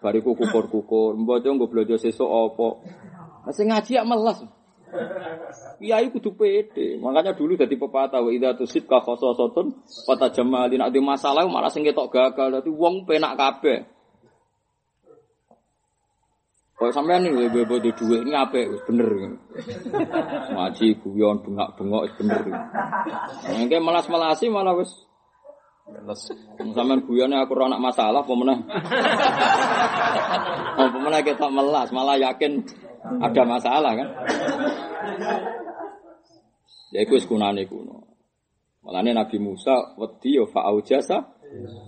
[0.00, 2.68] Bariku kukur-kukur, mbojo nggo blojo sesuk apa.
[3.48, 4.40] Lah sing ngaji ya melas.
[5.80, 6.96] Kiai kudu pede.
[6.98, 12.10] Makanya dulu jadi pepatah wa idza tusibka khososatun fata jamalin ade masalah malah sing ketok
[12.12, 12.60] gagal.
[12.60, 13.90] Dadi wong penak kabeh.
[16.74, 19.38] Kok sampean nih bebo di duit ini apa bener.
[20.52, 22.42] Ngaji guyon bengak-bengok wis bener.
[23.46, 24.90] Engke melas-melasi malah wis
[25.84, 26.32] Meles.
[26.56, 28.58] Sampeyan guyone aku ora anak masalah apa meneh.
[30.80, 32.64] Apa meneh ketok melas, malah yakin
[33.20, 34.08] ada masalah kan.
[36.94, 38.06] Ya iku wis kunane kuno.
[38.86, 41.26] Malane Nabi Musa wedi yo fa aujasa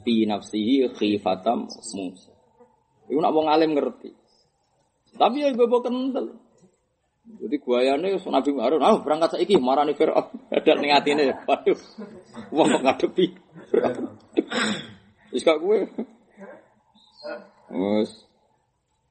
[0.03, 2.33] fi nafsihi khifatam Musa.
[3.07, 4.11] Iku nak wong alim ngerti.
[5.15, 6.43] Tapi ya bebo kental.
[7.27, 11.35] Jadi guayane Nabi Harun, "Ah, berangkat saiki marani Firaun." Ada ning atine.
[11.47, 11.79] Waduh.
[12.55, 13.27] Wong kok ngadepi.
[15.35, 15.79] Wis kok kowe.
[17.75, 18.11] Wes.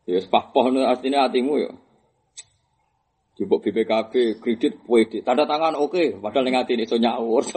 [0.08, 1.72] Ya wis atimu ya.
[3.36, 5.20] Jupuk BPKB kredit wedi.
[5.20, 7.44] Tanda tangan oke, padahal ning atine iso nyawur.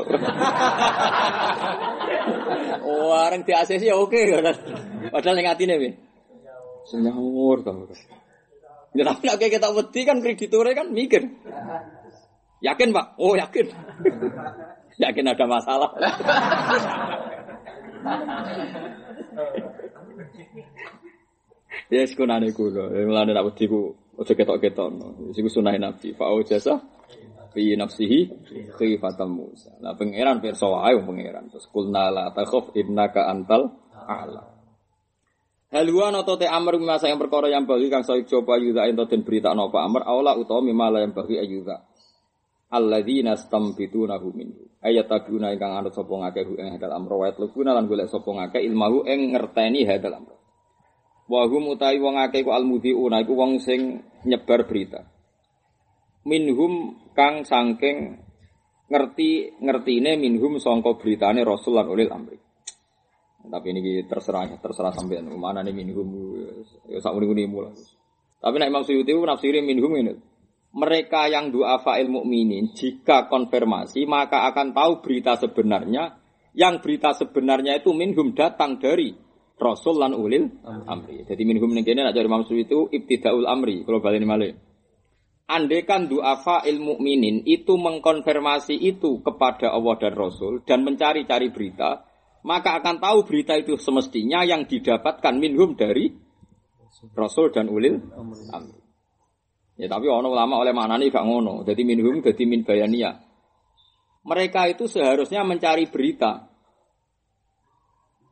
[3.29, 4.19] areng di ACC ya oke.
[5.13, 5.95] Padahal ning atine piye?
[6.83, 7.63] Iso nyawur.
[8.97, 11.23] Ya tapi nek kita wedi kan krediturnya kan mikir.
[12.59, 13.15] Yakin Pak?
[13.23, 13.71] Oh yakin.
[15.05, 15.95] yakin ada masalah.
[21.93, 22.91] ya sekunane kula.
[22.91, 25.31] Mulane nek wedi ku aja ketok-ketokno.
[25.31, 26.11] Iku sunah Nabi.
[26.19, 26.83] Fa jasa
[27.55, 28.19] fi nafsihi
[28.75, 29.79] khifatam Musa.
[29.79, 31.49] Nah pangeran pirsa wae pangeran.
[31.55, 34.43] Terus kulna la takhaf innaka antal a'la.
[35.69, 39.21] Haluan atau te amr masa yang perkara yang bagi kang soik coba yuda ento den
[39.21, 41.85] berita napa amr aula utawa mimala yang bagi ayuda.
[42.73, 44.65] Alladzina stamfitunahu minhu.
[44.81, 48.65] Ayat tabuna ingkang anut sapa ngakeh ing hadal amr wa yatlubuna lan golek sapa ngakeh
[48.65, 50.38] ilmahu ing ngerteni hadal amr.
[51.29, 55.05] Wa hum utawi wong akeh ku almudhiuna iku wong sing nyebar berita.
[56.25, 58.17] Minhum kang sangking
[58.89, 62.41] ngerti ngertine minhum sangka beritane Rasul lan ulil amri.
[63.49, 66.09] Tapi ini terserah terserah sampean mana nih minhum
[66.89, 67.77] ya sak muni mulai.
[68.41, 70.17] Tapi nek Imam Suyuti nafsiri minhum ini.
[70.69, 76.21] Mereka yang duafa ilmu mukminin jika konfirmasi maka akan tahu berita sebenarnya
[76.53, 79.17] yang berita sebenarnya itu minhum datang dari
[79.59, 81.27] Rasul lan ulil amri.
[81.27, 84.53] Jadi minhum ning kene nek dari Imam Suyuti itu ibtidaul amri kalau baleni malih.
[85.49, 92.05] Andekan duafa ilmu mukminin itu mengkonfirmasi itu kepada Allah dan Rasul dan mencari-cari berita,
[92.45, 96.13] maka akan tahu berita itu semestinya yang didapatkan minhum dari
[97.17, 97.97] Rasul dan ulil
[98.53, 98.79] amri.
[99.79, 101.63] Ya tapi ono ulama oleh mana nih gak ngono.
[101.63, 103.15] Jadi minhum jadi min bayania.
[104.27, 106.48] Mereka itu seharusnya mencari berita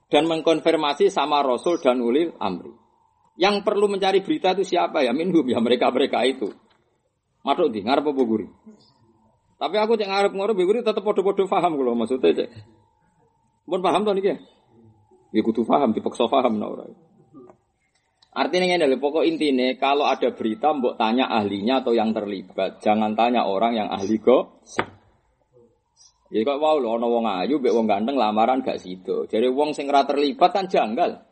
[0.06, 2.70] dan mengkonfirmasi sama Rasul dan ulil amri.
[3.36, 5.12] Yang perlu mencari berita itu siapa ya?
[5.12, 6.54] Minhum ya mereka-mereka itu.
[7.44, 8.48] Matuk di ngarep apa guri.
[9.56, 12.48] Tapi aku cek ngarep ngarep guri tetap podo-podo paham kalau maksudnya cek.
[13.66, 14.38] Pun paham tuh nih
[15.34, 16.96] Ya kudu paham, dipaksa paham nah orang.
[18.36, 23.16] Artinya ini adalah pokok intinya kalau ada berita mbok tanya ahlinya atau yang terlibat, jangan
[23.16, 24.60] tanya orang yang ahli kok.
[26.26, 29.30] Jadi kok wow lo ono wong ayu, mbek wong ganteng lamaran gak sido.
[29.30, 31.22] Jadi wong sing ora terlibat kan janggal.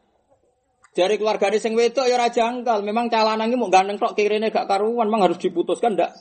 [0.94, 2.86] Jadi keluargane sing wedok ya ora janggal.
[2.86, 6.14] Memang calanang iki mau ganteng tok kirene gak karuan, memang harus diputuskan ndak?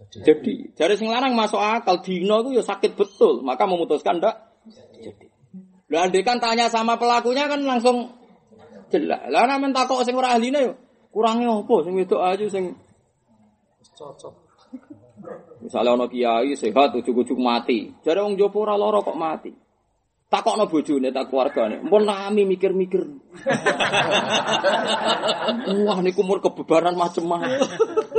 [0.00, 4.36] Jadi, jadi sing lanang masuk akal dino itu ya sakit betul, maka memutuskan ndak?
[4.96, 5.26] Jadi.
[5.90, 8.14] Lah kan tanya sama pelakunya kan langsung
[8.94, 9.26] jelas.
[9.26, 10.72] Lah nek men takok sing ora ahline yo
[11.10, 12.78] kurange opo sing wedok ayu sing
[14.00, 14.39] Cocok.
[15.60, 17.92] Misalnya ono kiai sehat ujug-ujug mati.
[18.00, 19.52] Jadi wong jopo ora lara kok mati.
[20.30, 21.82] Takokno bojone tak keluargane.
[21.82, 23.02] Mpun nami mikir-mikir.
[25.90, 27.66] Wah niku umur kebebaran macem-macem.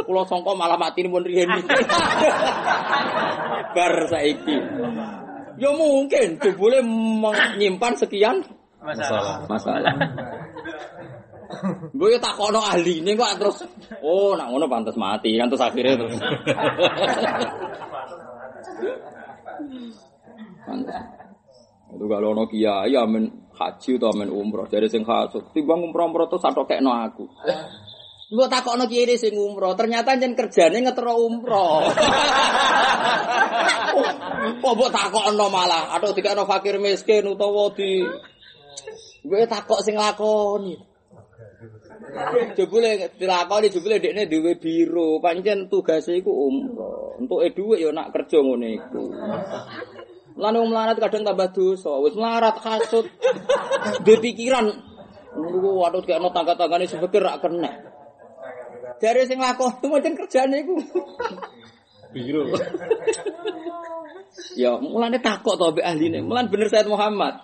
[0.04, 1.48] Kula sangka malah mati pun riyen.
[3.72, 4.58] Bar saiki.
[5.56, 6.84] Ya mungkin boleh
[7.24, 8.44] menyimpan sekian
[8.82, 9.46] Masalah.
[9.48, 9.94] masalah.
[11.92, 13.58] Gue tak kono ahli ini kok terus,
[14.02, 16.16] oh nak ngono pantas mati kan terus akhirnya terus.
[21.92, 25.04] Itu kalau ono kiai amen haji atau amen umroh dari sing
[25.52, 27.28] timbang umroh umroh terus atau kayak no aku.
[28.32, 31.84] Gue tak kono kiai sing umroh, ternyata jen kerjane ngetero umroh.
[34.62, 38.02] Kok mbok takokno malah, atau dikakno fakir miskin utawa di
[39.22, 40.91] Gue takok sing lakoni.
[42.58, 47.18] Jebule dilakoni jebule dekne duwe biro, pancen tugase iku umroh.
[47.22, 49.04] Entuke dhuwit ya nak kerja ngene iku.
[50.36, 53.06] Lan wong melarat kadang tambah dosa, wis melarat kasut.
[54.02, 54.92] Duwe pikiran
[55.32, 57.72] Niku waduh kayak no tangga-tanggane sepikir rak kena.
[59.00, 60.76] Dari sing lakoni macam kerjane iku.
[62.12, 62.52] Biro.
[64.60, 66.20] Ya, mulane takok to mbek ahline.
[66.28, 67.40] Mulan bener Said Muhammad.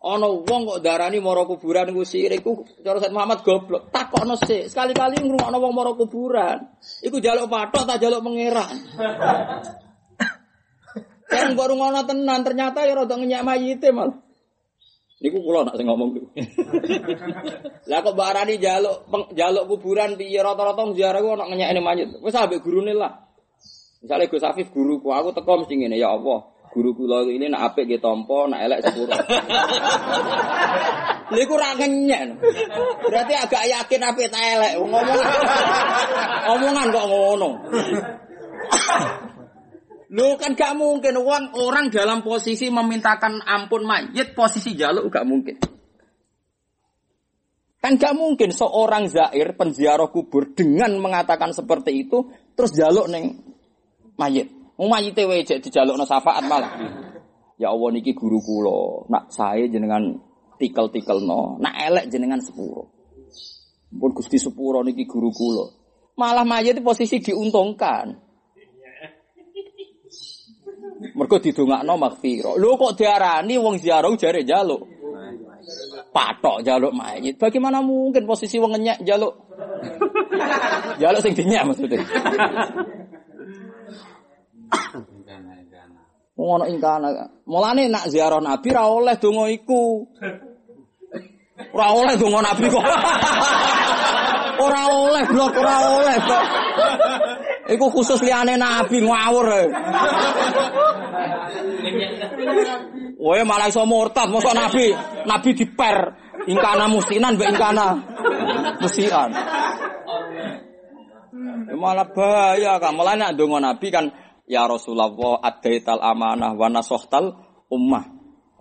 [0.00, 3.92] Ana wong kok darani mara kuburan iku sirik iku cara Said Muhammad goblok.
[3.92, 6.72] Takokno sik, sekali-kali ngrungokno wong mara kuburan.
[7.04, 8.76] Iku jaluk patok ta jaluk pangeran.
[11.30, 14.16] Yang baru ngono tenan ternyata ya rada ngenyak mayite malah.
[15.20, 16.28] Niku kula nak sing ngomong niku.
[17.92, 22.08] Lah kok barani jaluk peng- jaluk kuburan piye rata-rata ziarah ku ana ngenyekne mayit.
[22.24, 23.28] Wis ambek gurune lah.
[24.00, 26.40] Misalnya Gus Afif guruku, aku teko mesti ngene, ya Allah,
[26.70, 29.10] guru kula ini nak apik nggih tampa, nak elek sepuro.
[31.30, 31.74] Lha iku ra.
[33.06, 34.78] Berarti agak yakin apik ta elek.
[34.78, 35.06] Ngomong
[36.54, 37.50] omongan kok ngono.
[40.10, 45.54] Lu kan gak mungkin uang orang dalam posisi memintakan ampun mayit posisi jaluk gak mungkin.
[47.78, 52.26] Kan gak mungkin seorang zair penziarah kubur dengan mengatakan seperti itu
[52.58, 53.38] terus jaluk neng
[54.18, 54.59] mayit.
[54.80, 56.72] Mau mayit wae jek dijalukno syafaat malah.
[57.60, 60.16] Ya Allah niki guru kula, nak saya jenengan
[60.56, 62.88] tikel-tikelno, nak elek jenengan sepuro.
[63.92, 65.68] Pun Gusti sepuro niki guru kula.
[66.16, 68.08] Malah mayit posisi diuntungkan.
[71.12, 72.56] Mergo didongakno maghfirah.
[72.56, 74.80] Lho kok diarani wong ziarah jare jaluk.
[76.08, 77.36] Patok jaluk mayit.
[77.36, 79.34] Bagaimana mungkin posisi wong jaluk?
[80.96, 82.00] jaluk sing dinyak maksudnya.
[86.40, 87.08] Wong ana ing kana.
[87.44, 90.08] Mulane nak ziarah Nabi ra oleh donga iku.
[91.76, 92.80] Ora oleh donga Nabi kok.
[94.60, 96.44] Ora oleh blok ora oleh kok.
[97.76, 99.48] Iku khusus liyane Nabi ngawur.
[103.20, 104.96] Woe malah iso murtad, mosok Nabi,
[105.28, 105.96] Nabi diper
[106.48, 107.86] ingkana musinan mbek ingkana
[108.80, 109.28] musian.
[111.76, 112.96] Malah bahaya kan.
[112.96, 114.08] Mulane nek ndonga Nabi kan
[114.50, 115.14] ya Rasulullah
[115.46, 117.38] adaital amanah wa nasohtal
[117.70, 118.18] ummah.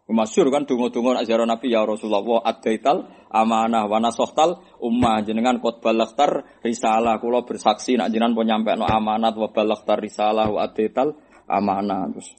[0.10, 5.26] Masyur kan donga-donga nak ziarah Nabi ya Rasulullah adaital amanah wa nasohtal ummah.
[5.26, 10.49] Jenengan kot balaktar risalah kula bersaksi nak jenengan pun nyampe no amanat wa balaktar risalah
[10.49, 11.18] wa adaital
[11.49, 12.10] amanah.
[12.14, 12.30] Terus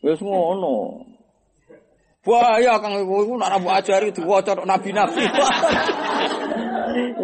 [0.00, 1.04] wis ngono.
[2.24, 2.96] Bahaya kang.
[3.00, 5.24] Iku iku nak rabu ajari diwaca nabi-nabi.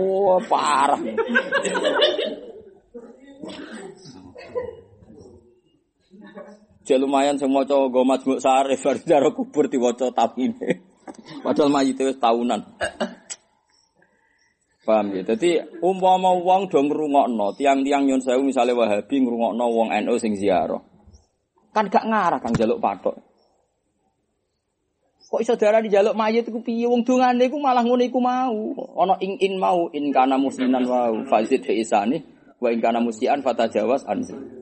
[0.01, 0.99] Wah parah
[6.81, 10.81] Jek lumayan sing maca nggo majmuk sarif bar jaro kubur diwaca tamine.
[11.45, 12.61] Padahal mayit wis tahunan.
[14.81, 15.23] Paham ya?
[15.23, 20.81] Dadi umpama wong do ngrungokno, tiang-tiang nyun sewu misale Wahabi ngrungokno wong NU sing ziarah.
[21.71, 23.15] Kan gak ngarah kang jaluk patok.
[25.31, 28.75] Kok iso darani jaluk mayit iku piye wong dongane iku malah ngono iku mau.
[28.99, 32.19] Ana ing in mau in kana musliman wau fazid fi isani
[32.59, 34.60] wa in kana musian fatajawas anzi.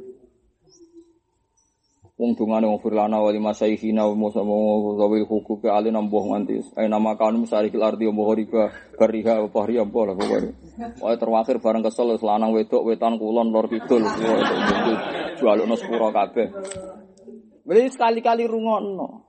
[2.19, 6.75] Wong dungane wong firlana wali masaihina wa musa wa zawil huquq ke alin amboh nganti
[6.75, 10.51] ay nama kaum musarikil ardi amboh riba bariha wa pahri amboh lah pokoke.
[10.99, 14.03] Wae terwakhir bareng kesel wis lanang wedok wetan kulon lor kidul
[15.39, 16.51] jualukno sepuro kabeh.
[17.63, 19.29] Beli sekali-kali rungokno.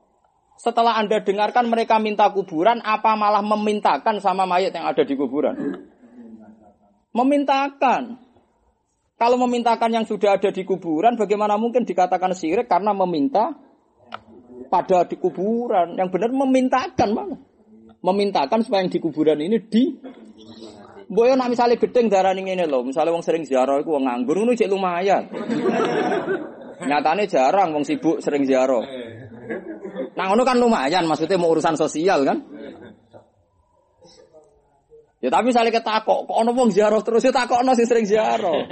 [0.58, 5.56] Setelah Anda dengarkan mereka minta kuburan, apa malah memintakan sama mayat yang ada di kuburan?
[7.14, 8.18] Memintakan.
[9.20, 13.52] Kalau memintakan yang sudah ada di kuburan, bagaimana mungkin dikatakan syirik karena meminta
[14.72, 16.00] pada di kuburan?
[16.00, 17.36] Yang benar memintakan mana?
[18.00, 19.84] Memintakan supaya yang di kuburan ini di
[21.10, 24.62] Boyo nak misalnya gedeng darah ini loh, misalnya wong sering ziarah itu wong nganggur, itu
[24.62, 25.26] cek lumayan.
[26.86, 28.86] Nyatanya jarang wong sibuk sering ziarah.
[30.14, 32.46] Nah ngono kan lumayan, maksudnya mau urusan sosial kan?
[35.20, 38.64] Ya tapi misalnya ketakok, kok ono wong ziarah terus ya takokno sing sering ziarah.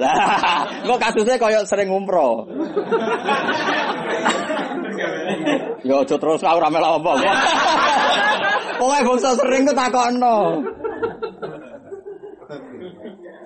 [0.00, 2.48] Lah, kok kasusnya koyo sering umroh.
[5.84, 7.12] Ya aja terus kau rame lah apa.
[8.80, 10.36] Pokoke bangsa sering ku takokno.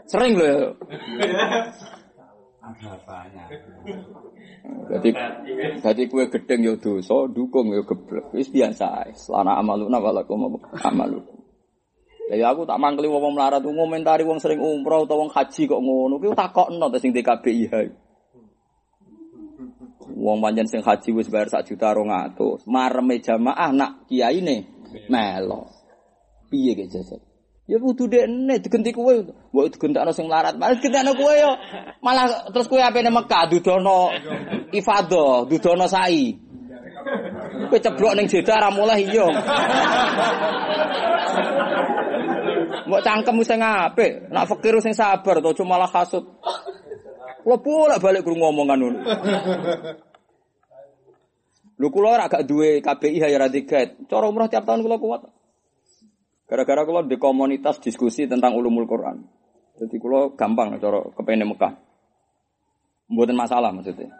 [0.06, 0.74] Sering lho.
[4.86, 5.10] Jadi,
[5.82, 8.30] jadi kue gedeng yo dosa, dukung yo geblek.
[8.34, 9.10] Wis biasa.
[9.14, 11.45] Selana amaluna walakum amalukum.
[12.26, 15.78] Lah ya aku tak mangkeli wong melarat ngomentari wong sering umroh utawa wong haji kok
[15.78, 16.18] ngono.
[16.18, 17.74] Ki takokno ta sing DKBIH.
[20.18, 22.66] Wong pancen sing haji wis bayar sak juta 200.
[22.66, 24.66] Mareme jamaah nak kiyaine
[25.06, 25.70] melo.
[26.50, 27.22] Piye ge jajal?
[27.70, 29.14] Ya kudu dekne digenti kowe.
[29.54, 30.58] Mbok digentakno sing melarat.
[30.58, 31.54] Malah digentakno kowe yo.
[32.02, 34.10] Malah terus kowe apene Mekah dudono
[34.74, 36.34] ifadah, dudono sa'i.
[37.70, 39.30] Kowe ceblok ning Jeddah ra mulai iya.
[42.86, 46.22] Mbok cangkem sing apik, nak fakir sing sabar to cuma malah hasud.
[47.42, 49.00] Kula bolak balik krungu ngomongan ngono.
[51.76, 54.08] Lho kula ora gak duwe KBI ya diget.
[54.08, 55.22] Cara umroh tiap tahun kula kuat.
[56.46, 59.22] Gara-gara kula di komunitas diskusi tentang ulumul Quran.
[59.76, 61.74] Jadi kula gampang cara kepengen Mekah.
[63.12, 64.10] Mboten masalah maksudnya.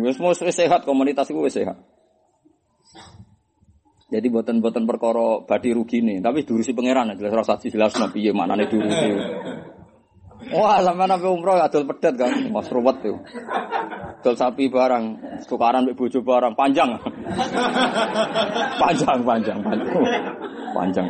[0.00, 1.76] Wis mau sehat komunitas wis sehat.
[4.10, 8.58] Jadi buatan-buatan perkara badi rugi nih, tapi durusi pangeran jelas rasa jelas nabi ya mana
[8.58, 9.10] nih durusi.
[10.50, 13.22] Wah, sama nabi umroh adol pedet kan, mas ruwet tuh.
[14.20, 15.04] Adol sapi barang,
[15.46, 16.90] tukaran mbek bojo barang panjang.
[18.82, 19.94] panjang, panjang, panjang.
[20.74, 21.08] Panjang.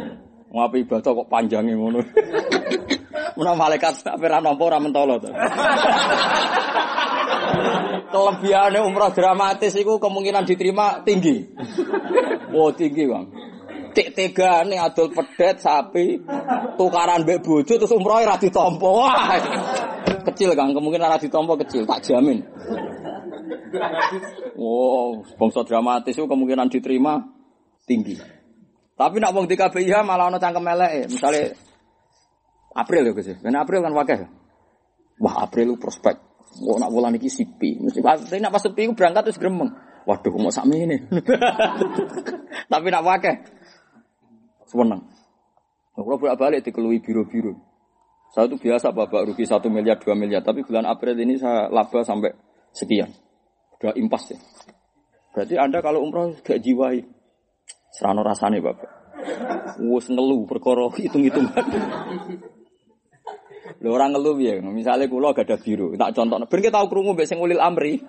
[0.50, 2.00] Ngapi ibadah kok panjangnya ngono.
[3.38, 5.30] Menawa malaikat tak pernah nampa ora mentolo to.
[8.10, 11.46] Kelebihannya umroh dramatis itu kemungkinan diterima tinggi.
[12.50, 13.26] Wow tinggi bang.
[13.94, 16.18] Tik tega nih adol pedet sapi
[16.74, 19.06] tukaran mbek bojo terus umroh ra ditompo.
[19.06, 19.38] Wah.
[20.26, 22.42] Kecil kan kemungkinan ra ditompo kecil tak jamin.
[24.58, 27.22] Wow, bangsa dramatis itu kemungkinan diterima
[27.86, 28.39] tinggi.
[29.00, 31.08] Tapi nak wong di KBIH malah ono cangkem elek.
[31.08, 31.56] Misalnya
[32.76, 33.32] April ya Gus.
[33.40, 34.28] Ben April kan wakil.
[35.24, 36.20] Wah, April lu prospek.
[36.68, 37.80] Wah, nak bulan iki sipi.
[37.80, 39.72] Mesti pas nak pas sepi berangkat terus gremeng.
[40.04, 40.96] Waduh, mau sami ini.
[42.72, 43.40] Tapi nak wakil.
[44.68, 45.00] Seneng.
[45.96, 47.56] Kalau bolak balik dikelui biru-biru.
[48.30, 50.44] Saya itu biasa babak rugi satu miliar, dua miliar.
[50.44, 52.30] Tapi bulan April ini saya laba sampai
[52.70, 53.10] sekian.
[53.80, 54.38] Udah impas ya.
[55.34, 57.19] Berarti Anda kalau umroh gak jiwai.
[58.00, 58.88] Serano rasane bapak.
[59.84, 61.64] Wus ngeluh perkara hitung-hitungan.
[63.80, 66.36] Lho orang ngeluh ya, misalnya kulo gak ada biru, tak contoh.
[66.48, 68.00] Ben kita tahu mbek sing ulil amri.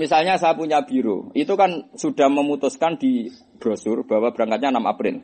[0.00, 5.16] misalnya saya punya biru, itu kan sudah memutuskan di brosur bahwa berangkatnya 6 April.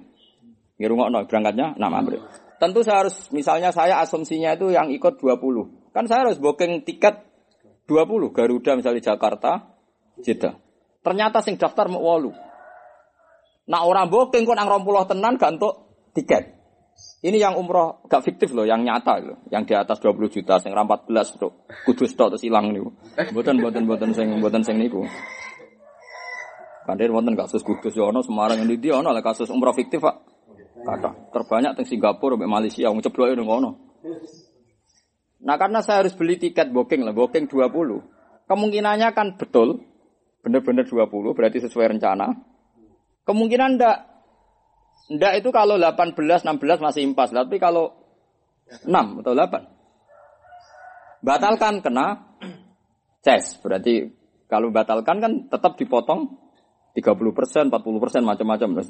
[0.79, 2.21] Ngirungokno berangkatnya 6 April.
[2.59, 5.95] Tentu saya harus misalnya saya asumsinya itu yang ikut 20.
[5.95, 7.19] Kan saya harus booking tiket
[7.87, 9.75] 20 Garuda misalnya Jakarta,
[10.23, 10.55] Jeddah.
[11.03, 12.54] Ternyata sing daftar mau 8.
[13.65, 15.75] Nah orang booking kok nang rompuloh tenan gak untuk
[16.13, 16.53] tiket.
[17.25, 20.77] Ini yang umroh gak fiktif loh, yang nyata loh, yang di atas 20 juta, sing
[20.77, 21.09] 14
[21.41, 22.85] tuh, kudus tuh terus hilang nih.
[23.33, 25.03] Buatan buatan buatan sing buatan sing niku.
[26.85, 30.21] Kandir wonten kasus kudus yono Semarang ini dia ono lah kasus umroh fiktif pak.
[30.85, 33.71] Kata terbanyak teng Singapura, sampai Malaysia, wong ceblok itu ngono.
[35.49, 37.73] Nah karena saya harus beli tiket booking lah, booking 20.
[38.45, 39.81] Kemungkinannya kan betul,
[40.45, 42.54] bener-bener 20, berarti sesuai rencana.
[43.25, 43.97] Kemungkinan ndak.
[45.05, 47.33] Ndak itu kalau 18, 16 masih impas.
[47.33, 47.93] Tapi kalau
[48.85, 51.25] 6 atau 8.
[51.25, 52.37] Batalkan kena
[53.25, 53.57] ces.
[53.61, 54.13] Berarti
[54.49, 56.37] kalau batalkan kan tetap dipotong
[56.95, 58.87] 30 persen, 40 persen, macam-macam.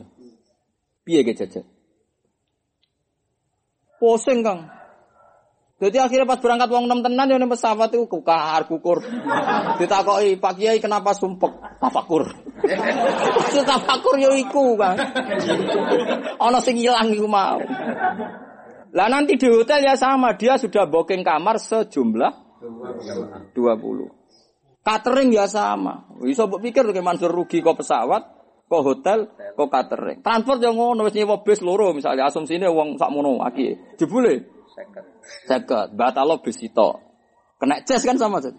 [1.06, 1.64] Piye jajan?
[3.96, 4.68] Pusing kang.
[5.84, 9.04] Jadi akhirnya pas berangkat uang enam tenan yang pesawat itu kukar kukur.
[9.76, 11.52] Ditakoki Pak Kiai kenapa sumpek?
[11.76, 12.24] Tafakur.
[13.36, 14.96] Maksud tafakur yo iku kan.
[16.40, 17.60] Ono sing ilang iku mau.
[18.96, 22.32] Lah nanti di hotel ya sama, dia sudah booking kamar sejumlah
[23.52, 23.52] 20.
[24.80, 26.08] Catering ya sama.
[26.16, 28.22] Bisa mbok pikir kayak Mansur rugi kok pesawat,
[28.64, 30.24] kok hotel, kok catering.
[30.24, 33.98] Transport yang ngono wis nyewa bis loro misalnya asumsine wong sakmono aki.
[34.00, 34.53] Jebule
[35.46, 35.88] Seket.
[35.94, 37.00] Batalo besito.
[37.62, 38.58] Kena ces kan sama saja.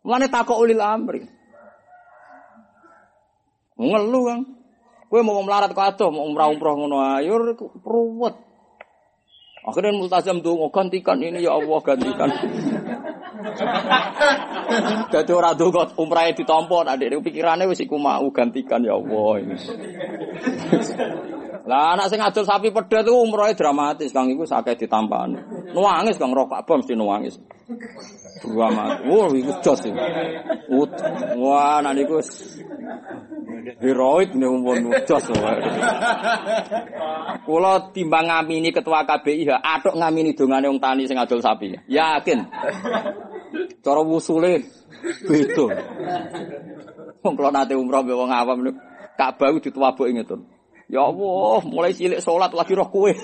[0.00, 1.28] Mulane takok ulil amri.
[3.76, 4.40] Ngeluh kan.
[5.10, 7.34] Kowe mau melarat ke mau umrah-umrah ngono ayo
[7.82, 8.36] ruwet.
[9.60, 12.30] Akhirnya multazam tuh gantikan ini ya Allah gantikan.
[15.12, 19.56] Jadi orang tuh kok umrahnya ditompo, adik pikirannya wis iku mau gantikan ya Allah ini.
[21.70, 25.38] Lah anak sing adol sapi pedet itu umrohnya dramatis, Kang iku sakit ditampani.
[25.70, 27.38] Nuangis Kang rokok apa mesti nuangis.
[28.42, 28.98] Drama.
[29.06, 30.02] Wah, iku jos iki.
[31.38, 32.18] Wah, anak niku
[33.78, 35.30] heroik nih umpun jos.
[37.46, 41.70] Kula timbang ngamini ketua KBI, atok ngamini dongane wong tani sing adol sapi.
[41.86, 42.50] Yakin.
[43.78, 44.58] Cara wusule
[45.22, 45.66] beda.
[47.22, 48.82] Wong kula nate umroh mbek wong awam niku
[49.14, 50.59] Ka'bah dituwabuki ngeten.
[50.90, 53.14] Ya Allah, mulai cilik sholat lagi roh kue.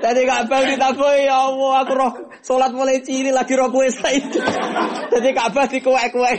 [0.00, 4.40] Tadi Ka'bah ditaboi ya Allah, aku roh sholat mulai cilik lagi roh kue saiki.
[5.12, 6.32] Jadi Ka'bah di kue-kue.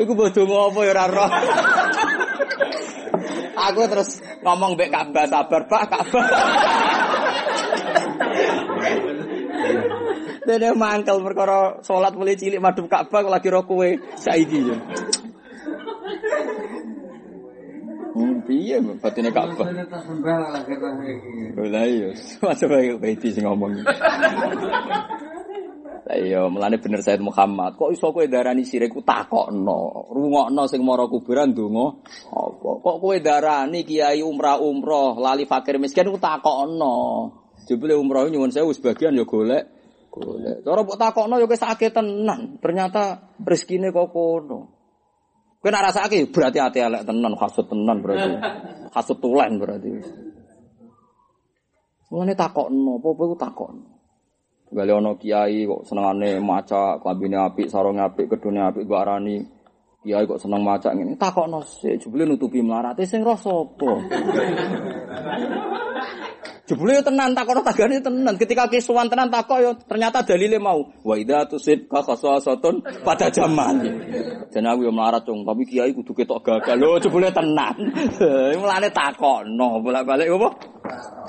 [0.00, 1.30] Iku bodoh apa ya roh.
[3.68, 6.24] Aku terus ngomong mbek Ka'bah sabar Pak Ka'bah.
[10.42, 13.86] Dene mangkel perkara salat mulai cilik madhep Ka'bah lagi ro kowe
[14.18, 14.74] saiki yo.
[18.12, 19.70] Hmm, piye batine Ka'bah?
[21.62, 22.10] Lah iya,
[22.42, 23.86] masa bae bae sing ngomong.
[26.02, 27.78] Lah iya, melane bener Said Muhammad.
[27.78, 30.10] Kok iso kowe darani sirik ku takokno.
[30.10, 31.86] Rungokno sing mara kuburan ndonga
[32.34, 32.70] apa?
[32.82, 37.30] Kok kowe darani kiai umrah-umrah lali fakir miskin ku takokno.
[37.70, 39.81] Jebule umrah nyuwun sewu sebagian ya golek
[40.12, 40.60] golek.
[40.60, 42.60] Cara mbok takokno ya akeh tenan.
[42.60, 44.60] Ternyata rezekine kok kono.
[45.62, 48.30] Kowe nek rasake berarti ati elek tenan, hasud tenan berarti.
[48.98, 49.88] Hasud tulen berarti.
[52.12, 53.84] Mulane takokno, apa-apa ku takokno.
[54.72, 59.40] Gale ana kiai kok senengane maca klambine apik, sarunge apik, kedune apik gua arani
[60.02, 61.14] kiai kok seneng maca ngene.
[61.14, 63.90] Takokno sik, jebule nutupi mlarate sing roh sapa?
[66.62, 68.34] Jebule tenan takokno tagane tenan.
[68.38, 70.82] Ketika kisuwan tenan takok yo ternyata dalile mau.
[71.02, 73.82] Wa idza tusib ka khasasatun pada zaman.
[74.50, 76.78] Jan aku yo melarat cung, tapi kiai kudu ketok gagal.
[76.78, 77.78] Lho jebule tenan.
[78.62, 80.48] Mulane takokno, bolak-balik apa?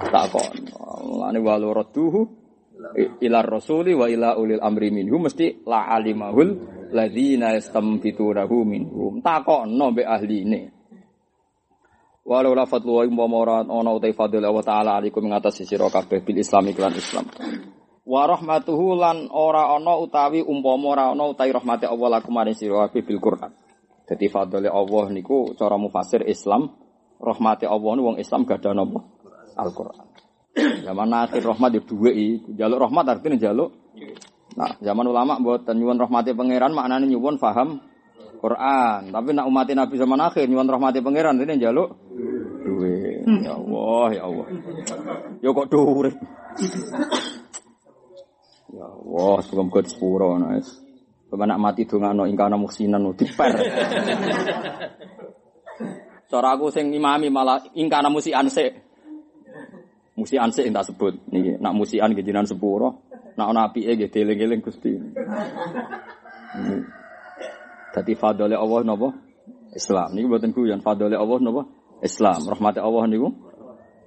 [0.09, 0.81] Takokno.
[1.13, 2.42] Mulane walu radduhu
[3.23, 6.59] ila rasuli wa ila ulil amri minhum mesti la alimahul
[6.91, 9.23] ladzina yastambitunahu minhum.
[9.23, 10.61] Takokno mbek ahline.
[12.23, 15.91] Walau la fadlu wa umpama ora ana utai fadl Allah taala alaikum ing atas sira
[15.91, 17.27] kabeh bil islam iklan islam.
[18.07, 22.87] Wa rahmatuhu lan ora ana utawi umpama ora ana utai rahmate Allah lakum maring sira
[22.87, 23.51] kabeh bil Quran.
[24.07, 26.71] Dadi fadle Allah niku cara mufasir Islam
[27.19, 29.03] rahmate Allah wong Islam gadah napa?
[29.53, 30.12] Al-Qur'an
[30.53, 32.53] Zaman akhir rahmat ya iku.
[32.53, 33.73] Jaluk rahmat artinya jaluk.
[34.53, 37.81] Nah, zaman ulama mboten nyuwun rahmati pangeran maknane nyuwun paham
[38.37, 39.09] Quran.
[39.09, 41.97] Tapi nak umat Nabi zaman akhir nyuwun rahmati pangeran ini jaluk
[42.61, 43.25] duwe.
[43.41, 44.47] Ya Allah, ya Allah.
[45.41, 46.07] Ya kok dhuwur.
[48.73, 50.81] Ya Allah, kau sepuro nice.
[51.33, 53.57] Pemenak mati dongano ingkana muksinan diper.
[56.29, 58.92] Cara aku sing imami malah ingkana musian sik.
[60.13, 61.13] Musian sik tak sebut.
[61.33, 63.09] Niki nak musian nggih jinan sepuro.
[63.33, 64.93] Nak ana apike nggih dieling-eling Gusti.
[67.93, 69.09] Dadi fadhole Allah napa?
[69.73, 70.13] Islam.
[70.13, 71.61] Niku mboten guyon fadhole Allah napa?
[72.05, 72.45] Islam.
[72.45, 73.33] Rahmate Allah niku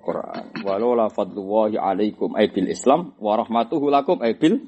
[0.07, 0.45] Quran.
[0.62, 4.62] Walau la fadlullahi alaikum ay bil Islam wa rahmatuhu lakum ay bil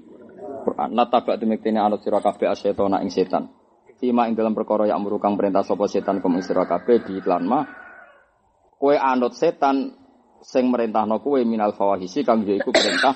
[0.66, 0.90] Quran.
[0.98, 3.46] La tabak tumiktene anut sira kabeh asyetona ing setan.
[4.02, 7.66] Fima ing dalam perkara yang merukang perintah sapa setan kum ing sira di iklan mah
[8.78, 9.97] kowe anut setan
[10.42, 13.14] sing merintahno kowe minal fawahisi kang iku perintah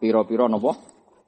[0.00, 0.72] pira-pira napa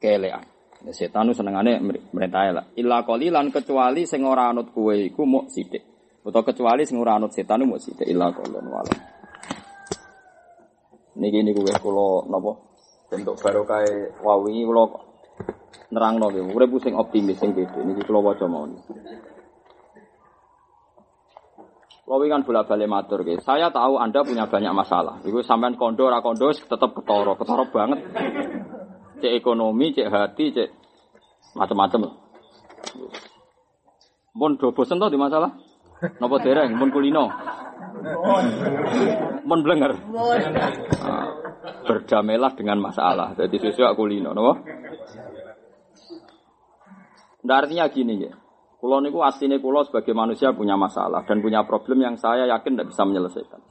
[0.01, 0.44] kelean.
[0.90, 1.78] Setan nu senengane
[2.11, 2.65] merintah lah.
[2.74, 5.82] Illa qalilan kecuali sing ora anut kowe iku muk sithik.
[6.27, 8.94] Utawa kecuali sing ora anut setan muk sithik illa qalon wala.
[11.23, 12.53] Niki niku wis kula napa
[13.12, 13.85] bentuk barokah
[14.27, 14.85] wawi kula
[15.94, 16.51] nerangno nggih.
[16.51, 18.74] Urip sing optimis sing beda niki kula waca mawon.
[22.03, 23.47] Kau kan bolak balik matur guys.
[23.47, 25.23] Saya tahu Anda punya banyak masalah.
[25.23, 28.03] Iku sampean kondo ra kondo tetap ketoro, ketoro banget.
[29.23, 30.69] Cek ekonomi, cek hati, cek
[31.55, 32.19] macam-macam.
[34.35, 35.55] Mun do bosen di masalah?
[36.19, 36.74] Napa dereng?
[36.74, 37.31] Mun kulino.
[39.47, 39.95] Mun blenger.
[41.07, 41.27] Nah,
[41.87, 43.39] berdamailah dengan masalah.
[43.39, 44.59] Jadi sesuai kulino, napa?
[47.47, 48.41] Nah, artinya gini ya.
[48.83, 52.91] Kulo niku aslinya kulo sebagai manusia punya masalah dan punya problem yang saya yakin tidak
[52.91, 53.63] bisa menyelesaikan.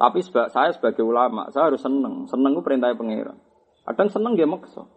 [0.00, 2.24] Tapi seba, saya sebagai ulama, saya harus seneng.
[2.24, 3.36] Seneng itu perintah pangeran.
[3.84, 4.88] Kadang seneng dia maksa.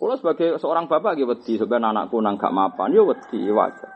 [0.00, 3.92] Kulo sebagai seorang bapak gitu wedi sebenarnya anakku nang gak mapan, ya wedi wajar.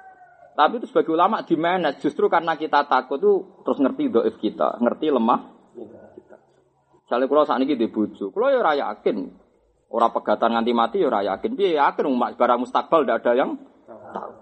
[0.53, 4.77] Tapi itu sebagai ulama di mana justru karena kita takut tuh terus ngerti doif kita,
[4.85, 5.49] ngerti lemah.
[7.09, 9.33] Misalnya kulo saat ini di buju, kulo ya raya yakin.
[9.89, 11.57] Orang pegatan nganti mati ya raya yakin.
[11.57, 13.57] Dia yakin umat barang mustakbal tidak ada yang
[14.13, 14.42] tahu.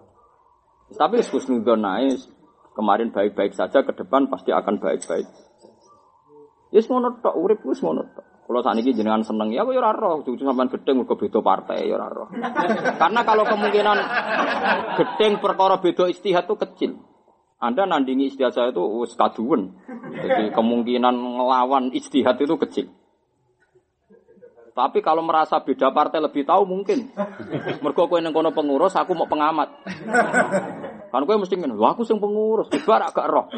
[0.91, 2.19] Tapi Husnudon naik
[2.75, 5.27] kemarin baik-baik saja ke depan pasti akan baik-baik.
[6.71, 8.27] Yes ngono tok urip wis ngono tok.
[8.51, 10.27] Kalau saat ini jenengan seneng ya, aku ya roh.
[10.27, 12.35] Cucu sampean gedeng mergo beda partai ya roh.
[12.99, 13.99] Karena kalau kemungkinan
[14.99, 16.99] gedeng perkara beda istihad itu kecil.
[17.63, 19.15] Anda nandingi istihad saya itu wis.
[19.15, 22.91] Jadi kemungkinan ngelawan istihad itu kecil.
[24.71, 27.11] Tapi kalau merasa beda partai lebih tahu mungkin.
[27.83, 29.69] Mergo kowe ning kono pengurus, aku mau pengamat.
[31.11, 33.51] Kan kowe mesti ngene, aku sing pengurus, kibar agak roh.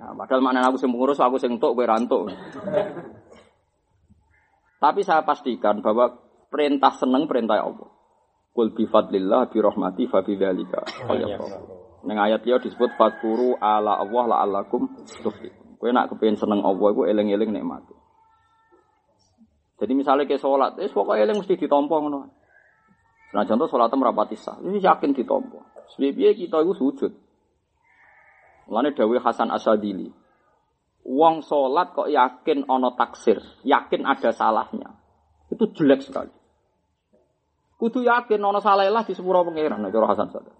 [0.00, 2.32] Nah, padahal maknanya aku sing pengurus, aku sing entuk kowe rantuk.
[4.82, 6.10] Tapi saya pastikan bahwa
[6.50, 7.92] perintah seneng perintah Allah.
[8.52, 12.04] Qul bi fadlillah bi rahmati fa bidzalika falyafrahu.
[12.04, 14.90] Ning ayat liya disebut fadkuru ala Allah la'allakum
[15.22, 15.78] tuflihun.
[15.78, 17.86] Kowe nak kepengin seneng Allah iku eling-eling nikmat.
[19.82, 22.30] Jadi misalnya ke sholat, eh pokoknya eling mesti ditompo ngono.
[23.34, 25.58] Nah contoh sholatnya merapati sah, ini yakin ditompo.
[25.98, 27.12] Sebabnya kita itu sujud.
[28.70, 30.06] Mulane Dawe Hasan Asadili.
[31.02, 34.86] Wong sholat kok yakin ono taksir, yakin ada salahnya.
[35.50, 36.30] Itu jelek sekali.
[37.74, 40.54] Kudu yakin ono salah lah di sepuro pangeran, nah, Hasan Sadar.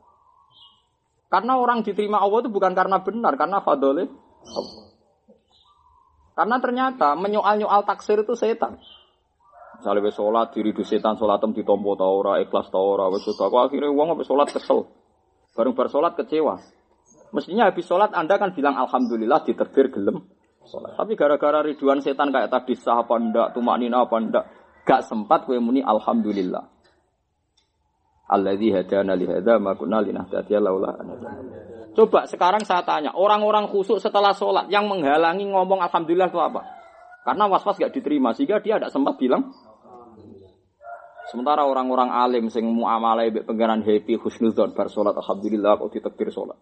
[1.31, 4.11] Karena orang diterima Allah itu bukan karena benar, karena fadolih
[4.51, 4.85] Allah.
[6.35, 8.82] Karena ternyata menyoal-nyoal taksir itu setan.
[9.83, 13.59] Misalnya wis sholat diri di setan sholatem ditompo ta ora, ikhlas ta ora, wis aku
[13.59, 14.87] akhirnya uang habis sholat kesel.
[15.59, 16.55] Bareng bar sholat kecewa.
[17.35, 20.23] Mestinya habis sholat Anda kan bilang alhamdulillah diterbir gelem
[20.63, 20.95] sholat.
[20.95, 24.45] Tapi gara-gara riduan setan kayak tadi sah apa ndak, tumak nina apa ndak,
[24.87, 26.63] gak sempat gue muni alhamdulillah.
[28.31, 30.95] Alladzi hadana li hadza ma kunna linahtadiya laula
[31.99, 36.63] Coba sekarang saya tanya, orang-orang khusuk setelah sholat yang menghalangi ngomong alhamdulillah itu apa?
[37.27, 39.51] Karena was-was gak diterima sehingga dia tidak sempat bilang
[41.33, 46.61] Sementara orang-orang alim sing muamalah mbek pangeran happy husnudzon bar salat alhamdulillah kok ditekbir salat.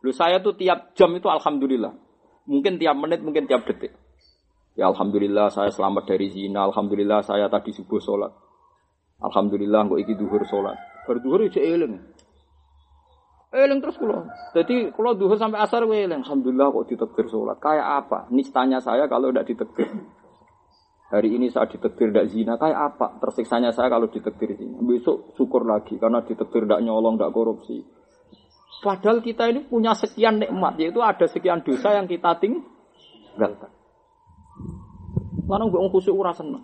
[0.00, 1.92] Lu saya tuh tiap jam itu alhamdulillah.
[2.48, 3.92] Mungkin tiap menit, mungkin tiap detik.
[4.72, 8.32] Ya alhamdulillah saya selamat dari zina, alhamdulillah saya tadi subuh salat.
[9.20, 10.80] Alhamdulillah kok iki duhur salat.
[11.04, 12.00] Bar duhur iki eling.
[13.52, 14.32] Eling terus kula.
[14.56, 16.24] Jadi kula duhur sampai asar eling.
[16.24, 17.60] Alhamdulillah kok ditekbir salat.
[17.60, 18.18] Kayak apa?
[18.32, 19.92] Nistanya saya kalau tidak ditekbir.
[21.08, 23.16] Hari ini saya ditektir tidak zina, kayak apa?
[23.16, 24.76] Tersiksanya saya kalau ditektir zina.
[24.84, 27.80] Besok syukur lagi karena ditektir tidak nyolong, tidak korupsi.
[28.84, 33.72] Padahal kita ini punya sekian nikmat, yaitu ada sekian dosa yang kita tinggalkan.
[35.48, 36.60] Lalu gue khusyuk ura seneng.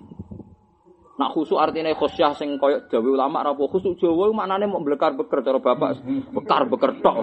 [1.16, 5.40] Nak khusyuk artinya khosyah sing koyok jawa ulama rapo khusyuk jawa maknanya mau bekar beker
[5.40, 6.04] cara bapak
[6.36, 7.16] bekar beker tok.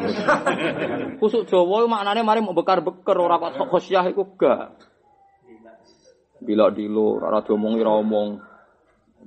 [1.22, 4.91] khusyuk jawa maknanya mari mau bekar beker orang khosyah itu gak.
[6.42, 8.30] Bila dilo, rara diomongi ra omong.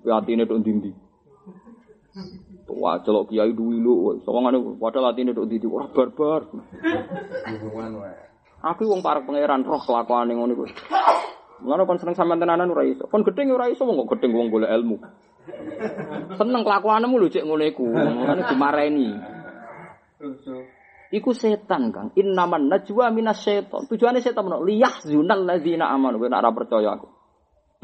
[0.02, 0.90] Tapi atine tok ndi
[2.74, 6.42] Wah, celok kiai duwi lu, sawangane padahal atine tok ndi ora barbar.
[8.64, 10.64] Aku wong parek pangeran roh kelakuane ngono iku.
[11.62, 13.04] Mulane kon seneng sampean tenanan ora iso.
[13.12, 14.96] Kon gedeng ora iso wong kok gedeng wong golek ilmu.
[16.34, 17.84] Seneng kelakuanmu lho cek ngono iku.
[17.92, 19.06] Mulane.
[21.12, 22.09] Iku setan kang.
[22.16, 23.85] Innaman najwa minas setan.
[23.90, 24.64] Tujuannya setan menolak.
[24.64, 26.16] Liyah zunal ladzina aman.
[26.16, 27.09] Gue nak percaya aku.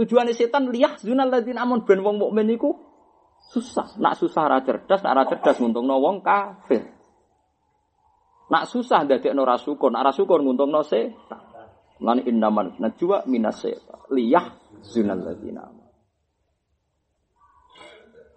[0.01, 1.85] Tujuannya setan liyah zunal ladzina aman.
[1.85, 2.73] Ben wong mukmin iku
[3.53, 4.01] susah.
[4.01, 6.89] Nak susah ra cerdas, nak ra cerdas nguntungno wong kafir.
[8.51, 11.43] Nak susah dadekno ra syukur, nak ra syukur nguntungno setan.
[12.01, 14.01] Lan innaman najwa minas setan.
[14.09, 15.89] Liyah zunal ladzina aman.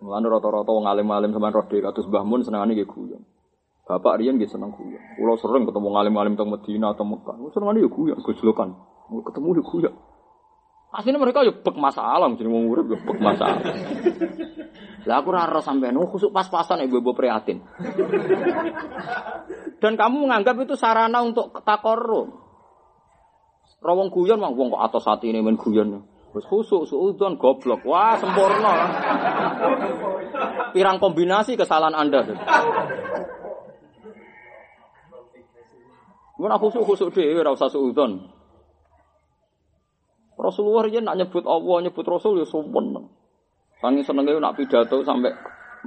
[0.03, 2.75] Mulane rata-rata wong alim-alim sampean roh kados Mbah Mun senengane.
[3.83, 5.01] Bapak Rian gitu seneng guyon.
[5.19, 7.35] Kulo sering ketemu ngalim-ngalim teng Medina atau Mekah.
[7.51, 8.69] Seneng ya guyon, gojlokan.
[9.11, 9.93] Ketemu ya guyon.
[10.93, 13.59] Aslinya mereka ya bek masalah, jadi mau ngurip ya bek masalah.
[15.09, 17.59] Lah aku raro sampai nu khusuk pas-pasan ibu-ibu prihatin.
[19.83, 22.39] Dan kamu menganggap itu sarana untuk takorum.
[23.83, 26.07] Rawong guyon mah wong kok atas hati ini main guyon.
[26.31, 27.83] Wis khusuk suudon goblok.
[27.83, 28.73] Wah, sempurna.
[30.71, 32.21] Pirang kombinasi kesalahan Anda.
[36.43, 38.19] Mun aku khusuk-khusuk dhewe ora usah suudon.
[40.35, 42.99] Rasulullah ya nak nyebut Allah, nyebut Rasul ya sumpun.
[43.79, 45.31] Sangi senenge nak pidato sampai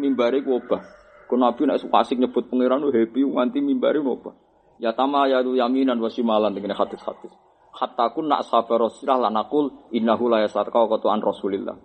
[0.00, 0.80] mimbari ku obah.
[1.28, 4.32] Ku Nabi nak asik nyebut pangeran happy nganti mimbari obah.
[4.80, 7.36] Ya tama ya tu yaminan wa shimalan dengan hadis-hadis.
[7.76, 11.76] Hatta nak sabar Rasulullah lan aqul innahu la yasarqa wa an Rasulillah.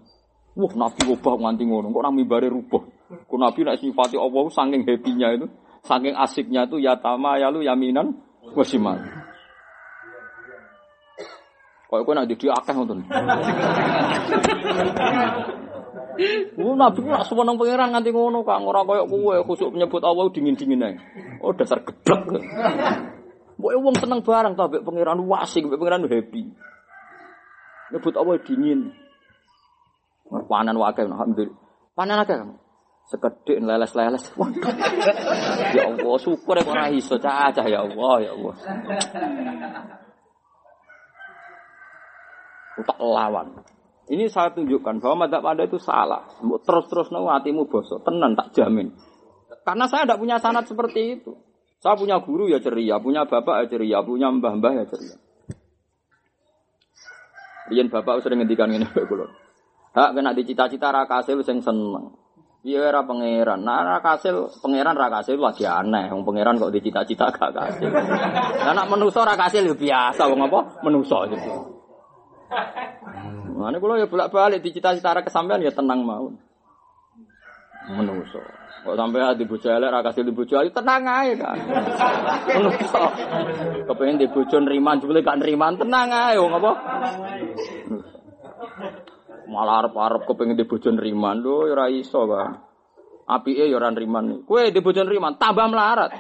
[0.56, 2.84] Wah, Nabi obah nganti ngono, kok nang mimbari rubah.
[3.28, 5.52] Ku Nabi nak sifati Allah saking happy-nya itu,
[5.84, 9.00] saking asiknya itu ya tama ya lu yaminan Wasiman.
[11.92, 13.04] Kau kau nak jadi akeh ngoten.
[16.56, 20.88] Ku nabi nak sewenang pangeran nganti ngono kang ora koyo kowe khusuk menyebut Allah dingin-dingin
[20.88, 20.96] ae.
[21.44, 22.44] Oh dasar geblek.
[23.60, 26.48] Mbok wong seneng barang mbek pangeran wasing, mbek pangeran happy.
[27.92, 28.96] Nyebut Allah dingin.
[30.48, 31.60] Panen wae alhamdulillah.
[31.92, 32.56] Panen akeh kamu
[33.10, 34.24] sekedek leles-leles.
[35.76, 38.54] ya Allah, syukur ya ora iso cacah ya Allah, ya Allah.
[42.82, 43.48] Tak lawan.
[44.12, 46.28] Ini saya tunjukkan bahwa madzhab Anda itu salah.
[46.42, 48.92] Terus-terus nang hatimu bosok, tenan tak jamin.
[49.62, 51.32] Karena saya tidak punya sanat seperti itu.
[51.82, 55.18] Saya punya guru ya ceria, punya bapak ya ceria, punya mbah-mbah ya ceria.
[57.72, 59.32] Riyen bapak sering ngendikan ngene kok.
[59.92, 62.21] Hak kena dicita-cita ra kasil sing seneng.
[62.62, 63.66] Iya ora pangeran.
[63.66, 66.14] Nah ra kasil pangeran ra kasil lagi aneh.
[66.14, 67.90] Wong pangeran kok dicita-cita gak kasil.
[68.66, 70.60] Lah nek manusa ra kasil ya biasa wong apa?
[70.86, 71.50] Manusa gitu.
[73.58, 76.38] Mane kula ya bolak-balik dicita-cita ra kesampean ya tenang mawon.
[77.98, 78.42] Manusa.
[78.86, 81.58] Kok sampai di bojo elek ra kasil di bojo ayu tenang ae kan.
[82.62, 83.04] Manusa.
[83.90, 86.72] Kepengin di bojo nriman jebule gak nriman tenang ae wong apa?
[89.52, 92.56] Malah arep-arep kepengin di bojo nriman lho ya ora iso kan.
[93.28, 94.48] Apike ya ora nriman.
[94.48, 96.12] Kowe di bojo nriman tambah melarat.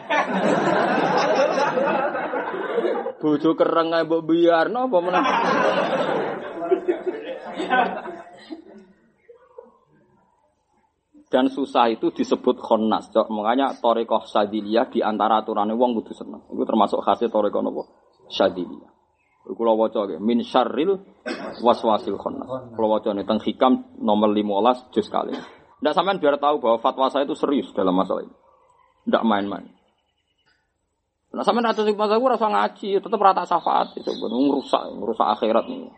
[3.23, 4.99] Bojo kereng ae mbok biarno apa.
[11.31, 13.07] Dan susah itu disebut khonnas.
[13.15, 16.43] Cok, makanya torikoh sadiliyah di antara aturannya wong kudu seneng.
[16.51, 17.83] Itu termasuk khasnya torikoh nopo
[18.27, 18.90] sadiliyah.
[19.41, 21.01] Kulo waca nggih min syarril
[21.65, 22.77] waswasil khonnas.
[22.77, 25.33] Kulo waca nih teng hikam nomor 15 juz kali.
[25.81, 28.35] Ndak sampean biar tahu bahwa fatwa saya itu serius dalam masalah ini.
[29.09, 29.65] Ndak main-main.
[31.33, 35.89] Nah sampean atus masalah rasa ngaji, tetap rata syafaat itu ngerusak, ngerusak akhirat nih.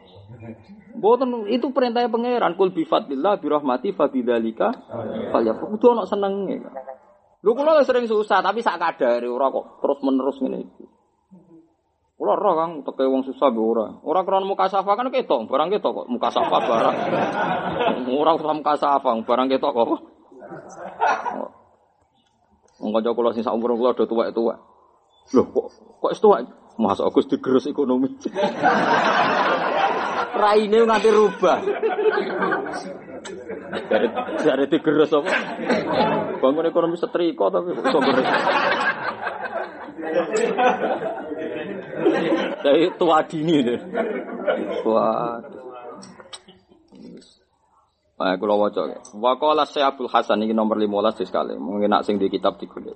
[0.94, 4.72] Boten itu perintahnya pangeran kul bi fadlillah bi rahmati fa bidzalika
[5.34, 5.76] falyafrahu.
[5.78, 6.62] Kudu ana senenge.
[7.44, 10.86] Lho kula sering susah tapi sak kadare ora kok terus-menerus ngene iki.
[12.14, 13.90] Kula ora Kang teke wong susah be ora.
[14.06, 16.96] Ora krana muka safa kan ketok, barang ketok kok muka safa barang.
[18.22, 19.90] Ora usah muka safa, barang ketok kok.
[22.84, 24.58] Wong kanca kula sing sak umur kula do tuwek-tuwek.
[25.34, 26.46] Loh kok kok wis tuwek?
[26.78, 28.10] Masa Agus digerus ekonomi.
[30.42, 31.58] Raine nganti rubah.
[33.90, 34.08] Dari
[34.42, 35.34] dari digerus apa?
[36.42, 38.26] Bangun ekonomi setrika tapi kok gerus.
[42.64, 43.80] Dari tua dini deh.
[44.88, 45.38] Wah.
[48.14, 48.82] Nah, kula waca.
[49.20, 51.60] Wa qala Syekh Hasan iki nomor 15 sekali.
[51.60, 52.96] Mungkin nak sing di kitab digolek.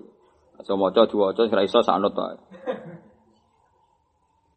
[0.57, 2.37] Aja maca diwaca ora iso sanut wae.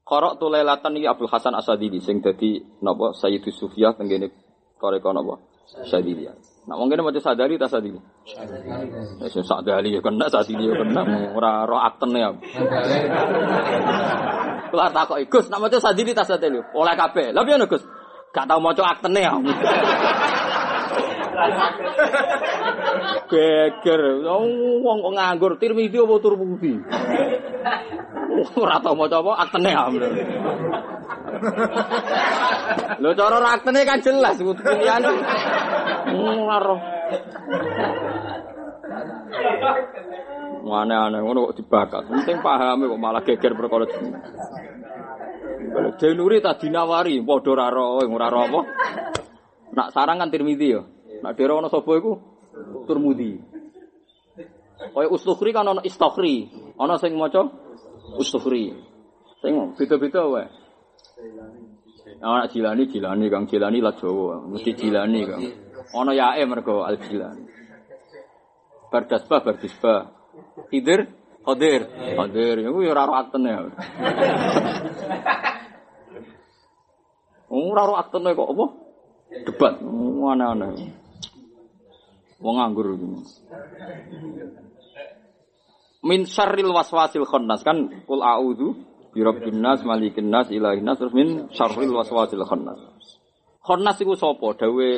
[0.07, 4.33] Korok tu lelatan iki Abdul Hasan Asadili sing dadi napa Sayyidus Sufiyah tenggene
[4.81, 5.39] koreko napa
[6.61, 6.69] Sadili.
[6.69, 8.01] Nah mungkin maca sadari ta sadili.
[9.21, 12.31] Ya sing sadali ya kena sadili ya kena ora ro aktene ya.
[14.69, 16.61] Kula takoki Gus nak maca sadili ta sadili.
[16.77, 17.33] Oleh kabeh.
[17.33, 17.83] Lah piye Gus?
[18.31, 19.35] Gak tau maca aktene ya.
[23.31, 26.75] Geger, wong kok nganggur Tirmidzi apa Turmudi?
[28.59, 30.09] Ora tau maca apa aktene amle.
[32.99, 35.03] Lho cara aktene kan jelas pilihan.
[36.19, 36.81] Ora roh.
[40.71, 42.03] Aneh-aneh ngono kok dibakat.
[42.07, 44.15] Penting pahami kok malah geger perkara jeneng.
[45.99, 48.61] Denuri tak dinawari padha ora ro apa.
[49.71, 50.83] Nak sarang kan Tirmidzi ya.
[51.21, 52.17] Nak dhewe ana sapa iku?
[52.89, 53.41] Turmudi.
[54.81, 56.49] Kaya Ustukhri kan ana Istakhri.
[56.81, 57.53] Ana sing maca
[58.17, 58.73] Ustukhri.
[59.45, 60.49] Sing beda-beda wae.
[62.21, 65.45] Ana Jilani Jilani Kang Jilani lah Jawa, mesti Jilani Kang.
[65.93, 67.45] Ana yae mergo Al Jilani.
[68.91, 70.01] Bardasbah Bardisbah.
[70.73, 71.09] Khidir
[71.41, 73.51] Khadir Khadir iku ya ora ro aktene.
[77.49, 78.67] Ora ro aktene kok apa?
[79.47, 79.75] Debat.
[79.81, 81.00] Aneh-aneh.
[82.41, 83.09] Wong nganggur iki.
[86.01, 88.73] Min syarril waswasil khannas kan kul a'udzu
[89.13, 92.81] bi rabbin nas malikin nas ilahin nas terus min syarril waswasil khannas.
[93.61, 94.57] Khannas iku sapa?
[94.57, 94.89] Dawe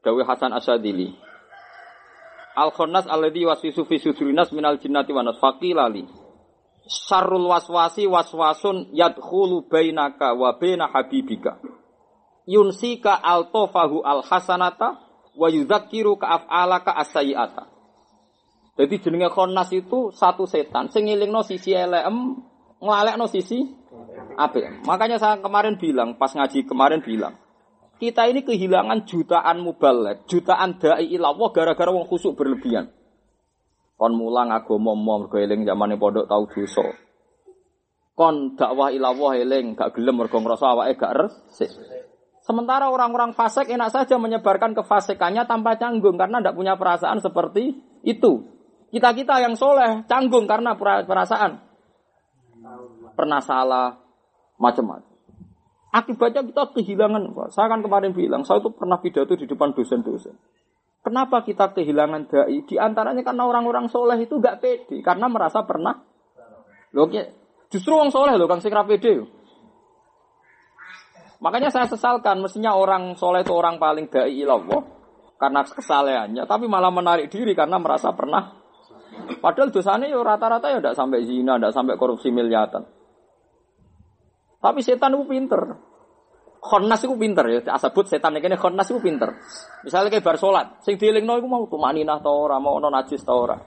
[0.00, 1.12] dawe Hasan Asadili.
[2.56, 6.08] Al khannas alladhi waswisu fi sudurinas minal jinnati wan nas faqilali.
[6.88, 11.60] Syarrul waswasi waswasun yadkhulu bainaka wa baina habibika.
[12.48, 17.64] Yunsika altofahu al hasanata wa yudzakiru ka af'alaka as-sayyi'ata.
[18.72, 22.40] Jadi jenenge khonnas itu satu setan sing ngelingno sisi elem,
[22.80, 23.60] nglalekno sisi
[24.36, 24.88] apik.
[24.88, 27.36] Makanya saya kemarin bilang, pas ngaji kemarin bilang,
[28.00, 32.88] kita ini kehilangan jutaan mubalek, jutaan dai ilawah gara-gara wong khusuk berlebihan.
[33.94, 36.82] Kon mulang agama mergo eling zamane pondok tau dosa.
[38.18, 41.70] Kon dakwah ilawah eling gak gelem mergo ngrasa awake gak resik.
[42.42, 48.50] Sementara orang-orang fasik enak saja menyebarkan kefasikannya tanpa canggung karena tidak punya perasaan seperti itu.
[48.90, 51.62] Kita-kita yang soleh canggung karena perasaan.
[53.14, 53.94] Pernah salah,
[54.58, 55.06] macam-macam.
[55.92, 57.52] Akibatnya kita kehilangan.
[57.52, 60.32] Saya kan kemarin bilang, saya itu pernah pidato di depan dosen-dosen.
[61.02, 62.62] Kenapa kita kehilangan dai?
[62.64, 65.02] Di antaranya karena orang-orang soleh itu gak pede.
[65.04, 65.98] Karena merasa pernah.
[66.96, 67.10] Loh,
[67.68, 69.41] justru orang soleh loh, Kang Sikra pede.
[71.42, 75.02] Makanya saya sesalkan, mestinya orang soleh itu orang paling dai ilallah.
[75.42, 78.62] karena kesalehannya, tapi malah menarik diri karena merasa pernah.
[79.42, 82.86] Padahal dosanya ya rata-rata ya tidak sampai zina, tidak sampai korupsi miliatan.
[84.62, 85.62] Tapi setan itu pinter.
[86.62, 87.74] Khonnas itu pinter ya.
[87.74, 89.34] Asabut setan ini khonnas itu pinter.
[89.82, 93.58] Misalnya kayak bar sholat, sing dielingno itu mau tumaninah tau ora, mau najis tau ora.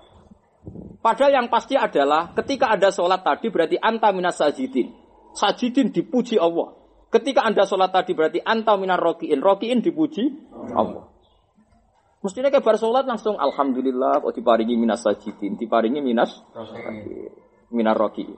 [1.04, 4.96] Padahal yang pasti adalah ketika ada sholat tadi berarti anta minas sajidin.
[5.36, 6.85] Sajidin dipuji Allah.
[7.16, 9.40] Ketika anda sholat tadi berarti anta minar rokiin.
[9.40, 11.08] Rokiin dipuji Allah.
[12.20, 15.56] Mestinya kayak bar sholat langsung Alhamdulillah kok diparingi minas sajidin.
[15.56, 16.36] Diparingi minas
[17.72, 18.36] minar rokiin.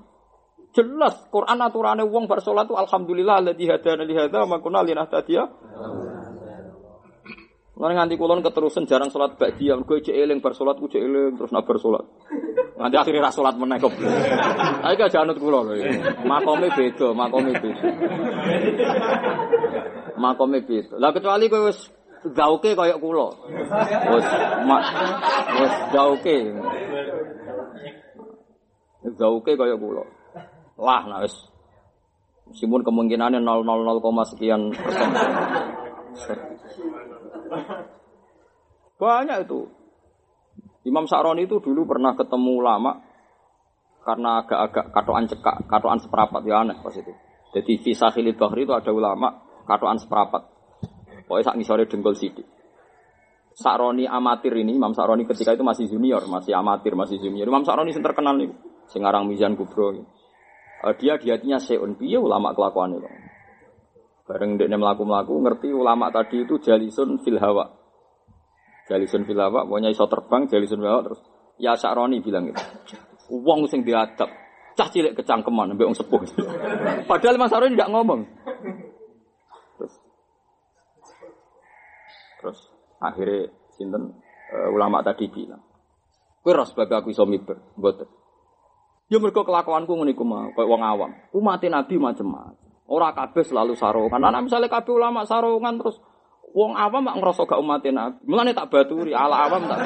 [0.78, 5.44] Jelas Quran aturannya wong bar sholat itu Alhamdulillah alladzi hadana li hadza ma kunna linahtadiya
[7.78, 9.78] Nggak nganti kulon keterusan jarang sholat ba'diyah.
[9.86, 11.02] Gue cek eling bar sholat, gue cek
[11.38, 12.06] terus nabar sholat.
[12.78, 13.90] Nanti akhirnya ras sholat meneh kok.
[13.90, 15.78] Tapi gak janut kulon loh.
[16.30, 17.90] Makome beda, makome beda.
[20.14, 20.96] Makome beda.
[21.02, 21.80] Lah kecuali gue wis
[22.38, 23.34] gauke kayak kulo.
[24.14, 24.28] Wis
[24.70, 24.82] mak
[25.58, 26.38] wis gauke.
[29.18, 30.06] Gauke kayak kulo.
[30.78, 31.34] Lah nah wis
[32.48, 35.10] Meskipun kemungkinannya 0,0 sekian persen.
[38.98, 39.68] Banyak itu.
[40.88, 42.96] Imam Sa'roni itu dulu pernah ketemu ulama
[44.08, 47.12] karena agak-agak katoan cekak, katoan seperapat ya aneh pas itu.
[47.52, 49.36] Jadi di Sahilil Bahri itu ada ulama
[49.68, 50.48] katoan seperapat.
[51.28, 52.48] Pokoknya sak ngisore dengkul sidik.
[53.58, 57.50] Sa'roni amatir ini, Imam Sa'roni ketika itu masih junior, masih amatir, masih junior.
[57.50, 58.54] Imam Sa'roni yang terkenal nih,
[58.88, 59.92] Singarang Mizan Kubro.
[59.92, 63.10] Uh, dia diatinya seun piye ulama kelakuan itu.
[64.30, 67.77] Bareng dia melaku-melaku ngerti ulama tadi itu jalisun fil hawa.
[68.88, 71.20] Jalisun fil hawa, pokoknya iso terbang jalisun fil hawa terus
[71.60, 72.64] ya Sa'roni bilang gitu.
[73.28, 74.32] Wong sing diadab,
[74.80, 76.24] cah cilik kecangkeman mbek wong sepuh.
[77.12, 78.24] Padahal Mas Sa'roni tidak ngomong.
[79.76, 79.94] Terus
[82.40, 82.60] terus
[83.04, 84.16] akhirnya sinten
[84.56, 85.60] uh, ulama tadi bilang,
[86.40, 88.08] "Kowe ora sebab aku iso miber, mboten."
[89.08, 91.12] Ya mergo kelakuanku ngene iku koyo wong awam.
[91.32, 92.68] Umat Nabi macam-macam.
[92.88, 94.20] Ora kabeh selalu sarungan.
[94.20, 96.00] Ana misalnya kabeh ulama sarungan terus
[96.54, 98.20] wong awam mak ngerasa gak umat Nabi.
[98.28, 99.80] Mulane tak baturi, ala awam tak.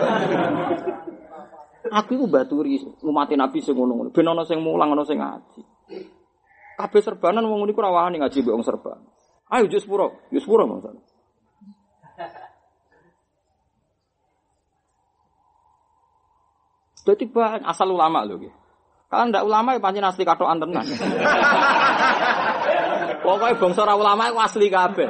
[1.91, 4.09] Aku iku baturi umat Nabi sing ngono-ngono.
[4.13, 5.61] Ben ana sing mulang, ana sing ngaji.
[6.77, 8.99] Kabeh serbanan wong niku ora wani ngaji mbek wong serban.
[9.51, 10.87] Ayo jus pura, jus pura Mas.
[17.01, 17.25] Jadi
[17.65, 18.37] asal ulama loh.
[19.11, 20.87] Kalau ndak ulama ya pancen asli katokan tenan.
[23.21, 25.09] Pokoknya bangsa ora ulama itu asli kabeh.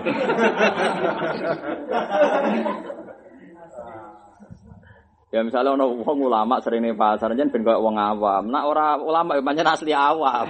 [5.32, 8.52] ya misalnya ono wong ulama sering pasar jen ben koyo wong awam.
[8.52, 10.48] Nak ora ulama ya pancen asli awam.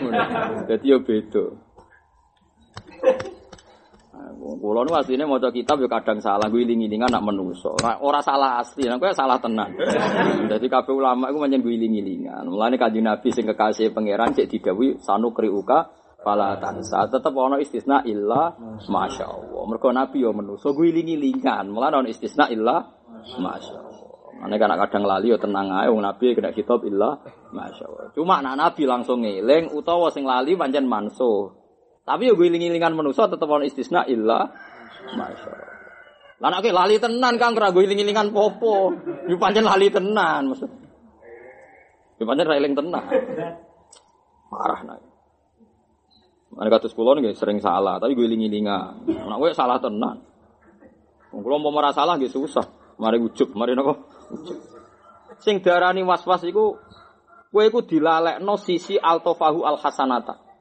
[0.66, 1.46] Dadi yo beda.
[4.42, 7.78] Kulo nu asline maca kitab yo kadang salah, gue iling-ilingan nak menungso.
[7.78, 9.70] Ora, ora salah asli, nek kowe salah tenan.
[10.50, 12.50] Dadi kabeh ulama iku pancen gue iling-ilingan.
[12.50, 17.10] Mulane kanjeng Nabi sing kekasih pangeran cek didhawuhi sanu kriuka fala tansa.
[17.10, 18.54] Tetep ana istisna illa
[18.88, 19.62] masyaallah.
[19.68, 21.70] Mergo Nabi yo menungso gue iling-ilingan.
[21.70, 22.86] Mulane ana istisna illa
[23.38, 23.90] masyaallah.
[24.42, 27.22] Mane kan kadang lali yo tenang ae wong Nabi kena kitab illa
[27.54, 28.14] masyaallah.
[28.18, 31.54] Cuma nak Nabi langsung ngeling utawa sing lali pancen mansuh.
[32.02, 34.50] Tapi yo giling-gilingan manusa tetep ana istisna illa
[35.14, 35.70] masyaallah.
[36.42, 38.90] Lah nek lali tenan Kang kira giling-gilingan popo.
[39.30, 40.70] Yo pancen lali tenan maksud.
[42.18, 43.06] Yo pancen ra tenan.
[44.50, 45.11] Parah nek.
[46.52, 49.08] Mane kados kula nggih sering salah, tapi giling-gilingan.
[49.08, 50.20] Nek kowe salah tenan.
[51.32, 52.96] Wong kula ora salah nggih susah.
[53.00, 53.96] Mari ujug, mari napa?
[54.30, 54.60] Ujug.
[55.42, 56.76] Sing darani was-was iku
[57.50, 60.52] kowe iku dilalekno sisi altofahu al hasanata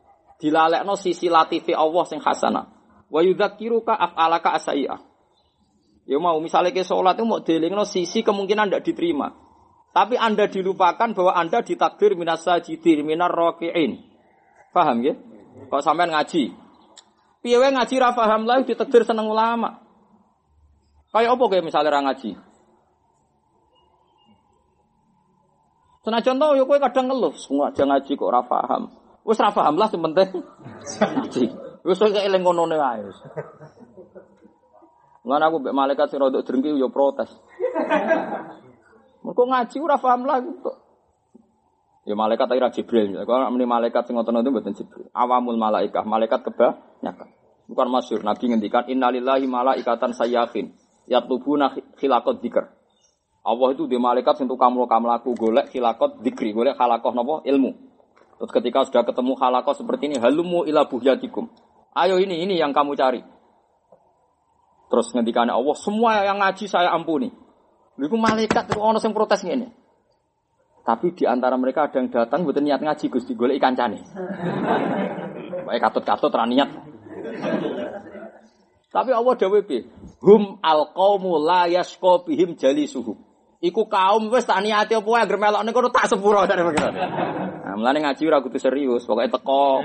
[0.40, 2.64] dilalekno sisi latifi Allah sing hasanah.
[3.12, 5.00] Wa yudzakiruka af'alaka asai'ah.
[6.08, 9.28] Ya mau misalnya ke sholat itu mau dilingno sisi kemungkinan tidak diterima.
[9.90, 14.00] Tapi Anda dilupakan bahwa Anda ditakdir minas sajidin, minar roki'in.
[14.70, 15.14] Paham ya?
[15.68, 16.54] Kalau sampean ngaji.
[17.40, 19.80] Piye ngaji ra paham lah ditakdir seneng ulama.
[21.10, 22.30] Kayak apa kayak misalnya ra ngaji?
[26.00, 28.88] Senajan tau ya kowe kadang ngeluh, semua aja ngaji kok ora paham.
[29.24, 30.32] Wis ra paham lah sing penting
[30.96, 31.44] ngaji.
[31.84, 33.18] Wis kok eling ngono wae wis.
[35.20, 37.28] Ngan aku mbek malaikat sing rodok drengki yo protes.
[39.24, 40.76] Mergo ngaji ora paham lah kok.
[42.08, 43.12] Ya malaikat ira Jibril.
[43.28, 45.06] Kalau meni malaikat sing ngoten itu mboten Jibril.
[45.12, 47.28] Awamul malaikah, malaikat kebanyakan.
[47.68, 50.74] Bukan masyhur Nabi ngendikan innalillahi malaikatan sayyahin
[51.06, 52.64] yatlubuna khilaqat dzikr.
[53.40, 57.72] Allah itu di malaikat sing tukang mlaku mlaku golek khilaqat dzikri, golek khalakoh napa ilmu.
[58.40, 61.52] Terus ketika sudah ketemu halakoh seperti ini, halumu ila buhyatikum.
[61.92, 63.20] Ayo ini, ini yang kamu cari.
[64.88, 67.28] Terus ngendikane Allah, semua yang ngaji saya ampuni.
[68.00, 69.76] Lha iku malaikat itu ono sing protes ngene.
[70.80, 74.00] Tapi di antara mereka ada yang datang buat niat ngaji Gusti golek kancane.
[75.68, 76.70] Baik katut-katut ra niat.
[78.90, 79.86] Tapi Allah dawuh piye?
[80.18, 83.14] Hum alqaumu la yasqa bihim jalisuhum.
[83.60, 86.96] Iku kaum wis tak niati apa wae anggere melokne kono tak sepuro dari pengiran.
[87.60, 89.84] Nah, mulane ngaji ora kudu serius, pokoke teko.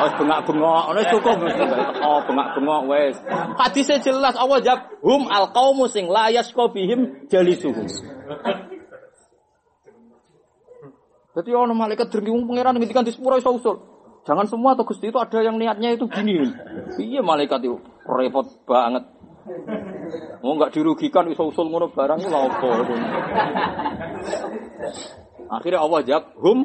[0.00, 3.16] Wis bengak-bengok, ngono cukup wis teko bengak-bengok wis.
[3.60, 7.84] Hadise jelas Allah jawab hum alqaumu sing la yasqa bihim jalisuhum.
[11.38, 13.54] Jadi ono malaikat dengki pangeran ngendikan di sepuro iso.
[14.26, 16.42] Jangan semua atau Gusti itu ada yang niatnya itu gini.
[16.98, 17.78] Iya malaikat itu
[18.10, 19.06] repot banget.
[20.42, 22.70] Mau nggak dirugikan iso usul ngono barang lha apa.
[25.48, 26.58] Akhirnya Allah jawab, hum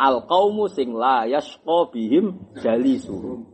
[0.00, 3.44] al qaumu sing la yasqa bihim jalisuhum.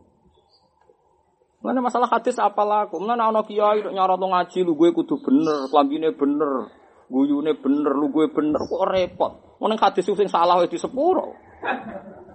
[1.59, 6.71] Mana masalah hadis apalah, mana ana kiai nyarat ngaji lu gue kudu bener, klambine bener,
[7.13, 9.61] guyune bener, lu gue bener, kok repot.
[9.61, 11.37] Mana hadis sing salah di sepuro.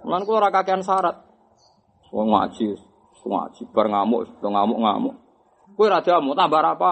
[0.07, 1.19] Mana kula ora kakean syarat.
[2.15, 2.79] Wong ngaji,
[3.27, 5.15] ngaji bar ngamuk, ngamuk-ngamuk.
[5.75, 6.91] Kowe ra diamuk tambah apa?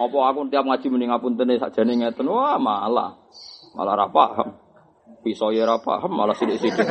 [0.00, 3.16] Apa aku tiap ngaji mending ngapunten sakjane ngeten, wah malah
[3.72, 4.58] malah ra paham.
[5.24, 6.86] Pisau ya ra paham malah sithik-sithik.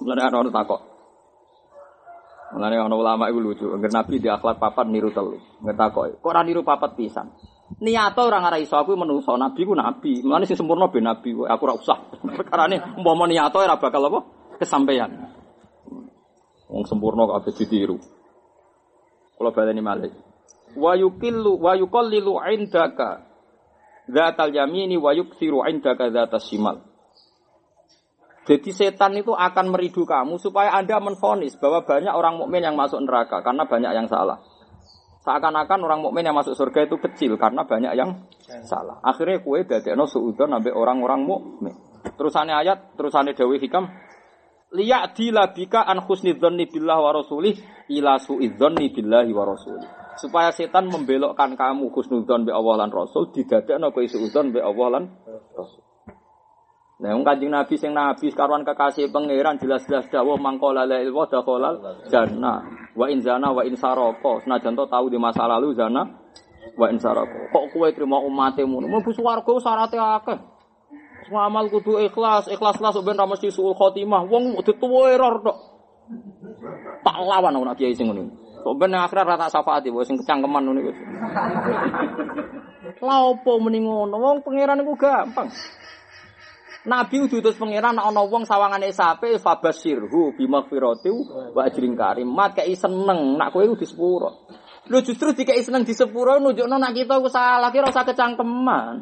[0.00, 0.89] Ana orang takok.
[2.50, 5.38] Mulane ana ulama iku lucu, angger Nabi di akhlak papat niru telu.
[5.62, 7.30] Ngetakoki, kok ora niru papat pisan?
[7.78, 10.26] Orang ora iso aku menungso nabi ku nabi.
[10.26, 11.98] Mulane sing sempurna ben nabi aku ora usah.
[12.42, 14.20] Perkarane umpama niato ora bakal apa?
[14.58, 15.10] Kesampaian.
[16.66, 18.02] Wong sempurna kok ape ditiru.
[19.38, 20.10] Kula baleni malih.
[20.74, 23.30] Wa yuqillu wa yuqallilu indaka
[24.10, 26.89] dzatal yamini wa yuksiru indaka dzatas shimal.
[28.48, 33.04] Jadi setan itu akan meridu kamu supaya Anda menfonis bahwa banyak orang mukmin yang masuk
[33.04, 34.40] neraka karena banyak yang salah.
[35.20, 38.24] Seakan-akan orang mukmin yang masuk surga itu kecil karena banyak yang
[38.64, 38.96] salah.
[39.04, 41.76] Akhirnya kue dadekno suudon nabe orang-orang mukmin.
[42.16, 43.84] Terusannya ayat, terusannya Dewi Hikam,
[44.72, 47.52] liya dilabika an husni dzanni billah wa rasulih
[47.92, 49.88] ila suidzanni billahi wa rasulih.
[50.16, 55.04] Supaya setan membelokkan kamu husnudzon be Allah lan Rasul didadekno kowe suudzon be Allah lan
[55.56, 55.89] Rasul.
[57.00, 62.04] Nah, wong Kanjeng Nabi sing nabi karuan kekasih pangeran jelas-jelas dawuh mangkola la ilwa dakhalal
[62.12, 62.60] jannah.
[62.92, 64.44] Wa in zana wa in saraka.
[64.44, 66.04] Senajan to tahu di masa lalu zana
[66.76, 67.48] wa in saraka.
[67.56, 68.84] Kok kowe trimo umatmu?
[68.84, 70.38] Mlebu swarga syaraté akeh.
[71.24, 74.28] Semua amal kudu ikhlas, ikhlas lah ben ra mesti suul khotimah.
[74.28, 75.56] Wong dituwa error tok.
[77.00, 78.28] Tak lawan nak kiai sing ngono.
[78.60, 80.92] Kok ben akhirat ra tak syafaati wong sing kecangkeman ngono iku.
[83.00, 83.24] Lah?
[83.24, 85.48] Wong pangeran iku gampang.
[86.80, 91.12] Nabi diutus pangeran nek ana wong sawangane sape fabasirhu bimaghfirati
[91.52, 92.32] wa ajrin karim.
[92.32, 94.48] Mat kei seneng nak kowe di sepuro.
[94.88, 98.94] Lu justru dikei seneng di sepuro nunjukno nak kita ku salah kira usah kecangkeman.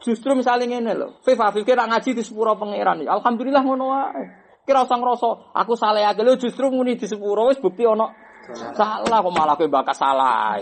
[0.00, 3.04] Justru misalnya ngene lho, Fifa Fifa nak ngaji di sepuro pangeran.
[3.04, 4.24] Alhamdulillah ngono wae.
[4.64, 8.08] Kira usah ngrasa aku salah ya, lho justru muni di sepuro wis bukti ana
[8.54, 10.56] salah kok malah kowe bakas salah.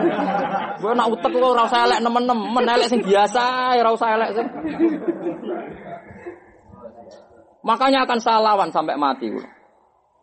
[0.80, 4.46] Kowe nak utek kok ora usah elek nemen-nemen, elek sing biasa, ora usah elek sing.
[7.60, 9.28] Makanya akan salawan sampai mati.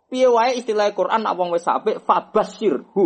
[0.10, 3.06] Piye wae istilah Quran nak wong wis apik fabasyirhu.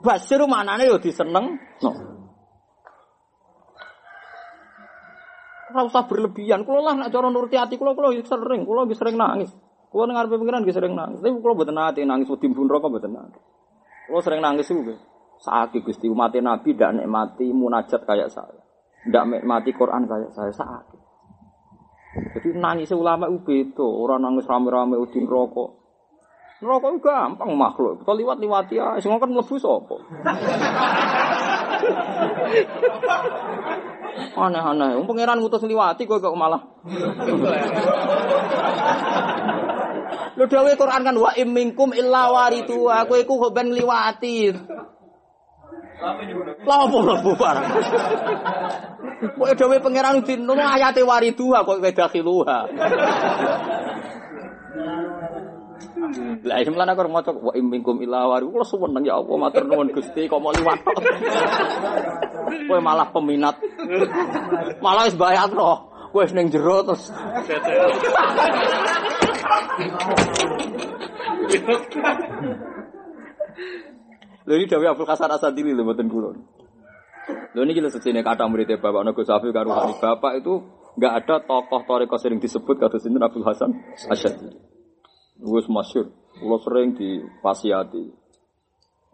[0.00, 1.60] Basir manane yo diseneng.
[1.84, 1.90] No.
[5.74, 6.62] Ora usah berlebihan.
[6.62, 9.50] Kulo lah nak cara nuruti hati kulo kulo sering, kulo sering nangis.
[9.94, 11.22] Kulo dengar pikiran sering nangis.
[11.22, 13.38] Tapi kulo mboten nate nangis wedi mbun rokok mboten nate.
[14.10, 14.90] Kulo sering nangis iku.
[15.38, 18.58] Saat Gusti umat Nabi tidak nikmati munajat kayak saya.
[19.06, 20.82] Tidak nikmati Quran kayak saya saat.
[22.34, 23.86] Jadi nangis ulama itu beda.
[23.86, 25.70] Orang nangis rame-rame udin rokok.
[26.58, 28.02] Rokok itu gampang makhluk.
[28.02, 28.98] Kita liwat-liwati ya.
[28.98, 30.02] Semua kan melebu sopo.
[34.34, 34.98] Aneh-aneh.
[34.98, 36.58] Um, pangeran ngutus liwati kok kok malah.
[40.34, 42.90] Lu dawe Quran kan wa imminkum illa waritu.
[42.90, 44.50] Aku iku kok ben liwati.
[46.64, 47.66] Lah apa mlebu barang.
[49.38, 52.58] Kok dhewe pangeran dinono ayate waridu kok wedakhiluha.
[56.44, 58.52] Lah iki mlane kok maca wa imminkum illa waridu.
[58.52, 60.82] Kula seneng ya Allah matur nuwun Gusti kok mau liwat.
[62.68, 63.56] Kowe malah peminat.
[64.84, 65.88] Malah wis bayar roh.
[66.12, 67.10] Kowe ning terus.
[74.44, 76.36] Lha ini Dawi Abdul Hasan Asadili lho mboten kula.
[77.56, 80.60] Lho niki lho sesine kata muridnya Bapak Nago Safi karo Bapak itu
[81.00, 83.72] enggak ada tokoh toriko sering disebut kata sinten Abdul Hasan
[84.08, 84.60] Asadili.
[85.40, 86.12] Gus masyur.
[86.34, 88.10] Kulo sering dipasiati.